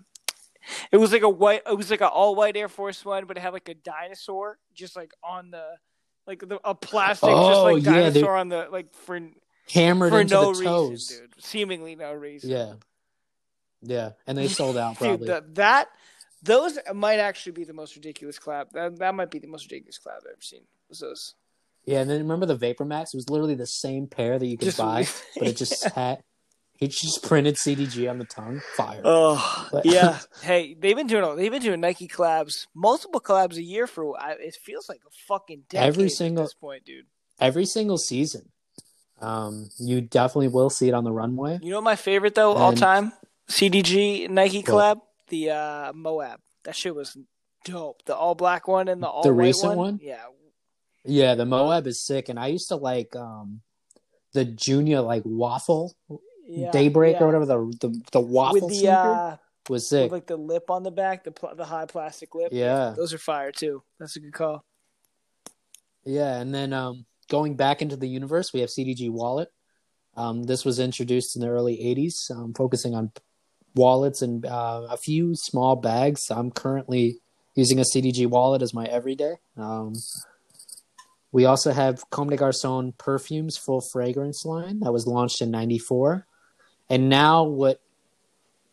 it 0.91 0.97
was 0.97 1.11
like 1.11 1.23
a 1.23 1.29
white. 1.29 1.63
It 1.67 1.75
was 1.75 1.89
like 1.89 2.01
an 2.01 2.07
all 2.13 2.35
white 2.35 2.55
Air 2.55 2.69
Force 2.69 3.03
One, 3.03 3.25
but 3.25 3.37
it 3.37 3.41
had 3.41 3.53
like 3.53 3.67
a 3.69 3.73
dinosaur 3.73 4.59
just 4.75 4.95
like 4.95 5.11
on 5.23 5.49
the 5.49 5.65
like 6.27 6.47
the, 6.47 6.59
a 6.63 6.75
plastic 6.75 7.29
just 7.29 7.59
Oh, 7.59 7.63
like 7.63 7.83
yeah, 7.83 7.91
dinosaur 7.93 8.35
on 8.37 8.49
the 8.49 8.67
like 8.71 8.93
for 8.93 9.19
Hammered 9.73 10.11
for 10.11 10.21
into 10.21 10.33
no 10.33 10.53
the 10.53 10.63
toes. 10.63 10.89
reason, 10.91 11.17
dude. 11.35 11.43
Seemingly 11.43 11.95
no 11.95 12.13
reason. 12.13 12.49
Yeah, 12.49 12.73
yeah, 13.81 14.11
and 14.27 14.37
they 14.37 14.47
sold 14.47 14.77
out 14.77 14.91
Dude, 14.99 15.07
probably. 15.07 15.27
that, 15.27 15.55
that 15.55 15.87
those 16.43 16.77
might 16.93 17.19
actually 17.19 17.53
be 17.53 17.63
the 17.63 17.73
most 17.73 17.95
ridiculous 17.95 18.37
collab. 18.39 18.71
That 18.71 18.97
that 18.99 19.15
might 19.15 19.31
be 19.31 19.39
the 19.39 19.47
most 19.47 19.65
ridiculous 19.65 19.99
collab 19.99 20.17
I've 20.17 20.27
ever 20.31 20.41
seen. 20.41 20.61
Was 20.89 20.99
those 20.99 21.35
Yeah, 21.85 22.01
and 22.01 22.09
then 22.09 22.19
remember 22.19 22.45
the 22.45 22.55
Vapor 22.55 22.85
Max? 22.85 23.13
It 23.13 23.17
was 23.17 23.29
literally 23.29 23.55
the 23.55 23.67
same 23.67 24.07
pair 24.07 24.37
that 24.37 24.45
you 24.45 24.57
could 24.57 24.65
Just- 24.65 24.77
buy, 24.77 25.07
but 25.37 25.47
it 25.47 25.57
just 25.57 25.83
had 25.95 26.23
he 26.77 26.87
just 26.87 27.21
printed 27.27 27.55
CDG 27.55 28.09
on 28.09 28.17
the 28.17 28.25
tongue. 28.25 28.61
Fire. 28.75 29.01
Oh 29.03 29.67
But- 29.71 29.85
yeah. 29.85 30.19
hey, 30.41 30.73
they've 30.77 30.95
been 30.95 31.07
doing 31.07 31.35
they've 31.37 31.51
been 31.51 31.61
doing 31.61 31.79
Nike 31.79 32.07
collabs, 32.07 32.67
multiple 32.75 33.21
collabs 33.21 33.55
a 33.55 33.63
year 33.63 33.87
for. 33.87 34.15
It 34.39 34.55
feels 34.63 34.89
like 34.89 35.01
a 35.07 35.11
fucking 35.27 35.63
decade 35.69 35.87
Every 35.87 36.05
at 36.05 36.11
single- 36.11 36.43
this 36.45 36.53
point, 36.53 36.85
dude. 36.85 37.05
Every 37.39 37.65
single 37.65 37.97
season, 37.97 38.49
um, 39.21 39.69
you 39.77 40.01
definitely 40.01 40.49
will 40.49 40.69
see 40.69 40.87
it 40.87 40.93
on 40.93 41.03
the 41.03 41.11
runway. 41.11 41.59
You 41.61 41.71
know 41.71 41.81
my 41.81 41.95
favorite 41.95 42.35
though 42.35 42.53
all 42.53 42.73
time 42.73 43.13
CDG 43.49 44.29
Nike 44.29 44.59
What? 44.59 44.65
collab 44.65 45.01
the 45.29 45.49
uh, 45.51 45.93
Moab. 45.93 46.39
That 46.63 46.75
shit 46.75 46.95
was 46.95 47.17
dope. 47.65 48.03
The 48.05 48.15
all 48.15 48.35
black 48.35 48.67
one 48.67 48.87
and 48.87 49.01
the 49.01 49.07
all 49.07 49.23
white 49.23 49.29
recent 49.29 49.77
one? 49.77 49.99
Yeah. 50.01 50.23
Yeah, 51.03 51.33
the 51.33 51.45
Moab 51.45 51.87
is 51.87 51.99
sick, 51.99 52.29
and 52.29 52.39
I 52.39 52.47
used 52.47 52.67
to 52.67 52.75
like 52.75 53.15
um, 53.15 53.61
the 54.33 54.45
Junya 54.45 55.03
like 55.03 55.23
waffle 55.25 55.95
yeah 56.47 56.71
Daybreak 56.71 57.15
yeah. 57.15 57.23
or 57.23 57.25
whatever 57.27 57.45
the 57.45 57.87
the, 57.87 58.01
the 58.11 58.19
waffle 58.19 58.67
with 58.67 58.81
the 58.81 58.89
uh, 58.89 59.37
was 59.69 59.81
with 59.81 59.83
sick. 59.83 60.11
like 60.11 60.27
the 60.27 60.37
lip 60.37 60.69
on 60.69 60.83
the 60.83 60.91
back, 60.91 61.23
the 61.23 61.31
pl- 61.31 61.55
the 61.55 61.65
high 61.65 61.85
plastic 61.85 62.35
lip. 62.35 62.49
Yeah. 62.51 62.93
those 62.95 63.13
are 63.13 63.17
fire 63.17 63.51
too. 63.51 63.83
That's 63.99 64.15
a 64.15 64.19
good 64.19 64.33
call. 64.33 64.63
Yeah, 66.03 66.39
and 66.39 66.53
then 66.53 66.73
um, 66.73 67.05
going 67.31 67.55
back 67.55 67.81
into 67.81 67.95
the 67.95 68.09
universe, 68.09 68.51
we 68.53 68.59
have 68.59 68.69
CDG 68.69 69.09
Wallet. 69.09 69.49
Um, 70.17 70.43
this 70.43 70.65
was 70.65 70.79
introduced 70.79 71.37
in 71.37 71.41
the 71.41 71.47
early 71.47 71.77
80s, 71.77 72.29
um, 72.29 72.53
focusing 72.53 72.93
on 72.93 73.11
wallets 73.73 74.21
and 74.21 74.45
uh, 74.45 74.87
a 74.89 74.97
few 74.97 75.33
small 75.35 75.77
bags. 75.77 76.29
I'm 76.29 76.51
currently 76.51 77.19
using 77.55 77.79
a 77.79 77.83
CDG 77.83 78.27
wallet 78.27 78.61
as 78.61 78.73
my 78.73 78.85
everyday. 78.85 79.35
Um, 79.55 79.93
we 81.31 81.45
also 81.45 81.71
have 81.71 82.03
Comme 82.09 82.29
des 82.29 82.35
Garçons 82.35 82.97
perfumes 82.97 83.57
full 83.57 83.79
fragrance 83.79 84.43
line 84.43 84.81
that 84.81 84.91
was 84.91 85.07
launched 85.07 85.41
in 85.41 85.49
94. 85.51 86.27
And 86.89 87.07
now 87.07 87.45
what 87.45 87.79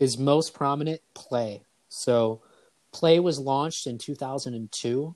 is 0.01 0.19
most 0.19 0.53
prominent, 0.53 1.01
Play. 1.15 1.63
So 1.89 2.43
Play 2.91 3.21
was 3.21 3.39
launched 3.39 3.87
in 3.87 3.99
2002 3.99 5.15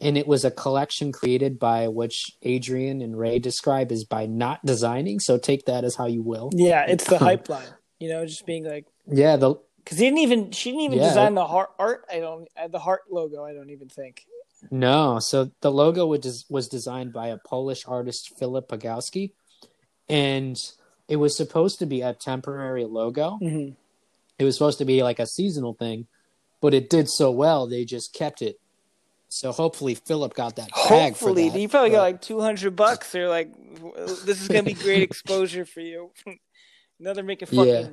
and 0.00 0.18
it 0.18 0.26
was 0.26 0.44
a 0.44 0.50
collection 0.50 1.12
created 1.12 1.58
by 1.58 1.88
which 1.88 2.30
Adrian 2.42 3.00
and 3.00 3.18
Rei 3.18 3.38
describe 3.38 3.90
as 3.92 4.04
by 4.04 4.26
not 4.26 4.64
designing. 4.64 5.20
So 5.20 5.38
take 5.38 5.66
that 5.66 5.84
as 5.84 5.96
how 5.96 6.06
you 6.06 6.22
will. 6.22 6.50
Yeah, 6.54 6.84
it's 6.86 7.04
the 7.04 7.18
hype 7.28 7.48
line. 7.48 7.68
You 7.98 8.10
know, 8.10 8.26
just 8.26 8.44
being 8.46 8.64
like, 8.64 8.86
Yeah, 9.06 9.36
the 9.36 9.54
because 9.78 9.98
he 9.98 10.06
didn't 10.06 10.18
even 10.18 10.50
she 10.50 10.70
didn't 10.70 10.84
even 10.84 10.98
Yeah. 10.98 11.08
design 11.08 11.34
the 11.34 11.46
heart 11.46 11.70
art. 11.78 12.04
I 12.12 12.20
don't 12.20 12.48
uh, 12.60 12.68
the 12.68 12.78
heart 12.78 13.02
logo. 13.10 13.44
I 13.44 13.54
don't 13.54 13.70
even 13.70 13.88
think. 13.88 14.26
No, 14.70 15.18
so 15.20 15.50
the 15.60 15.70
logo 15.70 16.06
was 16.06 16.44
was 16.50 16.68
designed 16.68 17.12
by 17.12 17.28
a 17.28 17.38
Polish 17.38 17.84
artist, 17.86 18.36
Filip 18.38 18.68
Pagowski, 18.68 19.32
and 20.08 20.56
it 21.08 21.16
was 21.16 21.36
supposed 21.36 21.78
to 21.78 21.86
be 21.86 22.02
a 22.02 22.12
temporary 22.12 22.84
logo. 22.84 23.38
Mm-hmm. 23.42 23.72
It 24.38 24.44
was 24.44 24.56
supposed 24.56 24.78
to 24.78 24.84
be 24.84 25.02
like 25.02 25.18
a 25.18 25.26
seasonal 25.26 25.74
thing, 25.74 26.06
but 26.60 26.74
it 26.74 26.90
did 26.90 27.08
so 27.08 27.30
well 27.30 27.66
they 27.66 27.84
just 27.84 28.12
kept 28.12 28.42
it. 28.42 28.58
So 29.28 29.52
hopefully 29.52 29.94
Filip 29.94 30.34
got 30.34 30.56
that 30.56 30.70
bag 30.70 31.14
for 31.16 31.26
Hopefully, 31.26 31.48
that. 31.50 31.58
you 31.60 31.68
probably 31.68 31.90
got 31.90 32.02
like 32.02 32.22
two 32.22 32.40
hundred 32.40 32.76
bucks. 32.76 33.10
They're 33.12 33.28
like, 33.28 33.50
this 34.24 34.40
is 34.40 34.48
gonna 34.48 34.62
be 34.62 34.74
great 34.74 35.02
exposure 35.10 35.64
for 35.64 35.80
you. 35.80 36.10
now 37.00 37.12
they're 37.12 37.24
making 37.24 37.48
fucking 37.48 37.66
Yeah. 37.66 37.88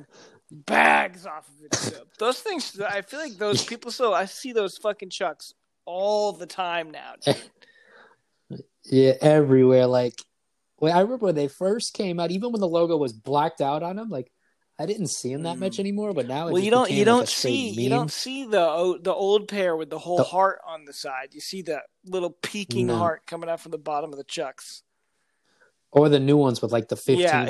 bags 0.50 1.26
off 1.26 1.48
of 1.48 1.54
it. 1.64 2.02
Those 2.18 2.40
things, 2.40 2.80
I 2.80 3.02
feel 3.02 3.18
like 3.20 3.34
those 3.36 3.64
people. 3.66 3.90
So 3.90 4.14
I 4.14 4.26
see 4.26 4.52
those 4.52 4.78
fucking 4.78 5.10
chucks 5.10 5.52
all 5.86 6.32
the 6.32 6.46
time 6.46 6.90
now. 6.92 7.14
yeah, 8.84 9.12
everywhere. 9.20 9.86
Like, 9.86 10.20
when 10.76 10.92
I 10.92 11.00
remember 11.00 11.26
when 11.26 11.34
they 11.34 11.48
first 11.48 11.94
came 11.94 12.20
out, 12.20 12.30
even 12.30 12.52
when 12.52 12.60
the 12.60 12.68
logo 12.68 12.96
was 12.96 13.12
blacked 13.12 13.60
out 13.60 13.82
on 13.82 13.96
them, 13.96 14.08
like 14.08 14.30
I 14.78 14.86
didn't 14.86 15.08
see 15.08 15.30
him 15.30 15.44
that 15.44 15.58
much 15.58 15.76
mm. 15.76 15.80
anymore. 15.80 16.12
But 16.14 16.26
now, 16.26 16.50
Well, 16.50 16.58
you 16.62 16.70
don't 16.70 16.90
you 16.90 17.04
don't 17.04 17.28
straight 17.28 17.52
see 17.52 17.82
you 17.82 17.88
don't 17.88 18.10
see 18.10 18.44
the 18.44 18.98
the 19.00 19.12
old 19.14 19.46
pair 19.48 19.76
with 19.76 19.90
the 19.90 19.98
whole 19.98 20.16
The- 20.16 20.24
heart 20.24 20.60
on 20.66 20.84
the 20.84 20.92
side. 20.92 21.28
You 21.32 21.40
see 21.40 21.62
the 21.62 21.82
little 22.04 22.30
peeking 22.30 22.88
No. 22.88 22.96
heart 22.96 23.22
coming 23.26 23.48
out 23.48 23.60
from 23.60 23.70
the 23.72 23.78
bottom 23.78 24.10
of 24.12 24.18
the 24.18 24.24
chucks. 24.24 24.82
or 25.92 26.08
the 26.08 26.18
new 26.18 26.36
ones 26.36 26.60
with 26.60 26.72
like 26.72 26.88
the 26.88 26.96
fifteen 26.96 27.20
Yeah. 27.20 27.44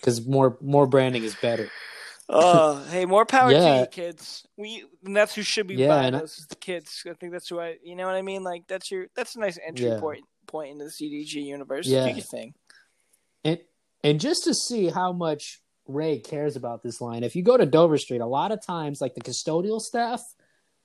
because 0.00 0.26
more 0.26 0.56
more 0.62 0.86
branding 0.86 1.22
is 1.24 1.34
better. 1.36 1.70
Oh, 2.26 2.82
hey, 2.84 3.04
more 3.04 3.26
power 3.26 3.50
to 3.50 3.54
Yeah. 3.54 3.80
you, 3.80 3.86
kids. 3.86 4.46
We 4.56 4.86
and 5.04 5.14
that's 5.14 5.34
who 5.34 5.42
should 5.42 5.66
be 5.66 5.74
Yeah, 5.74 5.88
buying 5.88 6.12
those 6.14 6.38
is 6.38 6.46
the 6.46 6.56
kids. 6.56 7.02
I 7.06 7.12
think 7.12 7.32
that's 7.32 7.46
who 7.50 7.60
I. 7.60 7.76
You 7.84 7.96
know 7.96 8.06
what 8.06 8.14
I 8.14 8.22
mean? 8.22 8.42
Like 8.42 8.66
that's 8.66 8.90
your 8.90 9.08
that's 9.14 9.36
a 9.36 9.40
nice 9.40 9.58
entry 9.62 9.88
Yeah. 9.88 10.00
point 10.00 10.24
point 10.46 10.70
into 10.70 10.84
the 10.86 10.90
CDG 10.90 11.42
universe. 11.44 11.86
Yeah. 11.86 12.06
Do 12.08 12.12
your 12.14 12.20
thing. 12.22 12.54
And 13.44 13.58
and 14.02 14.20
just 14.20 14.44
to 14.44 14.54
see 14.54 14.88
how 14.88 15.12
much 15.12 15.60
Rei 15.86 16.18
cares 16.18 16.56
about 16.56 16.82
this 16.82 17.00
line, 17.00 17.24
if 17.24 17.36
you 17.36 17.42
go 17.42 17.56
to 17.56 17.66
Dover 17.66 17.98
Street, 17.98 18.20
a 18.20 18.26
lot 18.26 18.52
of 18.52 18.64
times 18.64 19.00
like 19.00 19.14
the 19.14 19.20
custodial 19.20 19.80
staff 19.80 20.22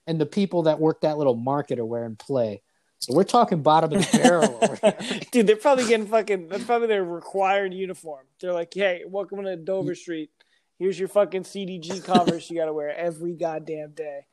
and 0.07 0.19
the 0.19 0.25
people 0.25 0.63
that 0.63 0.79
work 0.79 1.01
that 1.01 1.17
little 1.17 1.35
market 1.35 1.79
are 1.79 1.85
wearing 1.85 2.15
play. 2.15 2.61
So 2.99 3.13
we're 3.13 3.23
talking 3.23 3.61
bottom 3.61 3.93
of 3.93 4.11
the 4.11 4.17
barrel 4.17 4.59
over 4.61 4.75
here. 5.01 5.21
Dude, 5.31 5.47
they're 5.47 5.55
probably 5.55 5.87
getting 5.87 6.07
fucking. 6.07 6.49
That's 6.49 6.65
probably 6.65 6.89
their 6.89 7.03
required 7.03 7.73
uniform. 7.73 8.25
They're 8.41 8.51
like, 8.51 8.73
hey, 8.73 9.03
welcome 9.07 9.41
to 9.43 9.55
Dover 9.55 9.95
Street. 9.95 10.31
Here's 10.77 10.99
your 10.99 11.07
fucking 11.07 11.43
CDG 11.43 12.03
Converse 12.03 12.49
you 12.49 12.57
got 12.57 12.65
to 12.65 12.73
wear 12.73 12.93
every 12.95 13.33
goddamn 13.33 13.91
day. 13.91 14.25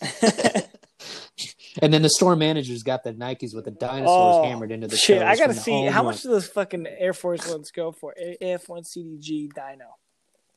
And 1.80 1.92
then 1.92 2.02
the 2.02 2.10
store 2.10 2.36
manager's 2.36 2.82
got 2.82 3.02
the 3.02 3.14
Nikes 3.14 3.54
with 3.54 3.64
the 3.64 3.70
dinosaurs 3.70 4.36
Oh, 4.36 4.44
hammered 4.44 4.70
into 4.72 4.88
the 4.88 4.96
Shit, 4.96 5.22
I 5.22 5.36
gotta 5.36 5.54
see 5.54 5.86
how 5.86 6.02
much 6.02 6.22
do 6.22 6.28
those 6.28 6.46
fucking 6.48 6.86
Air 6.86 7.14
Force 7.14 7.48
ones 7.48 7.70
go 7.70 7.92
for? 7.92 8.14
A- 8.18 8.36
AF1 8.42 8.84
CDG 8.84 9.48
Dino. 9.54 9.96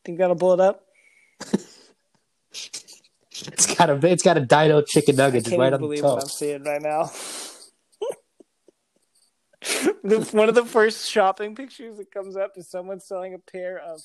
Think 0.04 0.18
that'll 0.18 0.36
blow 0.36 0.54
it 0.54 0.60
up? 0.60 0.84
It's 3.38 3.76
got 3.76 3.90
a 3.90 4.00
it's 4.08 4.24
got 4.24 4.38
a 4.38 4.42
dino 4.42 4.82
chicken 4.82 5.18
nugget 5.18 5.46
right 5.58 5.74
on 5.74 5.82
the 5.82 5.88
what 5.88 6.24
I'm 6.24 6.30
seeing 6.30 6.64
right 6.64 6.82
now. 6.82 7.12
One 10.32 10.48
of 10.48 10.56
the 10.56 10.64
first 10.64 11.10
shopping 11.10 11.54
pictures 11.56 11.98
that 11.98 12.12
comes 12.12 12.38
up 12.38 12.54
is 12.56 12.70
someone 12.70 13.00
selling 13.02 13.34
a 13.34 13.40
pair 13.40 13.78
of 13.80 14.02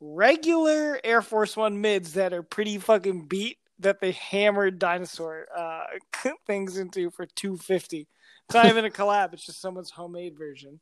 regular 0.00 1.00
Air 1.02 1.22
Force 1.22 1.56
One 1.56 1.80
mids 1.80 2.12
that 2.14 2.32
are 2.34 2.42
pretty 2.42 2.76
fucking 2.78 3.26
beat 3.26 3.56
that 3.78 4.00
they 4.00 4.12
hammered 4.12 4.78
dinosaur 4.78 5.46
uh, 5.56 5.84
things 6.46 6.76
into 6.76 7.10
for 7.10 7.26
two 7.26 7.56
fifty. 7.56 8.08
It's 8.46 8.54
not 8.54 8.66
even 8.66 8.84
a 8.84 8.90
collab; 8.90 9.32
it's 9.32 9.46
just 9.46 9.60
someone's 9.60 9.90
homemade 9.90 10.36
version. 10.36 10.80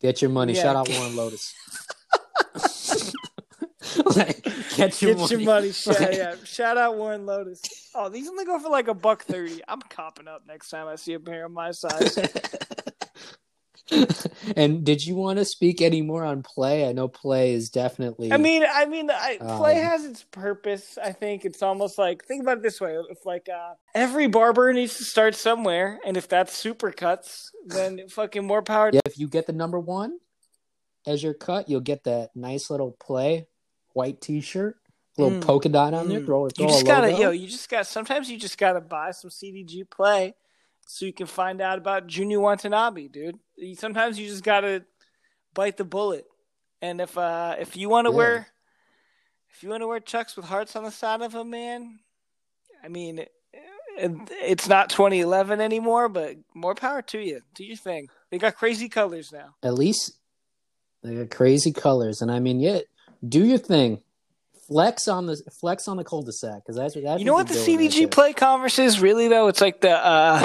Get 0.00 0.20
your 0.20 0.30
money. 0.30 0.52
Yeah. 0.52 0.62
Shout 0.62 0.76
out 0.76 0.88
Warren 0.88 1.16
Lotus. 1.16 1.54
like, 4.16 4.42
get 4.76 5.00
your 5.00 5.14
Get 5.14 5.18
money. 5.18 5.30
your 5.30 5.40
money, 5.40 5.72
shout, 5.72 6.14
yeah. 6.14 6.34
Shout 6.44 6.76
out 6.76 6.96
Warren 6.96 7.24
Lotus. 7.24 7.62
Oh, 7.94 8.08
these 8.08 8.28
only 8.28 8.44
go 8.44 8.58
for 8.58 8.68
like 8.68 8.88
a 8.88 8.94
buck 8.94 9.24
thirty. 9.24 9.60
I'm 9.66 9.80
copping 9.80 10.28
up 10.28 10.42
next 10.46 10.70
time 10.70 10.86
I 10.86 10.96
see 10.96 11.14
a 11.14 11.20
pair 11.20 11.46
of 11.46 11.52
my 11.52 11.70
size. 11.70 12.18
and 14.56 14.84
did 14.84 15.06
you 15.06 15.14
want 15.14 15.38
to 15.38 15.44
speak 15.44 15.80
any 15.80 16.02
more 16.02 16.24
on 16.24 16.42
play? 16.42 16.88
I 16.88 16.92
know 16.92 17.08
play 17.08 17.52
is 17.52 17.70
definitely. 17.70 18.32
I 18.32 18.36
mean, 18.36 18.64
I 18.68 18.86
mean, 18.86 19.10
I, 19.10 19.36
play 19.38 19.78
Um, 19.78 19.84
has 19.84 20.04
its 20.04 20.24
purpose. 20.24 20.98
I 21.02 21.12
think 21.12 21.44
it's 21.44 21.62
almost 21.62 21.98
like 21.98 22.24
think 22.24 22.42
about 22.42 22.58
it 22.58 22.62
this 22.62 22.80
way: 22.80 22.96
if 23.10 23.24
like 23.24 23.48
uh, 23.48 23.74
every 23.94 24.26
barber 24.26 24.72
needs 24.72 24.96
to 24.98 25.04
start 25.04 25.34
somewhere, 25.34 26.00
and 26.04 26.16
if 26.16 26.28
that's 26.28 26.60
supercuts, 26.62 27.50
then 27.66 28.08
fucking 28.10 28.46
more 28.46 28.62
power. 28.62 28.90
yeah, 28.92 29.00
if 29.06 29.18
you 29.18 29.28
get 29.28 29.46
the 29.46 29.52
number 29.52 29.78
one 29.78 30.18
as 31.06 31.22
your 31.22 31.34
cut, 31.34 31.68
you'll 31.68 31.80
get 31.80 32.04
that 32.04 32.30
nice 32.34 32.70
little 32.70 32.92
play 33.00 33.46
white 33.92 34.20
T-shirt, 34.20 34.76
little 35.16 35.38
Mm. 35.38 35.44
polka 35.44 35.68
dot 35.68 35.94
on 35.94 36.08
there. 36.08 36.20
Mm. 36.20 36.26
Throw, 36.26 36.48
throw 36.48 36.66
You 36.66 36.70
just 36.70 36.82
a 36.82 36.86
gotta, 36.86 37.12
yo, 37.12 37.30
you 37.30 37.48
just 37.48 37.68
got. 37.70 37.86
Sometimes 37.86 38.28
you 38.30 38.38
just 38.38 38.58
gotta 38.58 38.80
buy 38.80 39.12
some 39.12 39.30
CDG 39.30 39.88
play, 39.88 40.34
so 40.86 41.06
you 41.06 41.12
can 41.12 41.26
find 41.26 41.60
out 41.60 41.78
about 41.78 42.08
Junya 42.08 42.40
Watanabe, 42.40 43.08
dude. 43.08 43.38
Sometimes 43.74 44.18
you 44.18 44.28
just 44.28 44.44
gotta 44.44 44.84
bite 45.54 45.76
the 45.76 45.84
bullet, 45.84 46.26
and 46.82 47.00
if 47.00 47.16
uh 47.16 47.56
if 47.58 47.76
you 47.76 47.88
want 47.88 48.06
to 48.06 48.10
Yeah. 48.10 48.16
wear, 48.16 48.48
if 49.50 49.62
you 49.62 49.68
want 49.70 49.82
to 49.82 49.86
wear 49.88 50.00
chucks 50.00 50.36
with 50.36 50.46
hearts 50.46 50.76
on 50.76 50.84
the 50.84 50.90
side 50.90 51.22
of 51.22 51.32
them, 51.32 51.50
man, 51.50 51.98
I 52.84 52.88
mean, 52.88 53.24
it's 53.96 54.68
not 54.68 54.90
2011 54.90 55.60
anymore, 55.60 56.08
but 56.08 56.36
more 56.54 56.74
power 56.74 57.00
to 57.02 57.18
you. 57.18 57.40
Do 57.54 57.64
your 57.64 57.76
thing. 57.76 58.08
They 58.30 58.38
got 58.38 58.56
crazy 58.56 58.88
colors 58.88 59.32
now. 59.32 59.54
At 59.62 59.74
least 59.74 60.12
they 61.02 61.14
got 61.14 61.30
crazy 61.30 61.72
colors, 61.72 62.20
and 62.20 62.30
I 62.30 62.40
mean, 62.40 62.60
yeah, 62.60 62.80
do 63.26 63.44
your 63.44 63.58
thing. 63.58 64.02
Flex 64.68 65.06
on 65.06 65.26
the 65.26 65.40
flex 65.60 65.86
on 65.86 65.96
the 65.96 66.02
cul-de-sac 66.02 66.64
because 66.64 66.76
that's 66.76 66.96
what 66.96 67.04
that's 67.04 67.20
You 67.20 67.26
know 67.26 67.34
what 67.34 67.46
the 67.46 67.54
right 67.54 67.62
CDG. 67.68 68.10
Play 68.10 68.32
Converse 68.32 68.80
is 68.80 69.00
really 69.00 69.28
though? 69.28 69.46
It's 69.46 69.60
like 69.60 69.80
the 69.80 69.92
uh, 69.92 70.44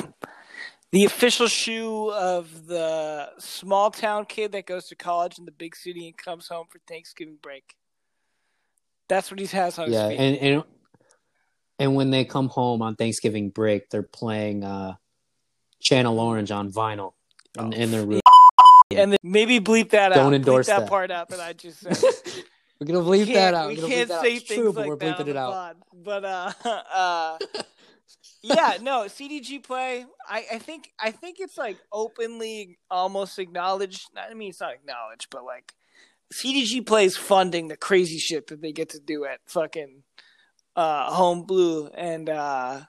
the 0.91 1.05
official 1.05 1.47
shoe 1.47 2.11
of 2.11 2.67
the 2.67 3.29
small 3.39 3.91
town 3.91 4.25
kid 4.25 4.51
that 4.51 4.65
goes 4.65 4.87
to 4.87 4.95
college 4.95 5.39
in 5.39 5.45
the 5.45 5.51
big 5.51 5.75
city 5.75 6.07
and 6.07 6.17
comes 6.17 6.47
home 6.47 6.67
for 6.69 6.79
Thanksgiving 6.87 7.37
break. 7.41 7.75
That's 9.07 9.29
what 9.29 9.39
he 9.39 9.45
has 9.47 9.77
on 9.77 9.91
yeah 9.91 10.07
and, 10.07 10.37
and 10.37 10.63
and 11.77 11.95
when 11.95 12.11
they 12.11 12.23
come 12.23 12.47
home 12.47 12.81
on 12.81 12.95
thanksgiving 12.95 13.49
break 13.49 13.89
they're 13.89 14.03
playing 14.03 14.63
uh 14.63 14.93
channel 15.81 16.17
orange 16.17 16.49
on 16.49 16.71
vinyl 16.71 17.11
in, 17.59 17.73
in 17.73 17.91
their 17.91 18.05
room 18.05 18.21
And, 18.95 19.11
then 19.11 19.19
maybe 19.23 19.59
bleep 19.59 19.91
that 19.91 20.11
out. 20.11 20.15
Don't 20.15 20.33
endorse 20.33 20.67
that, 20.67 20.81
that. 20.81 20.89
part 20.89 21.11
out 21.11 21.29
that 21.29 21.39
I 21.39 21.53
just 21.53 21.79
said. 21.79 21.97
we're 22.79 22.87
gonna 22.87 22.99
bleep 22.99 23.33
that 23.33 23.53
out 23.53 23.69
We 23.69 23.77
can't 23.77 23.89
bleep 23.89 24.07
that 24.07 24.11
out. 24.11 24.21
say 24.21 24.39
things 24.39 24.59
true, 24.59 24.73
but 24.73 24.81
like 24.81 24.89
we're 24.89 24.95
that 24.97 25.17
bleeping 25.17 25.27
it 25.27 25.37
out 25.37 25.51
pod. 25.51 25.77
But 25.93 26.25
uh, 26.25 26.51
uh, 26.93 27.37
yeah, 28.43 28.77
no, 28.81 29.01
CDG 29.05 29.63
play. 29.63 30.05
I, 30.27 30.45
I 30.53 30.57
think 30.59 30.91
I 30.99 31.11
think 31.11 31.37
it's 31.39 31.57
like 31.57 31.77
openly 31.91 32.79
almost 32.89 33.37
acknowledged. 33.39 34.07
I 34.17 34.33
mean, 34.33 34.49
it's 34.49 34.61
not 34.61 34.73
acknowledged, 34.73 35.27
but 35.29 35.43
like 35.43 35.73
CDG 36.33 36.85
plays 36.85 37.17
funding 37.17 37.67
the 37.67 37.77
crazy 37.77 38.17
shit 38.17 38.47
that 38.47 38.61
they 38.61 38.71
get 38.71 38.89
to 38.89 38.99
do 38.99 39.25
at 39.25 39.39
fucking 39.47 40.03
uh, 40.75 41.11
Homme 41.11 41.45
Plus 41.45 41.91
and 41.95 42.29
uh, 42.29 42.81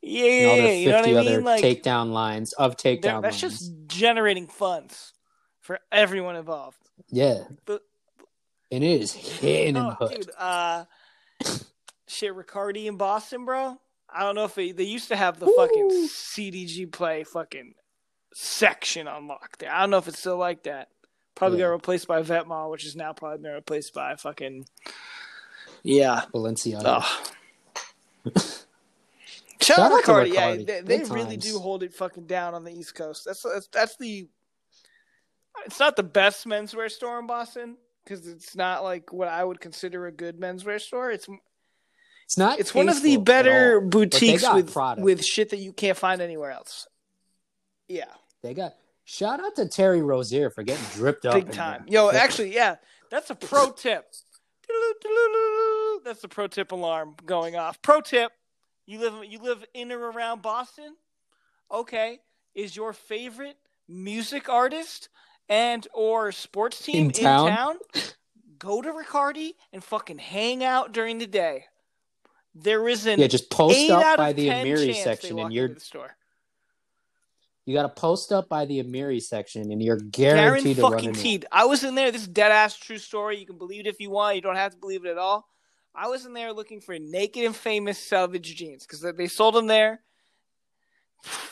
yeah, 0.00 0.24
and 0.24 0.50
all 0.50 0.56
their 0.56 0.74
you 0.74 0.88
know 0.88 0.96
what 0.96 1.04
50 1.04 1.16
I 1.16 1.20
other 1.20 1.30
mean. 1.36 1.44
Like 1.44 1.64
takedown 1.64 2.12
lines 2.12 2.52
of 2.54 2.76
takedown 2.76 3.22
that's 3.22 3.42
lines 3.42 3.58
just 3.58 3.72
generating 3.88 4.46
funds 4.46 5.12
for 5.60 5.78
everyone 5.92 6.36
involved. 6.36 6.78
yeah 7.10 7.42
But- 7.66 7.82
and 8.70 8.84
it 8.84 9.00
is 9.00 9.12
hitting 9.12 9.68
in 9.68 9.74
the 9.74 9.80
Oh, 9.80 10.06
hood 10.06 10.10
dude, 10.14 10.30
uh, 10.38 10.84
shit, 12.06 12.34
Riccardi 12.34 12.86
in 12.86 12.96
Boston, 12.98 13.44
bro. 13.46 13.78
I 14.12 14.22
don't 14.22 14.34
know 14.34 14.44
if 14.44 14.54
they, 14.54 14.72
they 14.72 14.84
used 14.84 15.08
to 15.08 15.16
have 15.16 15.38
the 15.38 15.46
fucking 15.56 15.90
CDG 16.08 16.90
play 16.90 17.24
fucking 17.24 17.74
section 18.32 19.06
on 19.08 19.26
lock 19.26 19.58
there. 19.58 19.72
I 19.72 19.80
don't 19.80 19.90
know 19.90 19.98
if 19.98 20.08
it's 20.08 20.18
still 20.18 20.36
like 20.38 20.62
that, 20.64 20.88
Probably 21.34 21.58
Yeah. 21.58 21.66
got 21.66 21.72
replaced 21.72 22.08
by 22.08 22.22
Vetements, 22.22 22.70
which 22.70 22.84
is 22.84 22.96
now 22.96 23.12
probably 23.12 23.38
been 23.38 23.52
replaced 23.52 23.94
by 23.94 24.16
fucking 24.16 24.66
yeah. 25.82 26.22
Balenciaga. 26.34 26.82
Oh. 26.84 27.22
Shout, 29.60 29.76
Shout 29.76 29.92
out 29.92 30.04
to 30.04 30.12
Riccardi. 30.12 30.30
Yeah, 30.30 30.54
they, 30.56 30.80
they 30.80 31.04
really 31.04 31.36
times. 31.36 31.44
do 31.44 31.58
hold 31.58 31.82
it 31.82 31.92
fucking 31.92 32.26
down 32.26 32.54
on 32.54 32.64
the 32.64 32.72
East 32.72 32.94
Coast. 32.94 33.24
That's 33.26 33.42
that's, 33.42 33.66
that's 33.68 33.96
the. 33.96 34.28
It's 35.66 35.80
not 35.80 35.96
the 35.96 36.04
best 36.04 36.46
menswear 36.46 36.90
store 36.90 37.18
in 37.18 37.26
Boston 37.26 37.76
because 38.04 38.26
it's 38.26 38.54
not 38.54 38.84
like 38.84 39.12
what 39.12 39.28
I 39.28 39.42
would 39.44 39.60
consider 39.60 40.06
a 40.06 40.12
good 40.12 40.40
menswear 40.40 40.80
store. 40.80 41.10
It's 41.10 41.28
It's 42.28 42.36
not. 42.36 42.60
it's 42.60 42.74
one 42.74 42.90
of 42.90 43.02
the 43.02 43.16
better 43.16 43.80
boutiques 43.80 44.44
with 44.52 44.70
product. 44.70 45.02
with 45.02 45.24
shit 45.24 45.48
that 45.48 45.56
you 45.56 45.72
can't 45.72 45.96
find 45.96 46.20
anywhere 46.20 46.50
else. 46.50 46.86
Yeah, 47.88 48.04
They 48.42 48.52
got. 48.52 48.74
Shout 49.06 49.40
out 49.40 49.56
to 49.56 49.66
Terry 49.66 50.02
Rozier 50.02 50.50
for 50.50 50.62
getting 50.62 50.84
dripped 50.92 51.24
up. 51.24 51.32
big 51.32 51.50
time. 51.52 51.86
Yo, 51.88 52.10
actually, 52.10 52.54
yeah, 52.54 52.76
that's 53.10 53.30
a 53.30 53.34
pro 53.34 53.70
tip. 53.70 54.04
That's 56.04 56.20
the 56.20 56.28
pro 56.28 56.46
tip 56.48 56.72
alarm 56.72 57.14
going 57.24 57.56
off. 57.56 57.80
Pro 57.80 58.02
tip: 58.02 58.30
You 58.84 59.00
live 59.00 59.24
you 59.24 59.38
live 59.38 59.64
in 59.72 59.90
or 59.90 60.10
around 60.10 60.42
Boston. 60.42 60.96
Okay, 61.72 62.20
is 62.54 62.76
your 62.76 62.92
favorite 62.92 63.56
music 63.88 64.50
artist 64.50 65.08
and 65.48 65.88
or 65.94 66.30
sports 66.32 66.82
team 66.82 66.96
In 66.96 67.04
in 67.06 67.12
town? 67.12 67.48
town? 67.48 67.76
Go 68.58 68.82
to 68.82 68.92
Riccardi 68.92 69.54
and 69.72 69.82
fucking 69.82 70.18
hang 70.18 70.62
out 70.62 70.92
during 70.92 71.16
the 71.18 71.26
day. 71.26 71.64
There 72.54 72.88
is 72.88 73.06
an 73.06 73.20
Yeah, 73.20 73.26
just 73.26 73.50
post 73.50 73.90
up 73.90 74.16
by 74.16 74.32
the 74.32 74.46
10 74.48 74.66
Amiri 74.66 74.94
section, 74.94 75.38
and 75.38 75.52
you're 75.52 75.76
you 77.68 77.74
got 77.74 77.82
to 77.82 78.00
post 78.00 78.32
up 78.32 78.48
by 78.48 78.64
the 78.64 78.82
Amiri 78.82 79.20
section, 79.20 79.70
and 79.70 79.82
you're 79.82 79.98
Guaranteed 79.98 80.14
guaranteed 80.14 80.76
to 80.76 80.82
run 80.82 80.92
fucking 80.92 81.08
into. 81.10 81.20
teed. 81.20 81.46
I 81.52 81.66
was 81.66 81.84
in 81.84 81.94
there. 81.94 82.10
This 82.10 82.22
is 82.22 82.28
dead 82.28 82.50
ass 82.50 82.74
true 82.78 82.96
story. 82.96 83.36
You 83.36 83.44
can 83.44 83.58
believe 83.58 83.80
it 83.80 83.86
if 83.86 84.00
you 84.00 84.08
want. 84.08 84.36
You 84.36 84.40
don't 84.40 84.56
have 84.56 84.72
to 84.72 84.78
believe 84.78 85.04
it 85.04 85.10
at 85.10 85.18
all. 85.18 85.46
I 85.94 86.08
was 86.08 86.24
in 86.24 86.32
there 86.32 86.50
looking 86.54 86.80
for 86.80 86.98
naked 86.98 87.44
and 87.44 87.54
famous 87.54 87.98
selvage 87.98 88.56
jeans 88.56 88.86
because 88.86 89.04
they 89.14 89.28
sold 89.28 89.54
them 89.54 89.66
there. 89.66 90.00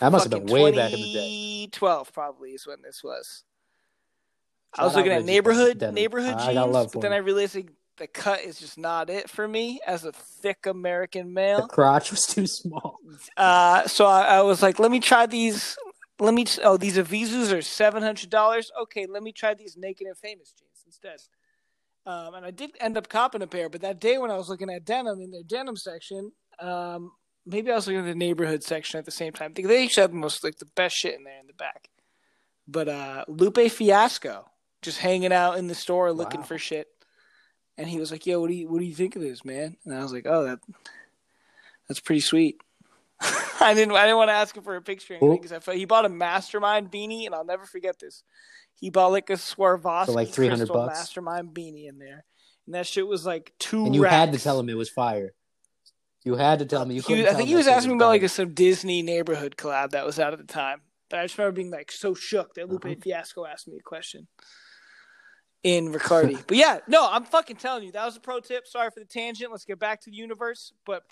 That 0.00 0.10
must 0.10 0.32
have 0.32 0.44
been 0.44 0.50
way 0.50 0.72
back 0.72 0.94
in 0.94 1.00
the 1.00 1.12
day. 1.12 1.66
2012 1.72 2.12
probably 2.14 2.52
is 2.52 2.66
when 2.66 2.80
this 2.80 3.04
was. 3.04 3.44
I 4.72 4.84
was 4.86 4.96
looking 4.96 5.12
at 5.12 5.26
neighborhood 5.26 5.82
neighborhood 5.92 6.38
jeans, 6.38 6.92
but 6.92 7.00
then. 7.02 7.12
I 7.12 7.18
realized 7.18 7.56
like, 7.56 7.70
the 7.96 8.06
cut 8.06 8.40
is 8.40 8.58
just 8.58 8.78
not 8.78 9.08
it 9.10 9.28
for 9.30 9.46
me 9.48 9.80
as 9.86 10.04
a 10.04 10.12
thick 10.12 10.66
American 10.66 11.32
male. 11.32 11.62
The 11.62 11.68
crotch 11.68 12.10
was 12.10 12.26
too 12.26 12.46
small. 12.46 12.98
Uh, 13.36 13.86
so 13.86 14.04
I, 14.06 14.38
I 14.38 14.42
was 14.42 14.62
like, 14.62 14.78
let 14.78 14.90
me 14.90 15.00
try 15.00 15.26
these. 15.26 15.76
Let 16.18 16.34
me. 16.34 16.46
Oh, 16.62 16.76
these 16.76 16.96
Evisus 16.96 17.52
are 17.52 17.62
seven 17.62 18.02
hundred 18.02 18.30
dollars. 18.30 18.70
Okay, 18.82 19.06
let 19.06 19.22
me 19.22 19.32
try 19.32 19.54
these 19.54 19.76
naked 19.76 20.06
and 20.06 20.16
famous 20.16 20.52
jeans 20.58 20.82
instead. 20.86 21.18
Um, 22.06 22.34
and 22.34 22.46
I 22.46 22.50
did 22.52 22.70
end 22.80 22.96
up 22.96 23.08
copping 23.08 23.42
a 23.42 23.46
pair, 23.46 23.68
but 23.68 23.80
that 23.80 24.00
day 24.00 24.16
when 24.16 24.30
I 24.30 24.36
was 24.36 24.48
looking 24.48 24.70
at 24.70 24.84
denim 24.84 25.20
in 25.20 25.30
their 25.32 25.42
denim 25.42 25.76
section, 25.76 26.30
um, 26.60 27.10
maybe 27.44 27.70
I 27.70 27.74
was 27.74 27.86
looking 27.88 28.00
at 28.00 28.06
the 28.06 28.14
neighborhood 28.14 28.62
section 28.62 28.98
at 28.98 29.04
the 29.04 29.10
same 29.10 29.32
time. 29.32 29.52
They 29.54 29.84
actually 29.84 30.02
have 30.02 30.12
the 30.12 30.16
most 30.16 30.44
like 30.44 30.58
the 30.58 30.66
best 30.66 30.96
shit 30.96 31.16
in 31.16 31.24
there 31.24 31.40
in 31.40 31.48
the 31.48 31.52
back. 31.52 31.88
But 32.68 32.88
uh, 32.88 33.24
Lupe 33.28 33.70
Fiasco 33.70 34.46
just 34.82 34.98
hanging 34.98 35.32
out 35.32 35.58
in 35.58 35.66
the 35.66 35.74
store 35.74 36.12
looking 36.12 36.40
Wow. 36.40 36.46
for 36.46 36.58
shit, 36.58 36.86
and 37.78 37.88
he 37.88 37.98
was 37.98 38.10
like, 38.10 38.26
"Yo, 38.26 38.40
what 38.40 38.48
do 38.48 38.54
you 38.54 38.68
what 38.68 38.78
do 38.80 38.84
you 38.86 38.94
think 38.94 39.16
of 39.16 39.22
this, 39.22 39.44
man?" 39.44 39.76
And 39.84 39.94
I 39.94 40.02
was 40.02 40.12
like, 40.12 40.26
"Oh, 40.26 40.44
that 40.44 40.58
that's 41.88 42.00
pretty 42.00 42.20
sweet." 42.20 42.60
I 43.60 43.72
didn't. 43.74 43.94
I 43.96 44.02
didn't 44.02 44.18
want 44.18 44.28
to 44.28 44.34
ask 44.34 44.56
him 44.56 44.62
for 44.62 44.76
a 44.76 44.82
picture 44.82 45.14
or 45.14 45.16
anything 45.16 45.28
Well- 45.28 45.38
because 45.38 45.52
I 45.52 45.60
felt 45.60 45.76
he 45.76 45.84
bought 45.84 46.04
a 46.04 46.08
Mastermind 46.10 46.90
beanie, 46.90 47.26
and 47.26 47.34
I'll 47.34 47.44
never 47.44 47.64
forget 47.64 47.98
this. 47.98 48.22
He 48.74 48.90
bought 48.90 49.08
like 49.08 49.30
a 49.30 49.34
Swarovski 49.34 50.08
like, 50.08 50.28
300 50.28 50.58
crystal 50.58 50.76
bucks? 50.76 50.98
Mastermind 50.98 51.54
beanie 51.54 51.88
in 51.88 51.98
there, 51.98 52.24
and 52.66 52.74
that 52.74 52.86
shit 52.86 53.06
was 53.06 53.24
like 53.24 53.52
two. 53.58 53.86
And 53.86 53.94
you 53.94 54.02
had 54.02 54.32
to 54.32 54.38
tell 54.38 54.60
him 54.60 54.68
it 54.68 54.76
was 54.76 54.90
fire. 54.90 55.32
You 56.24 56.34
had 56.34 56.58
to 56.58 56.66
tell 56.66 56.82
him. 56.82 56.90
You 56.90 56.96
He 56.96 57.02
couldn't 57.02 57.28
I 57.28 57.34
think 57.34 57.48
he 57.48 57.54
was 57.54 57.68
asking 57.68 57.92
me 57.92 57.96
about 57.96 58.08
like 58.08 58.22
a, 58.22 58.28
some 58.28 58.52
Disney 58.52 59.00
neighborhood 59.00 59.56
collab 59.56 59.90
that 59.90 60.04
was 60.04 60.18
out 60.18 60.32
at 60.32 60.38
the 60.38 60.44
time. 60.52 60.80
But 61.08 61.20
I 61.20 61.24
just 61.24 61.38
remember 61.38 61.54
being 61.56 61.70
like 61.70 61.92
so 61.92 62.14
shook 62.14 62.54
that 62.54 62.68
Lupe 62.68 62.84
Uh-huh. 62.84 62.94
Fiasco 63.00 63.46
asked 63.46 63.68
me 63.68 63.76
a 63.78 63.82
question 63.82 64.26
in 65.66 65.90
Riccardi. 65.90 66.38
but 66.46 66.56
yeah, 66.56 66.78
no, 66.86 67.08
I'm 67.10 67.24
fucking 67.24 67.56
telling 67.56 67.82
you 67.82 67.92
that 67.92 68.04
was 68.04 68.16
a 68.16 68.20
pro 68.20 68.38
tip. 68.38 68.68
Sorry 68.68 68.88
for 68.90 69.00
the 69.00 69.06
tangent. 69.06 69.50
Let's 69.50 69.64
get 69.64 69.80
back 69.80 70.00
to 70.02 70.10
the 70.10 70.16
universe, 70.16 70.72
but 70.86 71.02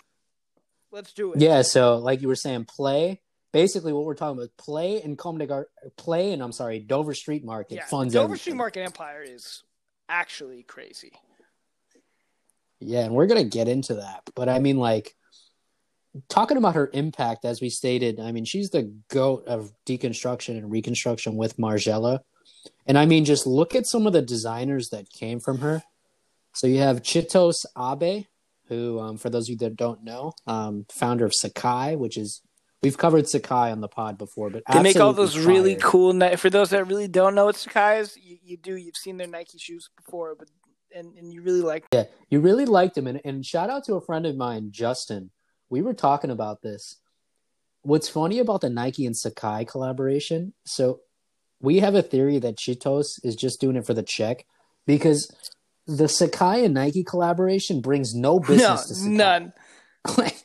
let's 0.91 1.11
do 1.11 1.33
it. 1.33 1.41
Yeah, 1.41 1.61
so 1.61 1.97
like 1.97 2.21
you 2.21 2.29
were 2.29 2.35
saying, 2.35 2.65
play. 2.65 3.21
Basically, 3.51 3.93
what 3.93 4.03
we're 4.03 4.15
talking 4.15 4.37
about, 4.37 4.49
play 4.57 5.01
and 5.01 5.17
Comme 5.17 5.37
des 5.37 5.45
Gar- 5.45 5.67
play, 5.97 6.33
and 6.33 6.41
I'm 6.41 6.51
sorry, 6.51 6.79
Dover 6.79 7.13
Street 7.13 7.45
Market 7.45 7.75
yeah. 7.75 7.85
funds 7.85 8.13
Dover 8.13 8.25
everything. 8.25 8.41
Street 8.41 8.55
Market 8.55 8.81
Empire 8.81 9.23
is 9.23 9.63
actually 10.09 10.63
crazy. 10.63 11.13
Yeah, 12.79 13.05
and 13.05 13.13
we're 13.13 13.27
gonna 13.27 13.45
get 13.45 13.67
into 13.67 13.95
that. 13.95 14.23
But 14.35 14.49
I 14.49 14.59
mean, 14.59 14.77
like 14.77 15.15
talking 16.29 16.57
about 16.57 16.75
her 16.75 16.89
impact, 16.93 17.45
as 17.45 17.61
we 17.61 17.69
stated, 17.69 18.19
I 18.19 18.31
mean, 18.31 18.45
she's 18.45 18.69
the 18.69 18.93
goat 19.09 19.47
of 19.47 19.71
deconstruction 19.85 20.57
and 20.57 20.71
reconstruction 20.71 21.35
with 21.35 21.57
Margiela. 21.57 22.19
And 22.87 22.97
I 22.97 23.05
mean, 23.05 23.25
just 23.25 23.47
look 23.47 23.75
at 23.75 23.85
some 23.85 24.05
of 24.07 24.13
the 24.13 24.21
designers 24.21 24.89
that 24.89 25.09
came 25.09 25.39
from 25.39 25.59
her. 25.59 25.83
So 26.53 26.67
you 26.67 26.79
have 26.79 27.01
Chitose 27.01 27.65
Abe, 27.77 28.25
who, 28.67 28.99
um, 28.99 29.17
for 29.17 29.29
those 29.29 29.45
of 29.45 29.49
you 29.51 29.57
that 29.57 29.75
don't 29.75 30.03
know, 30.03 30.33
um, 30.47 30.85
founder 30.89 31.25
of 31.25 31.33
Sacai, 31.33 31.97
which 31.97 32.17
is 32.17 32.41
we've 32.81 32.97
covered 32.97 33.25
Sacai 33.25 33.71
on 33.71 33.81
the 33.81 33.87
pod 33.87 34.17
before, 34.17 34.49
but 34.49 34.63
They 34.71 34.81
make 34.81 34.97
all 34.97 35.13
those 35.13 35.35
absolutely 35.35 35.53
really 35.53 35.75
cool. 35.75 36.37
For 36.37 36.49
those 36.49 36.69
that 36.69 36.87
really 36.87 37.07
don't 37.07 37.35
know 37.35 37.45
what 37.45 37.55
Sacai 37.55 37.99
is, 37.99 38.17
you, 38.17 38.37
you 38.43 38.57
do. 38.57 38.75
You've 38.75 38.95
seen 38.95 39.17
their 39.17 39.27
Nike 39.27 39.57
shoes 39.57 39.89
before, 39.97 40.35
but 40.37 40.49
and, 40.95 41.17
and 41.17 41.33
you 41.33 41.41
really 41.41 41.61
like. 41.61 41.85
Yeah, 41.91 42.05
you 42.29 42.39
really 42.39 42.65
liked 42.65 42.95
them. 42.95 43.07
and, 43.07 43.19
and 43.25 43.45
shout 43.45 43.69
out 43.69 43.83
to 43.85 43.95
a 43.95 44.01
friend 44.01 44.25
of 44.25 44.35
mine, 44.35 44.69
Justin. 44.71 45.31
We 45.69 45.81
were 45.81 45.93
talking 45.93 46.31
about 46.31 46.61
this. 46.61 46.97
What's 47.81 48.07
funny 48.07 48.39
about 48.39 48.61
the 48.61 48.69
Nike 48.69 49.05
and 49.05 49.15
Sacai 49.15 49.67
collaboration? 49.67 50.53
So 50.63 51.01
we 51.61 51.79
have 51.79 51.95
a 51.95 52.01
theory 52.01 52.39
that 52.39 52.57
Chitose 52.57 53.19
is 53.23 53.35
just 53.35 53.59
doing 53.61 53.75
it 53.75 53.85
for 53.85 53.93
the 53.93 54.03
check 54.03 54.45
because 54.85 55.33
the 55.87 56.05
Sacai 56.05 56.63
and 56.65 56.73
Nike 56.73 57.03
collaboration 57.03 57.81
brings 57.81 58.13
no 58.13 58.39
No, 58.39 58.47
business 58.47 58.87
to 58.87 58.93
Sacai. 58.93 59.07
none. 59.11 59.53
like, 60.17 60.37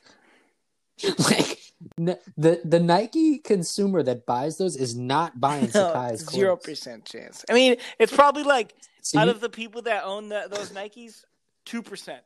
like 1.19 1.59
n- 1.99 2.19
the 2.37 2.61
the 2.65 2.81
Nike 2.81 3.39
consumer 3.39 4.03
that 4.03 4.27
buys 4.27 4.59
those 4.59 4.77
is 4.77 4.95
not 4.97 5.41
buying 5.41 5.67
Sacai's 5.67 6.23
clothes. 6.23 6.41
Zero 6.41 6.57
percent 6.57 7.05
chance. 7.05 7.45
I 7.49 7.55
mean, 7.55 7.77
it's 7.99 8.15
probably 8.15 8.43
like 8.43 8.75
out 9.17 9.29
of 9.29 9.41
the 9.41 9.49
people 9.49 9.83
that 9.83 10.05
own 10.05 10.29
the, 10.29 10.47
those 10.51 10.71
Nikes, 10.71 11.25
two 11.65 11.83
percent 11.83 12.23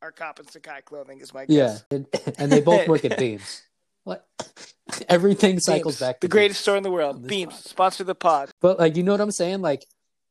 are 0.00 0.12
copping 0.12 0.46
Sacai 0.46 0.84
clothing. 0.84 1.20
Is 1.20 1.34
my 1.34 1.44
Yeah, 1.48 1.66
guess. 1.66 1.84
and, 1.90 2.06
and 2.38 2.52
they 2.52 2.60
both 2.60 2.86
work 2.88 3.04
at 3.04 3.16
Beams. 3.18 3.62
What? 4.04 4.26
Everything 5.08 5.58
cycles 5.60 5.94
Beams, 5.94 6.00
back. 6.00 6.20
The 6.20 6.28
greatest 6.28 6.60
store 6.60 6.76
in 6.76 6.82
the 6.82 6.90
world. 6.90 7.16
on 7.16 7.22
Beams 7.26 7.52
pod. 7.54 7.62
sponsor 7.64 8.04
the 8.04 8.14
pod. 8.14 8.50
But 8.60 8.78
like, 8.78 8.96
you 8.96 9.02
know 9.02 9.12
what 9.12 9.20
I'm 9.20 9.30
saying? 9.30 9.60
Like, 9.62 9.84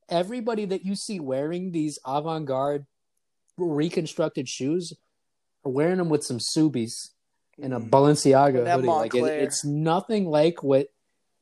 everybody 0.09 0.65
that 0.65 0.85
you 0.85 0.95
see 0.95 1.19
wearing 1.19 1.71
these 1.71 1.97
avant-garde 2.05 2.85
reconstructed 3.57 4.47
shoes 4.47 4.93
are 5.65 5.71
wearing 5.71 5.97
them 5.97 6.09
with 6.09 6.23
some 6.23 6.37
Ksubis 6.39 7.09
and 7.61 7.73
a 7.73 7.77
Mm. 7.79 7.89
Balenciaga 7.89 8.57
And 8.59 8.67
that 8.67 8.75
hoodie. 8.77 8.87
Like, 8.87 9.15
it, 9.15 9.43
it's 9.43 9.63
nothing 9.65 10.25
like 10.25 10.63
what. 10.63 10.87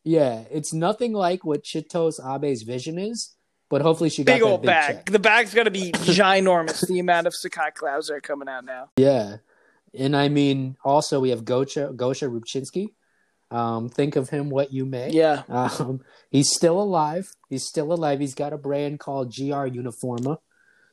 Yeah, 0.03 0.43
it's 0.49 0.73
nothing 0.73 1.13
like 1.13 1.45
what 1.45 1.63
Chitose 1.63 2.19
Abe's 2.19 2.63
vision 2.63 2.97
is. 2.97 3.35
But 3.69 3.81
hopefully, 3.81 4.09
she 4.09 4.23
got 4.23 4.33
Big 4.33 4.41
that 4.41 4.47
old 4.47 4.61
big 4.63 4.67
bag. 4.67 4.95
check. 4.97 5.05
The 5.05 5.19
bag's 5.19 5.53
gonna 5.53 5.71
be 5.71 5.91
ginormous. 5.93 6.85
the 6.87 6.99
amount 6.99 7.27
of 7.27 7.33
Sacai 7.33 7.73
clouds 7.73 8.07
that 8.07 8.15
are 8.15 8.21
coming 8.21 8.49
out 8.49 8.65
now. 8.65 8.89
Yeah, 8.97 9.37
and 9.97 10.15
I 10.15 10.29
mean, 10.29 10.77
also 10.83 11.19
we 11.19 11.29
have 11.29 11.43
Gosha 11.43 11.95
Gosha 11.95 12.29
Rubchinskiy. 12.29 12.89
Um, 13.51 13.89
think 13.89 14.15
of 14.15 14.29
him 14.29 14.49
what 14.49 14.71
you 14.71 14.85
may. 14.85 15.09
Yeah. 15.11 15.43
Um, 15.49 16.01
he's 16.29 16.49
still 16.49 16.81
alive. 16.81 17.33
He's 17.49 17.65
still 17.65 17.91
alive. 17.91 18.19
He's 18.21 18.33
got 18.33 18.53
a 18.53 18.57
brand 18.57 18.99
called 18.99 19.35
GR 19.35 19.67
Uniforma. 19.67 20.37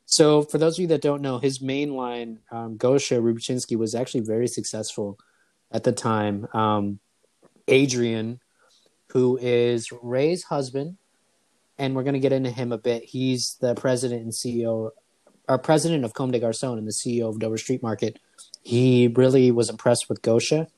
So, 0.07 0.43
for 0.43 0.59
those 0.59 0.77
of 0.77 0.83
you 0.83 0.87
that 0.89 1.03
don't 1.03 1.23
know, 1.23 1.39
his 1.39 1.61
main 1.61 1.95
line, 1.95 2.41
um, 2.51 2.77
Gosha 2.79 3.21
Rubchinskiy, 3.21 3.77
was 3.77 3.95
actually 3.95 4.23
very 4.23 4.49
successful 4.49 5.19
at 5.71 5.85
the 5.85 5.93
time. 5.93 6.49
Um, 6.55 6.99
Adrian, 7.69 8.41
who 9.11 9.39
is 9.41 9.93
Rei's 9.93 10.45
husband, 10.45 10.97
and 11.77 11.95
we're 11.95 12.03
going 12.03 12.15
to 12.15 12.21
get 12.21 12.33
into 12.33 12.51
him 12.51 12.73
a 12.73 12.79
bit. 12.79 13.05
He's 13.05 13.57
the 13.61 13.75
president 13.75 14.23
and 14.23 14.33
CEO, 14.33 14.91
or 15.49 15.59
president 15.59 16.05
of 16.05 16.15
Comme 16.15 16.31
des 16.31 16.41
Garçons 16.41 16.79
and 16.79 16.87
the 16.87 16.93
CEO 16.93 17.29
of 17.29 17.39
Dover 17.39 17.59
Street 17.59 17.83
Market. 17.83 18.19
He 18.63 19.09
really 19.09 19.51
was 19.51 19.71
impressed 19.71 20.09
with 20.09 20.23
Gosha, 20.23 20.69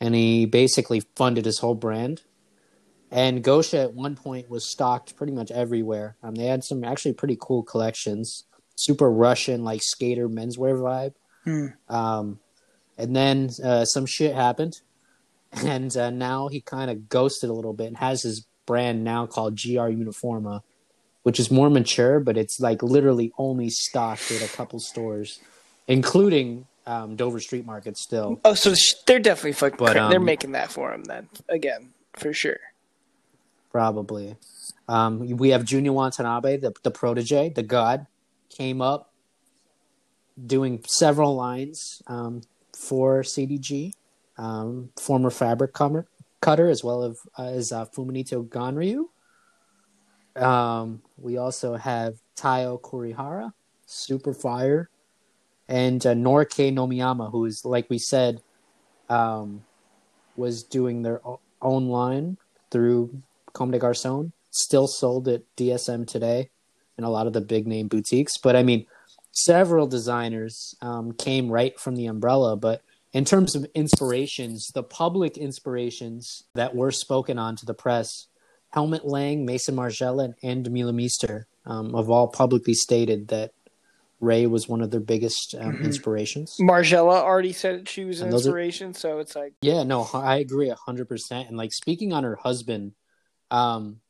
and 0.00 0.14
he 0.14 0.46
basically 0.46 1.02
funded 1.16 1.44
his 1.44 1.58
whole 1.58 1.74
brand. 1.74 2.22
And 3.10 3.42
Gosha 3.42 3.82
at 3.84 3.94
one 3.94 4.16
point 4.16 4.50
was 4.50 4.70
stocked 4.70 5.16
pretty 5.16 5.32
much 5.32 5.50
everywhere. 5.50 6.16
Um, 6.22 6.34
they 6.34 6.46
had 6.46 6.62
some 6.64 6.84
actually 6.84 7.14
pretty 7.14 7.38
cool 7.40 7.62
collections, 7.62 8.44
super 8.76 9.10
Russian 9.10 9.64
like 9.64 9.82
skater 9.82 10.28
menswear 10.28 10.78
vibe. 10.78 11.14
Hmm. 11.44 11.66
Um, 11.88 12.40
and 12.98 13.14
then 13.14 13.50
uh, 13.64 13.84
some 13.84 14.06
shit 14.06 14.34
happened, 14.34 14.80
and 15.52 15.96
uh, 15.96 16.10
now 16.10 16.48
he 16.48 16.60
kind 16.60 16.90
of 16.90 17.08
ghosted 17.08 17.48
a 17.48 17.54
little 17.54 17.72
bit 17.72 17.86
and 17.86 17.96
has 17.96 18.22
his 18.22 18.46
brand 18.66 19.02
now 19.02 19.26
called 19.26 19.56
GR 19.56 19.88
Uniforma, 19.88 20.60
which 21.22 21.40
is 21.40 21.50
more 21.50 21.70
mature, 21.70 22.20
but 22.20 22.36
it's 22.36 22.60
like 22.60 22.82
literally 22.82 23.32
only 23.38 23.70
stocked 23.70 24.30
at 24.30 24.42
a 24.42 24.54
couple 24.54 24.78
stores, 24.78 25.40
including 25.86 26.66
um, 26.88 27.16
Dover 27.16 27.38
Street 27.38 27.66
Market 27.66 27.96
still. 27.96 28.40
Oh, 28.44 28.54
so 28.54 28.74
they're 29.06 29.20
definitely 29.20 29.52
fucking. 29.52 29.76
But, 29.78 29.92
cra- 29.92 30.08
they're 30.08 30.18
um, 30.18 30.24
making 30.24 30.52
that 30.52 30.72
for 30.72 30.92
him 30.92 31.04
then 31.04 31.28
again 31.48 31.92
for 32.16 32.32
sure. 32.32 32.58
Probably. 33.70 34.36
Um, 34.88 35.36
we 35.36 35.50
have 35.50 35.62
Junya 35.62 35.90
Watanabe, 35.90 36.56
the, 36.56 36.72
the 36.82 36.90
protege, 36.90 37.50
the 37.50 37.62
god, 37.62 38.06
came 38.48 38.80
up 38.80 39.12
doing 40.46 40.82
several 40.88 41.34
lines 41.36 42.02
um, 42.06 42.40
for 42.74 43.22
CDG, 43.22 43.92
um, 44.38 44.90
former 44.98 45.30
fabric 45.30 45.74
comer, 45.74 46.06
cutter, 46.40 46.70
as 46.70 46.82
well 46.82 47.02
as, 47.04 47.20
as 47.36 47.72
uh, 47.72 47.84
Fuminito 47.84 48.48
Ganryu. 48.48 49.08
Um, 50.42 51.02
we 51.18 51.36
also 51.36 51.74
have 51.74 52.14
Tayo 52.34 52.80
Kurihara, 52.80 53.52
super 53.84 54.32
fire, 54.32 54.88
and 55.68 56.04
uh, 56.06 56.14
Norke 56.14 56.72
Nomiyama, 56.72 57.30
who 57.30 57.44
is, 57.44 57.64
like 57.64 57.88
we 57.90 57.98
said, 57.98 58.40
um, 59.08 59.64
was 60.36 60.62
doing 60.62 61.02
their 61.02 61.20
own 61.60 61.88
line 61.88 62.38
through 62.70 63.22
Comme 63.52 63.70
des 63.70 63.78
Garçons, 63.78 64.32
still 64.50 64.86
sold 64.86 65.28
at 65.28 65.42
DSM 65.56 66.06
today 66.06 66.50
and 66.96 67.04
a 67.06 67.10
lot 67.10 67.26
of 67.26 67.32
the 67.32 67.40
big 67.40 67.66
name 67.66 67.88
boutiques. 67.88 68.38
But 68.38 68.56
I 68.56 68.62
mean, 68.62 68.86
several 69.32 69.86
designers 69.86 70.74
um, 70.80 71.12
came 71.12 71.50
right 71.50 71.78
from 71.78 71.96
the 71.96 72.06
umbrella. 72.06 72.56
But 72.56 72.82
in 73.12 73.24
terms 73.24 73.54
of 73.54 73.66
inspirations, 73.74 74.68
the 74.74 74.82
public 74.82 75.36
inspirations 75.36 76.44
that 76.54 76.74
were 76.74 76.90
spoken 76.90 77.38
on 77.38 77.56
to 77.56 77.66
the 77.66 77.74
press, 77.74 78.26
Helmut 78.70 79.06
Lang, 79.06 79.46
Maison 79.46 79.76
Margiela, 79.76 80.34
and 80.42 80.70
Mila 80.70 80.92
Meester 80.92 81.46
um, 81.64 81.94
have 81.94 82.10
all 82.10 82.28
publicly 82.28 82.74
stated 82.74 83.28
that 83.28 83.52
Rei 84.20 84.46
was 84.46 84.68
one 84.68 84.80
of 84.80 84.90
their 84.90 85.00
biggest 85.00 85.54
um, 85.58 85.74
Mhm. 85.76 85.84
inspirations. 85.84 86.56
Margiela 86.60 87.20
already 87.22 87.52
said 87.52 87.88
she 87.88 88.04
was 88.04 88.20
an 88.20 88.30
those 88.30 88.46
are- 88.46 88.50
inspiration, 88.50 88.92
so 88.94 89.18
it's 89.20 89.36
like 89.36 89.54
Yeah, 89.62 89.84
no, 89.84 90.08
I 90.12 90.38
agree 90.38 90.70
a 90.70 90.74
hundred 90.74 91.08
percent. 91.08 91.48
And 91.48 91.56
like 91.56 91.72
speaking 91.72 92.12
on 92.12 92.24
her 92.24 92.36
husband, 92.36 92.92
um, 93.50 94.00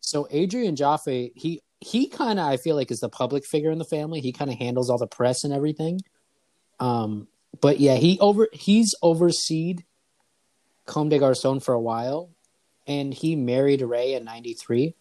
so 0.00 0.28
Adrian 0.30 0.76
Joffe, 0.76 1.32
he 1.34 1.60
he 1.80 2.06
kind 2.06 2.38
of 2.38 2.46
I 2.46 2.56
feel 2.58 2.76
like 2.76 2.92
is 2.92 3.00
the 3.00 3.08
public 3.08 3.44
figure 3.44 3.70
in 3.72 3.78
the 3.78 3.84
family. 3.84 4.20
He 4.20 4.30
kind 4.32 4.50
of 4.50 4.56
handles 4.58 4.88
all 4.88 4.98
the 4.98 5.06
press 5.08 5.42
and 5.42 5.52
everything. 5.52 6.00
Um, 6.78 7.26
but 7.60 7.80
yeah, 7.80 7.96
he 7.96 8.18
over 8.20 8.48
he's 8.52 8.94
overseed 9.02 9.84
Comme 10.86 11.08
des 11.08 11.18
Garçons 11.18 11.62
for 11.62 11.74
a 11.74 11.80
while, 11.80 12.30
and 12.86 13.12
he 13.14 13.34
married 13.36 13.82
Rei 13.82 14.14
in 14.14 14.24
'93, 14.24 14.94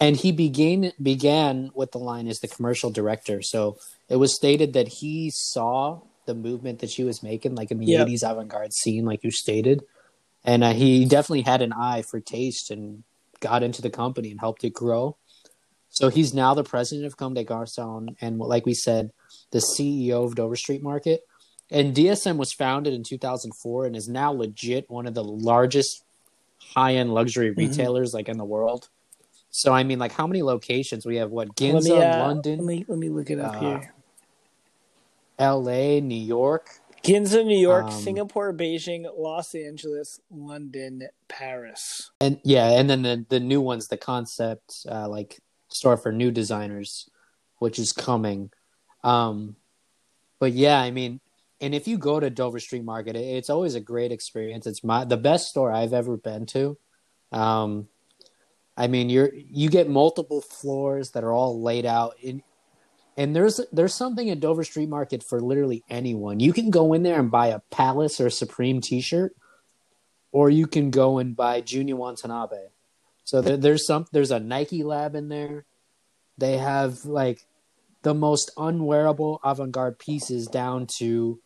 and 0.00 0.16
he 0.16 0.32
began 0.32 0.92
began 1.00 1.70
with 1.74 1.92
the 1.92 1.98
line 1.98 2.26
as 2.26 2.40
the 2.40 2.48
commercial 2.48 2.90
director. 2.90 3.42
So 3.42 3.76
it 4.08 4.16
was 4.16 4.34
stated 4.34 4.72
that 4.72 4.88
he 4.88 5.30
saw 5.32 6.00
the 6.26 6.34
movement 6.34 6.78
that 6.80 6.90
she 6.90 7.04
was 7.04 7.22
making, 7.22 7.54
like 7.54 7.70
in 7.70 7.78
the 7.78 7.86
Yep. 7.86 8.08
'80s 8.08 8.22
avant-garde 8.22 8.72
scene, 8.72 9.04
like 9.04 9.22
you 9.24 9.30
stated, 9.30 9.82
and 10.44 10.64
uh, 10.64 10.72
he 10.72 11.04
definitely 11.04 11.42
had 11.42 11.62
an 11.62 11.72
eye 11.72 12.02
for 12.02 12.20
taste 12.20 12.70
and 12.70 13.04
got 13.40 13.62
into 13.62 13.82
the 13.82 13.90
company 13.90 14.30
and 14.30 14.40
helped 14.40 14.64
it 14.64 14.72
grow. 14.72 15.16
So 15.88 16.08
he's 16.08 16.32
now 16.32 16.54
the 16.54 16.62
president 16.62 17.06
of 17.06 17.16
Comme 17.16 17.34
des 17.34 17.44
Garçons, 17.44 18.14
and 18.20 18.38
like 18.38 18.64
we 18.64 18.74
said, 18.74 19.10
the 19.50 19.58
CEO 19.58 20.24
of 20.24 20.34
Dover 20.36 20.56
Street 20.56 20.82
Market. 20.82 21.22
And 21.72 21.94
DSM 21.94 22.36
was 22.36 22.52
founded 22.52 22.94
in 22.94 23.02
2004 23.04 23.86
and 23.86 23.96
is 23.96 24.08
now 24.08 24.32
legit 24.32 24.90
one 24.90 25.06
of 25.06 25.14
the 25.14 25.22
largest 25.24 26.02
high-end 26.74 27.12
luxury 27.14 27.50
Mm-hmm. 27.50 27.60
retailers 27.60 28.12
like 28.12 28.28
in 28.28 28.38
the 28.38 28.44
world. 28.44 28.88
So 29.50 29.72
I 29.72 29.82
mean, 29.82 29.98
like 29.98 30.12
how 30.12 30.26
many 30.26 30.42
locations 30.42 31.04
we 31.04 31.16
have? 31.16 31.30
What 31.30 31.54
Ginza, 31.56 31.84
me, 31.84 32.02
uh, 32.02 32.26
London, 32.26 32.58
Let 32.58 32.66
me 32.66 32.84
let 32.88 32.98
me 32.98 33.08
look 33.08 33.30
it 33.30 33.40
up 33.40 33.56
uh, 33.56 33.60
here. 33.60 33.94
L.A., 35.38 36.00
New 36.00 36.14
York. 36.14 36.68
Ginza, 37.02 37.44
New 37.44 37.58
York, 37.58 37.86
um, 37.86 37.90
Singapore, 37.90 38.52
Beijing, 38.52 39.06
Los 39.16 39.54
Angeles, 39.54 40.20
London, 40.30 41.08
Paris. 41.28 42.10
and 42.20 42.38
yeah, 42.44 42.78
and 42.78 42.90
then 42.90 43.02
the 43.02 43.24
the 43.28 43.40
new 43.40 43.60
ones, 43.60 43.88
the 43.88 43.96
concept 43.96 44.86
uh, 44.88 45.08
like 45.08 45.40
store 45.68 45.96
for 45.96 46.12
new 46.12 46.30
designers, 46.30 47.08
which 47.58 47.78
is 47.78 47.92
coming. 47.92 48.50
Um, 49.02 49.56
but 50.38 50.52
yeah, 50.52 50.78
I 50.78 50.90
mean, 50.90 51.20
and 51.60 51.74
if 51.74 51.88
you 51.88 51.96
go 51.96 52.20
to 52.20 52.28
Dover 52.28 52.60
Street 52.60 52.84
Market, 52.84 53.16
it, 53.16 53.20
it's 53.20 53.50
always 53.50 53.74
a 53.74 53.80
great 53.80 54.12
experience. 54.12 54.66
It's 54.66 54.84
my 54.84 55.04
the 55.04 55.16
best 55.16 55.48
store 55.48 55.72
I've 55.72 55.94
ever 55.94 56.18
been 56.18 56.46
to. 56.46 56.76
Um, 57.32 57.88
I 58.80 58.86
mean, 58.86 59.10
you're 59.10 59.30
you 59.34 59.68
get 59.68 59.90
multiple 59.90 60.40
floors 60.40 61.10
that 61.10 61.22
are 61.22 61.32
all 61.32 61.60
laid 61.60 61.84
out 61.84 62.14
in. 62.22 62.42
And 63.14 63.36
there's 63.36 63.60
there's 63.72 63.92
something 63.94 64.30
at 64.30 64.40
Dover 64.40 64.64
Street 64.64 64.88
Market 64.88 65.22
for 65.22 65.38
literally 65.38 65.84
anyone. 65.90 66.40
You 66.40 66.54
can 66.54 66.70
go 66.70 66.94
in 66.94 67.02
there 67.02 67.20
and 67.20 67.30
buy 67.30 67.48
a 67.48 67.58
Palace 67.70 68.22
or 68.22 68.30
Supreme 68.30 68.80
T-shirt, 68.80 69.36
or 70.32 70.48
you 70.48 70.66
can 70.66 70.90
go 70.90 71.18
and 71.18 71.36
buy 71.36 71.60
Junya 71.60 71.92
Watanabe. 71.92 72.68
So 73.24 73.42
there, 73.42 73.58
there's 73.58 73.86
some 73.86 74.06
there's 74.12 74.30
a 74.30 74.40
Nike 74.40 74.82
lab 74.82 75.14
in 75.14 75.28
there. 75.28 75.66
They 76.38 76.56
have 76.56 77.04
like 77.04 77.44
the 78.00 78.14
most 78.14 78.50
unwearable 78.56 79.40
avant-garde 79.44 79.98
pieces 79.98 80.46
down 80.46 80.86
to 81.00 81.38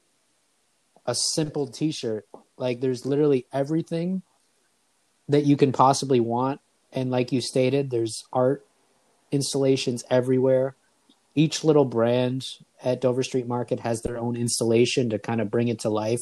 a 1.04 1.16
simple 1.16 1.66
t-shirt. 1.66 2.28
Like 2.56 2.80
there's 2.80 3.04
literally 3.04 3.46
everything 3.52 4.22
that 5.28 5.46
you 5.46 5.56
can 5.56 5.72
possibly 5.72 6.20
want 6.20 6.60
and 6.94 7.10
like 7.10 7.32
you 7.32 7.40
stated 7.40 7.90
there's 7.90 8.24
art 8.32 8.64
installations 9.30 10.04
everywhere. 10.10 10.76
Each 11.34 11.64
little 11.64 11.84
brand 11.84 12.46
at 12.82 13.00
Dover 13.00 13.22
Street 13.22 13.48
Market 13.48 13.80
has 13.80 14.02
their 14.02 14.16
own 14.16 14.36
installation 14.36 15.10
to 15.10 15.18
kind 15.18 15.40
of 15.40 15.50
bring 15.50 15.68
it 15.68 15.80
to 15.80 15.90
life. 15.90 16.20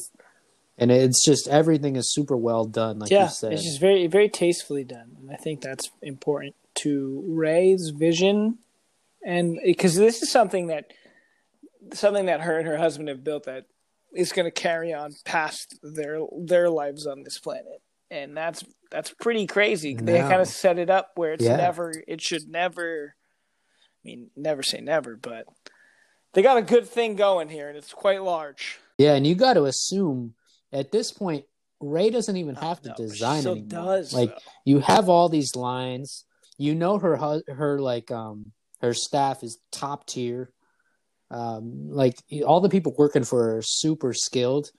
And 0.77 0.91
it's 0.91 1.23
just 1.23 1.47
everything 1.47 1.95
is 1.95 2.11
super 2.11 2.35
well 2.35 2.65
done 2.65 2.97
like 2.97 3.11
yeah, 3.11 3.25
you 3.25 3.29
said. 3.29 3.53
it's 3.53 3.63
just 3.63 3.79
very 3.79 4.07
very 4.07 4.27
tastefully 4.27 4.83
done, 4.83 5.17
and 5.21 5.29
I 5.29 5.35
think 5.35 5.61
that's 5.61 5.91
important 6.01 6.55
to 6.75 7.23
Rei's 7.27 7.89
vision, 7.89 8.57
and 9.23 9.59
because 9.63 9.95
this 9.95 10.23
is 10.23 10.31
something 10.31 10.67
that 10.67 10.91
something 11.93 12.25
that 12.25 12.41
her 12.41 12.57
and 12.57 12.67
her 12.67 12.77
husband 12.77 13.07
have 13.09 13.23
built 13.23 13.43
that 13.43 13.65
is 14.15 14.31
going 14.31 14.45
to 14.45 14.51
carry 14.51 14.91
on 14.91 15.11
past 15.25 15.77
their 15.83 16.21
their 16.39 16.71
lives 16.71 17.05
on 17.05 17.21
this 17.21 17.37
planet, 17.37 17.83
and 18.09 18.35
that's 18.35 18.63
that's 18.93 19.13
pretty 19.19 19.47
crazy. 19.47 19.95
They 19.95 20.19
kind 20.21 20.41
of 20.41 20.47
set 20.47 20.79
it 20.79 20.89
up 20.89 21.11
where 21.15 21.33
it's 21.33 21.43
Yeah. 21.43 21.57
never 21.57 21.91
it 22.07 22.21
should 22.21 22.47
never. 22.47 23.15
I 23.17 24.01
mean, 24.07 24.29
never 24.35 24.63
say 24.63 24.79
never, 24.81 25.17
but 25.17 25.45
they 26.33 26.41
got 26.41 26.57
a 26.57 26.61
good 26.61 26.87
thing 26.87 27.15
going 27.15 27.49
here, 27.49 27.67
and 27.69 27.77
it's 27.77 27.91
quite 27.93 28.21
large. 28.23 28.79
Yeah, 28.97 29.13
and 29.15 29.25
you 29.25 29.33
got 29.35 29.53
to 29.53 29.63
assume 29.65 30.35
at 30.71 30.91
this 30.91 31.11
point, 31.11 31.45
Rei 31.79 32.09
doesn't 32.09 32.37
even 32.37 32.55
have 32.55 32.81
to 32.83 32.89
No, 32.89 32.95
design 32.95 33.47
anymore. 33.47 33.67
does, 33.67 34.13
like 34.13 34.29
though. 34.29 34.41
you 34.65 34.79
have 34.79 35.09
all 35.09 35.27
these 35.29 35.55
lines. 35.55 36.25
You 36.57 36.75
know 36.75 36.99
her 36.99 37.41
her 37.47 37.79
like 37.79 38.11
um 38.11 38.51
her 38.81 38.93
staff 38.93 39.43
is 39.43 39.57
top 39.71 40.05
tier. 40.05 40.51
Um, 41.31 41.89
like 41.89 42.15
all 42.45 42.61
the 42.61 42.69
people 42.69 42.93
working 42.97 43.23
for 43.23 43.43
her 43.43 43.57
are 43.57 43.61
super 43.63 44.13
skilled, 44.13 44.69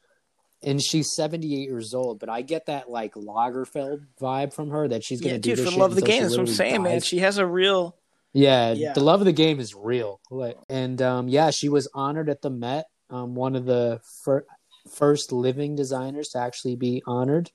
and 0.65 0.83
she's 0.83 1.15
seventy 1.15 1.55
eight 1.61 1.69
years 1.69 1.95
old. 1.95 2.19
But 2.19 2.29
I 2.29 2.43
get 2.43 2.67
that 2.67 2.91
like 2.91 3.15
Lagerfeld 3.15 4.05
vibe 4.21 4.53
from 4.53 4.71
her 4.71 4.89
that 4.89 5.05
she's 5.05 5.21
gonna 5.21 5.35
Yeah, 5.35 5.39
do 5.39 5.51
dude, 5.51 5.59
this 5.59 5.67
for 5.67 5.71
shit 5.73 5.81
love 5.81 5.91
of 5.93 5.97
the 5.97 6.03
game, 6.03 6.23
that's 6.23 6.33
what 6.33 6.41
I'm 6.41 6.47
literally 6.47 6.55
saying, 6.57 6.83
man. 6.83 7.01
She 7.01 7.19
has 7.19 7.39
a 7.39 7.47
real 7.47 7.97
Yeah, 8.33 8.73
Yeah. 8.73 8.93
the 8.95 9.01
love 9.05 9.21
of 9.21 9.27
the 9.27 9.33
game 9.33 9.61
is 9.61 9.75
real. 9.75 10.21
Like, 10.31 10.59
And 10.69 11.01
um, 11.01 11.29
yeah, 11.29 11.51
she 11.51 11.69
was 11.69 11.89
honored 11.95 12.29
at 12.29 12.43
the 12.43 12.51
Met, 12.51 12.87
um, 13.11 13.35
one 13.37 13.55
of 13.55 13.65
the 13.65 14.01
fir- 14.25 14.47
first 14.91 15.31
living 15.33 15.77
designers 15.77 16.29
to 16.31 16.39
actually 16.39 16.75
be 16.77 17.01
honored. 17.07 17.51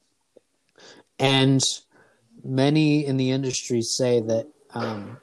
And 1.20 1.62
many 2.44 3.06
in 3.06 3.18
the 3.18 3.32
industry 3.32 3.82
say 3.82 4.22
that 4.22 4.48
um, 4.74 5.18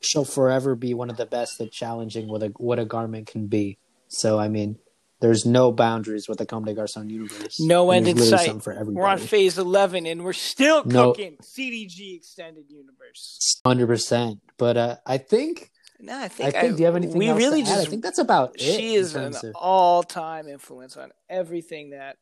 she'll 0.00 0.24
forever 0.24 0.74
be 0.74 0.92
one 0.94 1.08
of 1.10 1.16
the 1.16 1.26
best 1.26 1.60
at 1.60 1.72
challenging 1.72 2.28
what 2.28 2.42
a 2.42 2.48
what 2.58 2.78
a 2.78 2.84
garment 2.84 3.28
can 3.28 3.46
be. 3.46 3.78
So 4.08 4.38
I 4.38 4.48
mean, 4.48 4.78
there's 5.22 5.46
no 5.46 5.72
boundaries 5.72 6.28
with 6.28 6.36
the 6.38 6.44
Comme 6.46 6.64
des 6.64 6.74
Garçons 6.74 7.08
universe. 7.08 7.58
No 7.60 7.90
end 7.90 8.06
in 8.08 8.18
sight. 8.18 8.40
something 8.46 8.60
for 8.60 8.84
We're 8.84 9.06
on 9.06 9.18
phase 9.18 9.56
11 9.56 10.04
and 10.06 10.22
we're 10.24 10.32
still 10.34 10.84
No. 10.84 11.12
cooking 11.12 11.38
CDG 11.40 12.16
Extended 12.16 12.64
Universe. 12.68 13.60
Hundred 13.64 13.86
percent. 13.86 14.40
But 14.58 14.76
uh, 14.76 14.96
I 15.06 15.16
think 15.18 15.70
No, 15.98 16.18
I 16.18 16.28
think, 16.28 16.48
I 16.48 16.50
think, 16.52 16.62
think. 16.62 16.76
do 16.76 16.80
you 16.82 16.86
have 16.86 16.96
anything 16.96 17.18
we 17.18 17.28
else 17.28 17.38
really 17.38 17.62
to 17.62 17.68
add? 17.70 17.74
just 17.76 17.86
I 17.86 17.90
think 17.90 18.02
that's 18.02 18.18
about 18.18 18.56
it. 18.56 18.60
she 18.60 18.94
is 18.96 19.14
an 19.14 19.34
of- 19.34 19.54
all-time 19.54 20.46
influence 20.48 20.96
on 20.96 21.10
everything 21.30 21.90
that 21.90 22.16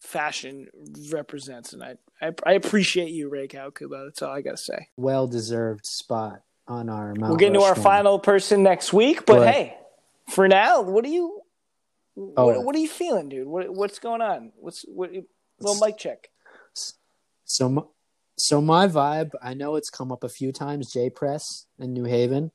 fashion 0.00 0.68
represents 1.12 1.72
and 1.74 1.82
I 1.82 1.96
I, 2.22 2.32
I 2.46 2.52
appreciate 2.52 3.10
you 3.10 3.28
Rei 3.28 3.48
Kawakubo. 3.48 4.06
That's 4.06 4.22
all 4.22 4.32
I 4.32 4.40
got 4.42 4.52
to 4.52 4.56
say. 4.56 4.88
well 4.96 5.26
deserved 5.26 5.84
spot 5.86 6.42
on 6.66 6.88
our 6.88 7.08
Mount 7.14 7.30
we'll 7.30 7.36
get 7.36 7.48
into 7.48 7.60
our 7.62 7.74
final 7.74 8.18
person 8.18 8.62
next 8.62 8.92
week, 8.92 9.26
but, 9.26 9.38
But- 9.38 9.48
hey, 9.54 9.76
for 10.28 10.46
now, 10.48 10.82
what 10.82 11.02
do 11.04 11.10
you 11.10 11.39
Oh. 12.16 12.46
what, 12.46 12.64
what 12.64 12.76
are 12.76 12.80
you 12.80 12.88
feeling, 12.88 13.28
dude? 13.28 13.46
What 13.46 13.72
what's 13.74 13.98
going 13.98 14.20
on? 14.20 14.52
What's 14.56 14.84
what 14.88 15.10
little 15.60 15.84
mic 15.86 15.96
check. 15.98 16.28
So, 17.44 17.68
my- 17.68 17.82
So 18.36 18.60
my 18.60 18.86
vibe, 18.86 19.32
I 19.42 19.54
know 19.54 19.76
it's 19.76 19.90
come 19.90 20.10
up 20.12 20.24
a 20.24 20.28
few 20.28 20.52
times, 20.52 20.92
J 20.92 21.10
Press 21.10 21.66
in 21.78 21.92
New 21.92 22.04
Haven, 22.04 22.50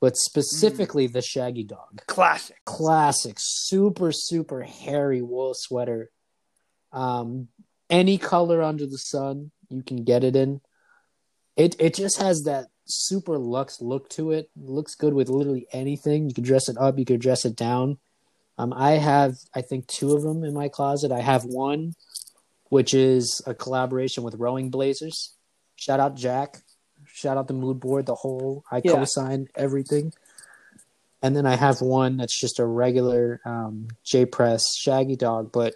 but 0.00 0.16
specifically 0.16 1.06
the 1.08 1.22
Shaggy 1.22 1.64
Dog. 1.64 2.02
Classic. 2.06 2.56
Classic, 2.64 3.34
super, 3.38 4.12
super 4.12 4.62
hairy 4.62 5.20
wool 5.22 5.52
sweater. 5.54 6.10
Um, 6.92 7.48
any 7.88 8.18
color 8.18 8.62
under 8.62 8.86
the 8.86 8.98
sun, 8.98 9.50
you 9.68 9.82
can 9.82 10.04
get 10.04 10.22
it 10.24 10.36
in. 10.36 10.60
It 11.56 11.76
it 11.80 11.94
just 11.94 12.20
has 12.20 12.42
that 12.42 12.66
super 12.86 13.36
luxe 13.38 13.80
look 13.80 14.08
to 14.10 14.30
it. 14.32 14.48
Looks 14.56 14.94
good 14.94 15.12
with 15.14 15.28
literally 15.28 15.66
anything. 15.72 16.28
You 16.28 16.34
can 16.34 16.44
dress 16.44 16.68
it 16.68 16.76
up, 16.78 16.98
you 16.98 17.04
can 17.04 17.18
dress 17.18 17.44
it 17.44 17.56
down. 17.56 17.98
Um, 18.60 18.74
I 18.74 18.92
have 18.92 19.36
I 19.54 19.62
think 19.62 19.86
two 19.86 20.12
of 20.14 20.22
them 20.22 20.44
in 20.44 20.52
my 20.52 20.68
closet. 20.68 21.12
I 21.12 21.20
have 21.20 21.44
one 21.44 21.94
which 22.68 22.94
is 22.94 23.42
a 23.46 23.54
collaboration 23.54 24.22
with 24.22 24.36
Rowing 24.36 24.70
Blazers. 24.70 25.34
Shout 25.74 25.98
out 25.98 26.14
Jack. 26.14 26.58
Shout 27.04 27.36
out 27.36 27.48
the 27.48 27.54
mood 27.54 27.80
board, 27.80 28.06
the 28.06 28.14
whole 28.14 28.64
I 28.70 28.80
Yeah. 28.84 28.92
co-sign 28.92 29.48
everything. 29.56 30.12
And 31.22 31.34
then 31.34 31.46
I 31.46 31.56
have 31.56 31.80
one 31.80 32.16
that's 32.16 32.38
just 32.38 32.60
a 32.60 32.64
regular 32.66 33.40
um, 33.44 33.88
J 34.04 34.24
Press 34.26 34.62
Shaggy 34.76 35.16
Dog, 35.16 35.52
but 35.52 35.74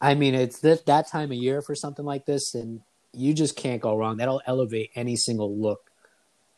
I 0.00 0.14
mean 0.14 0.34
it's 0.34 0.60
that 0.60 0.86
that 0.86 1.08
time 1.08 1.32
of 1.32 1.38
year 1.38 1.62
for 1.62 1.74
something 1.74 2.04
like 2.04 2.26
this, 2.26 2.54
and 2.54 2.82
you 3.12 3.34
just 3.34 3.56
can't 3.56 3.82
go 3.82 3.96
wrong. 3.96 4.18
That'll 4.18 4.42
elevate 4.46 4.90
any 4.94 5.16
single 5.16 5.56
look. 5.56 5.90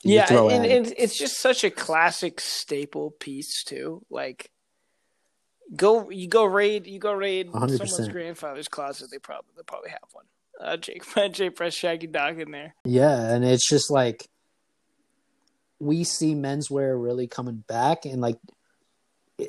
Yeah, 0.05 0.26
and, 0.28 0.66
and 0.66 0.95
it's 0.99 1.16
just 1.16 1.39
such 1.41 1.62
a 1.62 1.70
classic 1.70 2.41
staple 2.41 3.12
piece 3.12 3.62
too. 3.62 4.03
Like, 4.11 4.51
go 5.74 6.10
you 6.10 6.28
go 6.28 6.44
raid 6.44 6.86
you 6.86 6.98
go 6.98 7.12
raid 7.12 7.50
100%. 7.50 7.78
someone's 7.78 8.08
grandfather's 8.08 8.68
closet. 8.68 9.10
They 9.10 9.18
probably 9.18 9.50
they 9.56 9.62
probably 9.62 9.90
have 9.90 10.00
one. 10.12 10.24
Uh, 10.60 10.76
Jake 10.76 11.04
J 11.32 11.50
Press 11.50 11.74
Shaggy 11.74 12.06
Dog 12.06 12.38
in 12.40 12.50
there. 12.50 12.74
Yeah, 12.84 13.32
and 13.32 13.44
it's 13.44 13.68
just 13.68 13.90
like 13.90 14.28
we 15.78 16.04
see 16.04 16.34
menswear 16.34 17.02
really 17.02 17.26
coming 17.26 17.64
back, 17.66 18.04
and 18.04 18.20
like 18.20 18.38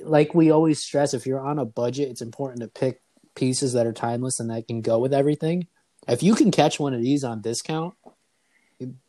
like 0.04 0.34
we 0.34 0.52
always 0.52 0.80
stress, 0.80 1.14
if 1.14 1.26
you're 1.26 1.42
on 1.42 1.60
a 1.60 1.66
budget, 1.66 2.10
it's 2.10 2.22
important 2.22 2.62
to 2.62 2.68
pick 2.68 3.02
pieces 3.36 3.74
that 3.74 3.86
are 3.86 3.94
timeless 3.94 4.40
and 4.40 4.50
that 4.50 4.68
can 4.68 4.82
go 4.82 5.00
with 5.00 5.14
everything. 5.14 5.68
If 6.08 6.24
you 6.24 6.36
can 6.36 6.52
catch 6.52 6.80
one 6.80 6.94
of 6.94 7.02
these 7.02 7.24
on 7.24 7.42
discount, 7.42 7.96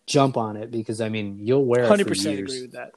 jump 0.06 0.36
on 0.36 0.56
it 0.56 0.70
because 0.70 1.00
I 1.00 1.08
mean 1.08 1.38
you'll 1.40 1.64
wear 1.64 1.84
it 1.84 1.88
Hundred 1.88 2.08
percent 2.08 2.38
agree 2.38 2.62
with 2.62 2.72
that. 2.72 2.92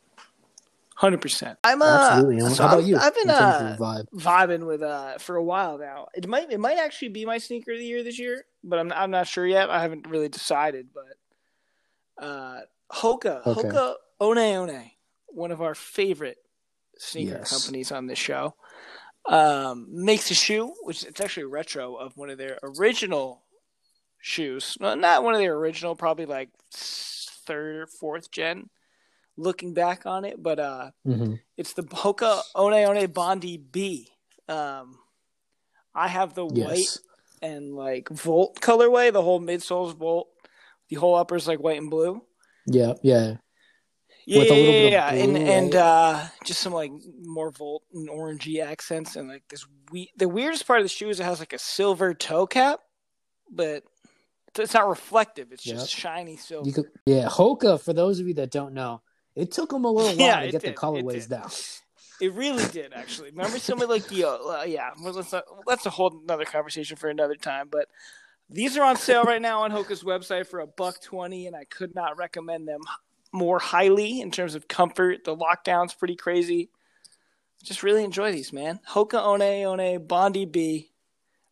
Hundred 0.98 1.22
percent. 1.22 1.60
I'm 1.64 1.80
uh, 1.84 1.86
Absolutely. 1.86 2.40
so 2.40 2.64
How 2.64 2.70
about 2.70 2.84
you? 2.86 2.98
I've 3.00 3.14
been 3.14 3.30
uh, 3.30 3.78
vibe? 3.80 4.06
vibing 4.16 4.66
with 4.66 4.82
uh 4.82 5.20
for 5.20 5.36
a 5.36 5.44
while 5.44 5.78
now. 5.78 6.08
It 6.16 6.28
might 6.28 6.52
it 6.52 6.60
might 6.60 6.80
actually 6.80 7.10
be 7.10 7.24
my 7.24 7.38
sneaker 7.38 7.74
of 7.74 7.78
the 7.78 7.86
year 7.86 8.04
this 8.04 8.18
year, 8.18 8.46
but 8.64 8.80
I'm 8.80 8.92
I'm 8.92 9.12
not 9.12 9.28
sure 9.28 9.46
yet. 9.46 9.70
I 9.70 9.80
haven't 9.80 10.08
really 10.08 10.28
decided, 10.28 10.88
but 10.92 12.24
uh 12.26 12.62
Hoka 12.92 13.46
Okay. 13.46 13.68
Hoka 13.70 13.94
One 14.18 14.38
One, 14.38 14.92
one 15.28 15.52
of 15.52 15.62
our 15.62 15.76
favorite 15.76 16.40
sneaker 16.98 17.36
Yes. 17.36 17.52
companies 17.52 17.92
on 17.92 18.08
this 18.08 18.18
show, 18.18 18.56
um, 19.30 19.86
makes 19.92 20.32
a 20.32 20.34
shoe 20.34 20.74
which 20.82 21.04
it's 21.04 21.22
actually 21.22 21.44
a 21.44 21.48
retro 21.48 21.94
of 21.94 22.18
one 22.18 22.32
of 22.32 22.40
their 22.40 22.58
original 22.64 23.44
shoes. 24.20 24.78
No, 24.80 24.96
not 24.96 25.24
one 25.24 25.36
of 25.36 25.40
their 25.40 25.56
original, 25.58 25.96
probably 25.96 26.26
like 26.26 26.50
third 26.72 27.76
or 27.76 27.86
fourth 27.86 28.32
gen. 28.32 28.72
Looking 29.38 29.74
back 29.74 30.06
on 30.06 30.26
it, 30.26 30.42
but 30.42 30.60
uh, 30.60 30.92
Mhm. 31.06 31.40
it's 31.58 31.74
the 31.74 31.84
Hoka 31.84 32.42
One 32.56 32.74
One 32.74 33.08
Bondi 33.12 33.58
B. 33.58 34.10
Um, 34.48 34.98
I 35.94 36.08
have 36.08 36.34
the 36.34 36.46
white 36.46 36.98
and 37.42 37.76
like 37.76 38.10
Volt 38.10 38.60
colorway. 38.62 39.14
The 39.14 39.22
whole 39.22 39.40
midsole's 39.40 39.94
Volt. 39.94 40.28
The 40.90 40.96
whole 40.96 41.16
upper's 41.16 41.48
like 41.48 41.60
white 41.60 41.80
and 41.80 41.90
blue. 41.92 42.22
Yeah, 42.66 42.94
yeah. 43.04 43.38
Yeah, 44.26 44.40
With 44.40 44.52
a 44.52 44.56
little 44.56 44.74
bit 44.74 44.86
of 44.88 44.92
yeah, 44.92 45.14
and 45.14 45.34
blue, 45.34 45.44
and 45.44 45.74
right? 45.76 45.82
uh, 45.82 46.28
just 46.44 46.62
some 46.62 46.74
like 46.74 46.92
more 47.22 47.52
Volt 47.52 47.84
and 47.94 48.10
orangey 48.10 48.62
accents, 48.62 49.16
and 49.16 49.30
like 49.30 49.44
this. 49.50 49.66
We 49.92 50.12
the 50.18 50.28
weirdest 50.28 50.66
part 50.68 50.80
of 50.80 50.84
the 50.86 50.90
shoe 50.90 51.10
is 51.10 51.20
it 51.20 51.24
has 51.24 51.40
like 51.40 51.54
a 51.54 51.60
silver 51.60 52.14
toe 52.14 52.46
cap, 52.48 52.80
but 53.50 53.84
it's 54.58 54.74
not 54.74 54.90
reflective. 54.90 55.52
It's 55.54 55.64
just 55.64 55.90
shiny 55.90 56.36
silver. 56.36 56.68
You 56.68 56.74
could, 56.74 56.88
yeah, 57.06 57.28
Hoka. 57.30 57.80
For 57.80 57.94
those 57.94 58.20
of 58.20 58.28
you 58.28 58.34
that 58.34 58.52
don't 58.52 58.74
know, 58.74 59.02
it 59.38 59.52
took 59.52 59.70
them 59.70 59.86
a 59.86 59.92
little 59.92 60.10
while 60.18 60.28
Yeah, 60.28 60.42
to 60.42 60.52
get 60.52 60.62
the 60.62 60.68
did, 60.68 60.74
it 60.74 60.78
colorways 60.78 61.30
down. 61.30 61.50
It 62.20 62.34
really 62.34 62.66
did, 62.72 62.94
actually. 62.94 63.30
Remember 63.30 63.60
some 63.60 63.82
of 63.82 63.90
like 63.90 64.08
the 64.08 64.26
uh, 64.26 64.64
yeah. 64.64 64.90
well, 65.02 65.14
Let's 65.14 65.32
not, 65.32 65.44
that's 65.68 65.86
a 65.86 65.92
whole 65.92 66.20
another 66.24 66.46
conversation 66.46 66.98
for 66.98 67.10
another 67.10 67.36
time. 67.36 67.68
But 67.72 67.88
these 68.50 68.76
are 68.76 68.84
on 68.84 68.96
sale 68.96 69.24
right 69.24 69.42
now 69.42 69.62
on 69.62 69.72
Hoka's 69.72 70.04
website 70.04 70.48
for 70.48 70.60
a 70.60 70.68
buck 70.68 71.00
twenty, 71.02 71.46
and 71.46 71.56
I 71.56 71.66
could 71.66 71.94
not 71.94 72.18
recommend 72.18 72.68
them 72.68 72.82
more 73.32 73.60
highly 73.60 74.22
in 74.22 74.32
terms 74.32 74.56
of 74.56 74.68
comfort. 74.68 75.24
The 75.24 75.36
lockdown's 75.36 75.94
pretty 75.94 76.16
crazy. 76.16 76.70
Just 77.64 77.84
really 77.84 78.04
enjoy 78.04 78.32
these, 78.32 78.52
man. 78.52 78.80
Hoka 78.90 79.24
One 79.24 79.78
One 79.78 80.08
Bondi 80.08 80.46
B. 80.46 80.90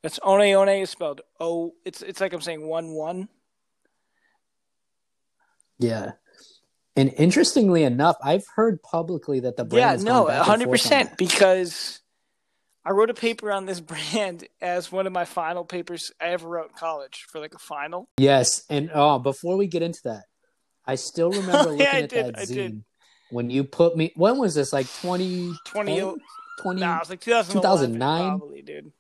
That's 0.02 0.20
One 0.24 0.40
One 0.40 0.70
is 0.70 0.90
spelled 0.90 1.22
O. 1.40 1.74
It's 1.84 2.02
it's 2.02 2.22
like 2.22 2.34
I'm 2.34 2.42
saying 2.42 2.66
one 2.66 2.94
one. 2.94 3.30
Yeah. 5.78 6.14
And 6.96 7.14
interestingly 7.18 7.84
enough, 7.84 8.16
I've 8.24 8.46
heard 8.56 8.82
publicly 8.82 9.42
that 9.42 9.58
the 9.58 9.66
brand 9.66 10.00
Yeah, 10.00 10.06
no, 10.06 10.28
hundred 10.28 10.70
percent. 10.70 11.18
Because 11.18 12.02
I 12.86 12.92
wrote 12.92 13.10
a 13.10 13.14
paper 13.14 13.52
on 13.52 13.66
this 13.66 13.80
brand 13.82 14.48
as 14.62 14.92
one 14.92 15.08
of 15.08 15.14
my 15.14 15.26
final 15.26 15.66
papers 15.66 16.12
I 16.22 16.28
ever 16.28 16.48
wrote 16.48 16.70
in 16.70 16.76
college 16.76 17.26
for 17.30 17.40
like 17.40 17.54
a 17.54 17.60
final. 17.60 18.08
Yes, 18.18 18.64
and 18.70 18.90
oh, 18.94 19.20
before 19.20 19.58
we 19.58 19.68
get 19.68 19.82
into 19.82 20.00
that, 20.06 20.24
I 20.86 20.96
still 20.96 21.30
remember 21.32 21.72
looking 21.72 21.82
Yeah, 21.82 21.92
I 21.94 22.02
at 22.02 22.10
did, 22.10 22.36
that 22.36 22.40
I 22.40 22.44
zine 22.44 22.56
did. 22.56 22.84
when 23.30 23.50
you 23.50 23.64
put 23.66 23.98
me. 23.98 24.14
When 24.16 24.38
was 24.38 24.56
this? 24.56 24.72
Like 24.72 24.88
20, 25.02 25.54
20 25.66 26.16
20, 26.62 26.80
Nah, 26.80 26.96
it 26.96 27.00
was 27.00 27.10
like 27.10 27.20
2011, 27.20 27.96
2009? 28.00 28.40
probably, 28.40 28.62
dude. 28.62 28.92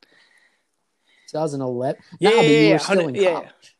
2011? 1.32 2.02
Yeah, 2.20 2.30
nah, 2.30 2.42
yeah, 2.42 2.50
yeah, 2.50 2.74
were 2.74 2.80
still 2.80 3.08
in 3.08 3.16
yeah, 3.16 3.34
college. 3.34 3.76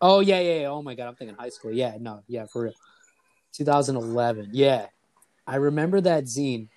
Oh 0.00 0.20
yeah, 0.20 0.40
yeah, 0.40 0.60
yeah. 0.60 0.66
Oh 0.68 0.82
my 0.82 0.94
god, 0.94 1.08
I'm 1.08 1.16
thinking 1.16 1.36
high 1.36 1.48
school. 1.50 1.72
Yeah, 1.72 1.96
no, 2.00 2.22
yeah, 2.26 2.46
for 2.50 2.64
real. 2.64 2.74
2011. 3.56 4.50
Yeah, 4.52 4.86
I 5.46 5.56
remember 5.56 6.00
that 6.00 6.24
zine, 6.24 6.68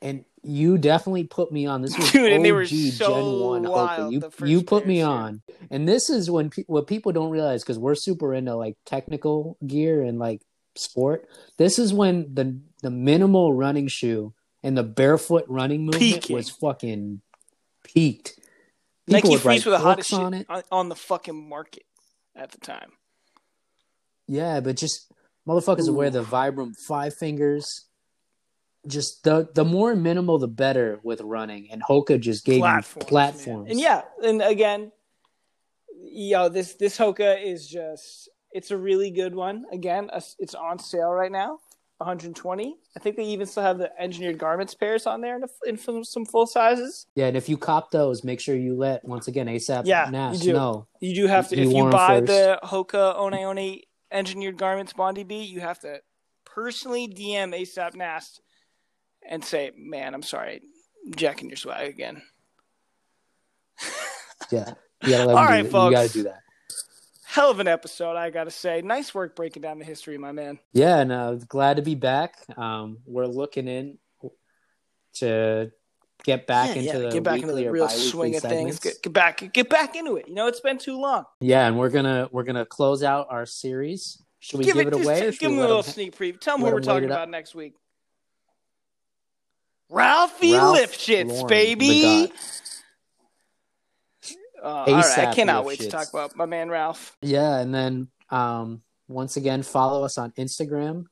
and 0.00 0.24
you 0.42 0.78
definitely 0.78 1.24
put 1.24 1.52
me 1.52 1.66
on. 1.66 1.82
This 1.82 1.96
was 1.96 2.10
Dude, 2.12 2.32
and 2.32 2.44
they 2.44 2.52
were 2.52 2.66
so 2.66 2.74
Gen 3.08 3.40
One 3.40 3.62
wild. 3.64 4.12
You 4.12 4.30
you 4.44 4.62
put 4.62 4.86
me 4.86 4.98
yeah. 4.98 5.08
on, 5.08 5.42
and 5.70 5.88
this 5.88 6.10
is 6.10 6.30
when 6.30 6.50
pe- 6.50 6.64
what 6.66 6.86
people 6.86 7.12
don't 7.12 7.30
realize 7.30 7.62
because 7.62 7.78
we're 7.78 7.94
super 7.94 8.34
into 8.34 8.54
like 8.54 8.76
technical 8.84 9.56
gear 9.66 10.02
and 10.02 10.18
like 10.18 10.42
sport. 10.76 11.28
This 11.56 11.78
is 11.78 11.92
when 11.92 12.34
the 12.34 12.58
the 12.82 12.90
minimal 12.90 13.52
running 13.52 13.88
shoe 13.88 14.32
and 14.62 14.76
the 14.76 14.82
barefoot 14.82 15.44
running 15.48 15.84
movement 15.84 16.00
Peaking. 16.00 16.36
was 16.36 16.50
fucking 16.50 17.20
peaked. 17.84 18.38
Nike 19.06 19.22
People 19.22 19.30
would 19.32 19.40
Freeze 19.40 19.64
were 19.64 19.72
the 19.72 19.78
hottest 19.78 20.12
on 20.12 20.34
it. 20.34 20.46
on 20.70 20.88
the 20.88 20.94
fucking 20.94 21.48
market 21.48 21.84
at 22.36 22.52
the 22.52 22.58
time. 22.58 22.92
Yeah, 24.26 24.60
but 24.60 24.76
just 24.76 25.10
motherfuckers 25.48 25.86
would 25.86 25.96
wear 25.96 26.10
the 26.10 26.22
Vibram 26.22 26.72
five 26.86 27.14
fingers. 27.14 27.86
Just 28.86 29.24
the 29.24 29.48
the 29.54 29.64
more 29.64 29.94
minimal, 29.96 30.38
the 30.38 30.48
better 30.48 31.00
with 31.02 31.20
running. 31.20 31.68
And 31.70 31.82
Hoka 31.82 32.20
just 32.20 32.44
gave 32.44 32.62
platforms, 33.00 33.46
you 33.46 33.52
man. 33.62 33.70
And 33.70 33.80
yeah, 33.80 34.02
and 34.22 34.42
again, 34.42 34.92
know, 36.00 36.48
this 36.48 36.74
this 36.74 36.96
Hoka 36.96 37.42
is 37.44 37.68
just 37.68 38.28
it's 38.52 38.70
a 38.70 38.76
really 38.76 39.10
good 39.10 39.34
one. 39.34 39.64
Again, 39.72 40.10
it's 40.38 40.54
on 40.54 40.78
sale 40.78 41.10
right 41.10 41.30
now, 41.30 41.58
120. 41.98 42.76
I 42.96 43.00
think 43.00 43.16
they 43.16 43.24
even 43.24 43.46
still 43.46 43.62
have 43.62 43.78
the 43.78 43.90
engineered 44.00 44.38
garments 44.38 44.74
pairs 44.74 45.06
on 45.06 45.20
there 45.20 45.36
in, 45.36 45.42
a, 45.44 45.48
in 45.66 45.76
some, 45.76 46.02
some 46.04 46.24
full 46.24 46.46
sizes. 46.46 47.06
yeah, 47.14 47.26
and 47.26 47.36
if 47.36 47.48
you 47.48 47.58
cop 47.58 47.90
those, 47.90 48.24
make 48.24 48.40
sure 48.40 48.56
you 48.56 48.74
let 48.74 49.04
once 49.04 49.28
again 49.28 49.46
ASAP 49.46 49.82
Yeah, 49.84 50.08
Nast 50.10 50.40
you 50.44 50.52
do. 50.52 50.58
know. 50.58 50.86
You 51.00 51.14
do 51.14 51.26
have 51.26 51.48
to 51.50 51.56
You 51.56 51.68
if 51.68 51.76
you 51.76 51.90
buy 51.90 52.20
first. 52.20 52.26
the 52.28 52.58
Hoka 52.64 53.20
One 53.20 53.32
One 53.36 53.58
engineered 54.10 54.56
garments 54.56 54.92
Bondi 54.92 55.22
B, 55.24 55.42
you 55.42 55.60
have 55.60 55.80
to 55.80 56.00
personally 56.44 57.08
DM 57.08 57.54
ASAP 57.54 57.94
Nast 57.94 58.40
and 59.26 59.44
say, 59.44 59.72
"Man, 59.76 60.14
I'm 60.14 60.22
sorry, 60.22 60.62
I'm 61.06 61.14
jacking 61.14 61.48
your 61.48 61.56
swag 61.56 61.88
again." 61.88 62.22
Yeah, 65.06 65.24
let 65.24 65.36
All 65.36 65.44
right, 65.44 65.62
do 65.62 65.70
folks. 65.70 65.90
You 65.90 65.96
gotta 65.96 66.12
do 66.12 66.22
that. 66.24 66.42
Hell 67.24 67.50
of 67.50 67.60
an 67.60 67.68
episode, 67.68 68.16
I 68.16 68.30
gotta 68.30 68.50
say. 68.50 68.82
Nice 68.82 69.14
work 69.14 69.36
breaking 69.36 69.62
down 69.62 69.78
the 69.78 69.84
history, 69.84 70.18
my 70.18 70.32
man. 70.32 70.58
Yeah, 70.72 70.98
and 70.98 71.12
uh, 71.12 71.34
glad 71.34 71.76
to 71.76 71.82
be 71.82 71.94
back. 71.94 72.36
Um, 72.56 72.98
we're 73.06 73.26
looking 73.26 73.68
in 73.68 73.98
to 75.14 75.70
get 76.24 76.46
back 76.46 76.68
Yeah, 76.68 76.82
into 76.82 76.86
yeah, 76.86 76.98
the 76.98 77.10
get 77.10 77.22
back 77.22 77.40
into 77.40 77.54
the 77.54 77.68
real 77.70 77.88
swing 77.88 78.34
of 78.36 78.42
segments. 78.42 78.78
things. 78.78 78.94
Get, 78.94 79.02
get 79.02 79.12
back, 79.12 79.52
get 79.52 79.68
back 79.68 79.96
into 79.96 80.16
it. 80.16 80.28
You 80.28 80.34
know, 80.34 80.46
it's 80.46 80.60
been 80.60 80.78
too 80.78 81.00
long. 81.00 81.24
Yeah, 81.40 81.66
and 81.66 81.78
we're 81.78 81.90
gonna 81.90 82.28
we're 82.32 82.44
gonna 82.44 82.66
close 82.66 83.02
out 83.02 83.28
our 83.30 83.46
series. 83.46 84.22
Should 84.40 84.58
we 84.58 84.64
give, 84.66 84.76
it, 84.76 84.90
just- 84.90 85.04
away? 85.04 85.20
Just 85.20 85.40
give 85.40 85.50
me 85.50 85.58
a 85.58 85.60
little 85.60 85.82
them- 85.82 85.92
sneak 85.92 86.16
preview. 86.16 86.40
Tell 86.40 86.56
them 86.56 86.62
what 86.62 86.72
we're 86.72 86.80
talking 86.80 87.04
it 87.04 87.06
about 87.10 87.28
next 87.28 87.54
week. 87.54 87.74
Ralphie 89.90 90.52
Ralph 90.52 90.76
Lifshitz, 90.78 91.28
Lauren, 91.28 91.46
baby. 91.48 92.26
God. 92.26 92.32
all 94.62 94.86
right, 94.94 95.18
I 95.18 95.34
cannot 95.34 95.64
with 95.64 95.78
wait 95.80 95.84
to 95.84 95.90
talk 95.90 96.08
about 96.10 96.36
my 96.36 96.46
man 96.46 96.68
Ralph. 96.68 97.16
Yeah, 97.22 97.58
and 97.58 97.74
then 97.74 98.08
um, 98.30 98.82
once 99.08 99.36
again, 99.36 99.62
follow 99.62 100.04
us 100.04 100.18
on 100.18 100.32
Instagram 100.32 101.06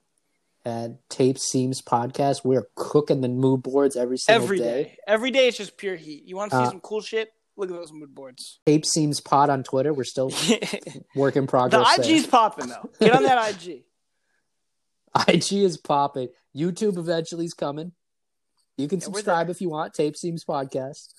at 0.67 1.09
Tape 1.09 1.39
Seams 1.39 1.81
Podcast. 1.81 2.45
We're 2.45 2.67
cooking 2.75 3.21
the 3.23 3.29
mood 3.29 3.63
boards 3.63 3.97
every 3.97 4.19
single 4.19 4.43
Every 4.45 4.59
day. 4.59 4.65
day, 4.83 4.97
every 5.07 5.31
day, 5.31 5.49
it's 5.49 5.57
just 5.57 5.77
pure 5.79 5.97
heat. 5.97 6.25
You 6.27 6.37
want 6.37 6.51
to 6.51 6.59
see 6.59 6.63
Uh, 6.65 6.69
some 6.71 6.81
cool 6.81 7.01
shit? 7.01 7.33
Look 7.57 7.71
at 7.71 7.77
those 7.77 7.93
mood 7.93 8.15
boards. 8.15 8.59
Tape 8.67 8.85
Seams 8.85 9.21
Pod 9.21 9.49
on 9.49 9.63
Twitter. 9.63 9.95
We're 9.95 10.05
still 10.05 10.29
the 10.29 11.03
work 11.15 11.37
in 11.37 11.47
progress. 11.47 11.97
there. 11.97 12.05
IG's 12.17 12.27
popping 12.27 12.67
though. 12.69 12.91
Get 13.01 13.15
on 13.15 13.23
that 13.23 13.55
IG. 13.65 13.85
IG 15.29 15.53
is 15.53 15.79
popping. 15.79 16.29
YouTube 16.55 16.99
eventually 16.99 17.47
is 17.47 17.55
coming. 17.55 17.93
You 18.77 18.89
can 18.89 18.99
Yeah, 18.99 19.05
subscribe 19.07 19.49
if 19.49 19.61
you 19.63 19.71
want. 19.71 19.95
Tape 19.95 20.17
Seams 20.17 20.45
Podcast. 20.45 21.15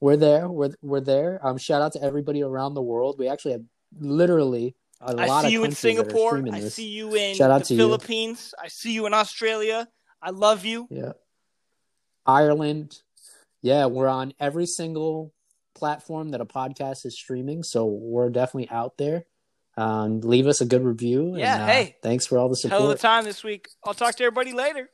We're 0.00 0.16
there. 0.18 0.46
We're 0.48 0.74
we're 0.82 1.00
there. 1.00 1.40
Um, 1.46 1.56
shout 1.56 1.80
out 1.80 1.92
to 1.94 2.02
everybody 2.02 2.42
around 2.42 2.74
the 2.74 2.82
world. 2.82 3.16
We 3.18 3.28
actually 3.28 3.52
have 3.52 3.62
literally 3.98 4.74
a 5.00 5.14
I 5.16 5.26
lot 5.26 5.42
see 5.42 5.46
of 5.48 5.52
you 5.52 5.64
in 5.64 5.70
countries 5.70 5.96
that 5.96 6.06
are 6.06 6.10
Singapore. 6.10 6.44
I 6.52 6.60
this. 6.60 6.74
see 6.74 6.88
you 6.88 7.14
in 7.14 7.34
Shout 7.34 7.50
out 7.50 7.58
the 7.60 7.64
to 7.66 7.74
you. 7.74 7.80
Philippines. 7.80 8.54
I 8.62 8.68
see 8.68 8.92
you 8.92 9.06
in 9.06 9.14
Australia. 9.14 9.88
I 10.22 10.30
love 10.30 10.64
you. 10.64 10.88
Yeah. 10.90 11.12
Ireland. 12.24 12.98
Yeah, 13.62 13.86
we're 13.86 14.08
on 14.08 14.32
every 14.38 14.66
single 14.66 15.32
platform 15.74 16.30
that 16.30 16.40
a 16.40 16.46
podcast 16.46 17.04
is 17.04 17.18
streaming, 17.18 17.62
so 17.62 17.86
we're 17.86 18.30
definitely 18.30 18.70
out 18.70 18.96
there. 18.96 19.24
Um, 19.76 20.20
leave 20.20 20.46
us 20.46 20.60
a 20.60 20.64
good 20.64 20.82
review. 20.82 21.36
Yeah, 21.36 21.54
and, 21.54 21.62
uh, 21.62 21.66
hey. 21.66 21.96
thanks 22.02 22.26
for 22.26 22.38
all 22.38 22.48
the 22.48 22.56
support. 22.56 22.80
Hell 22.80 22.90
of 22.90 22.98
a 22.98 23.00
time 23.00 23.24
this 23.24 23.44
week. 23.44 23.68
I'll 23.84 23.94
talk 23.94 24.14
to 24.16 24.24
everybody 24.24 24.52
later. 24.52 24.88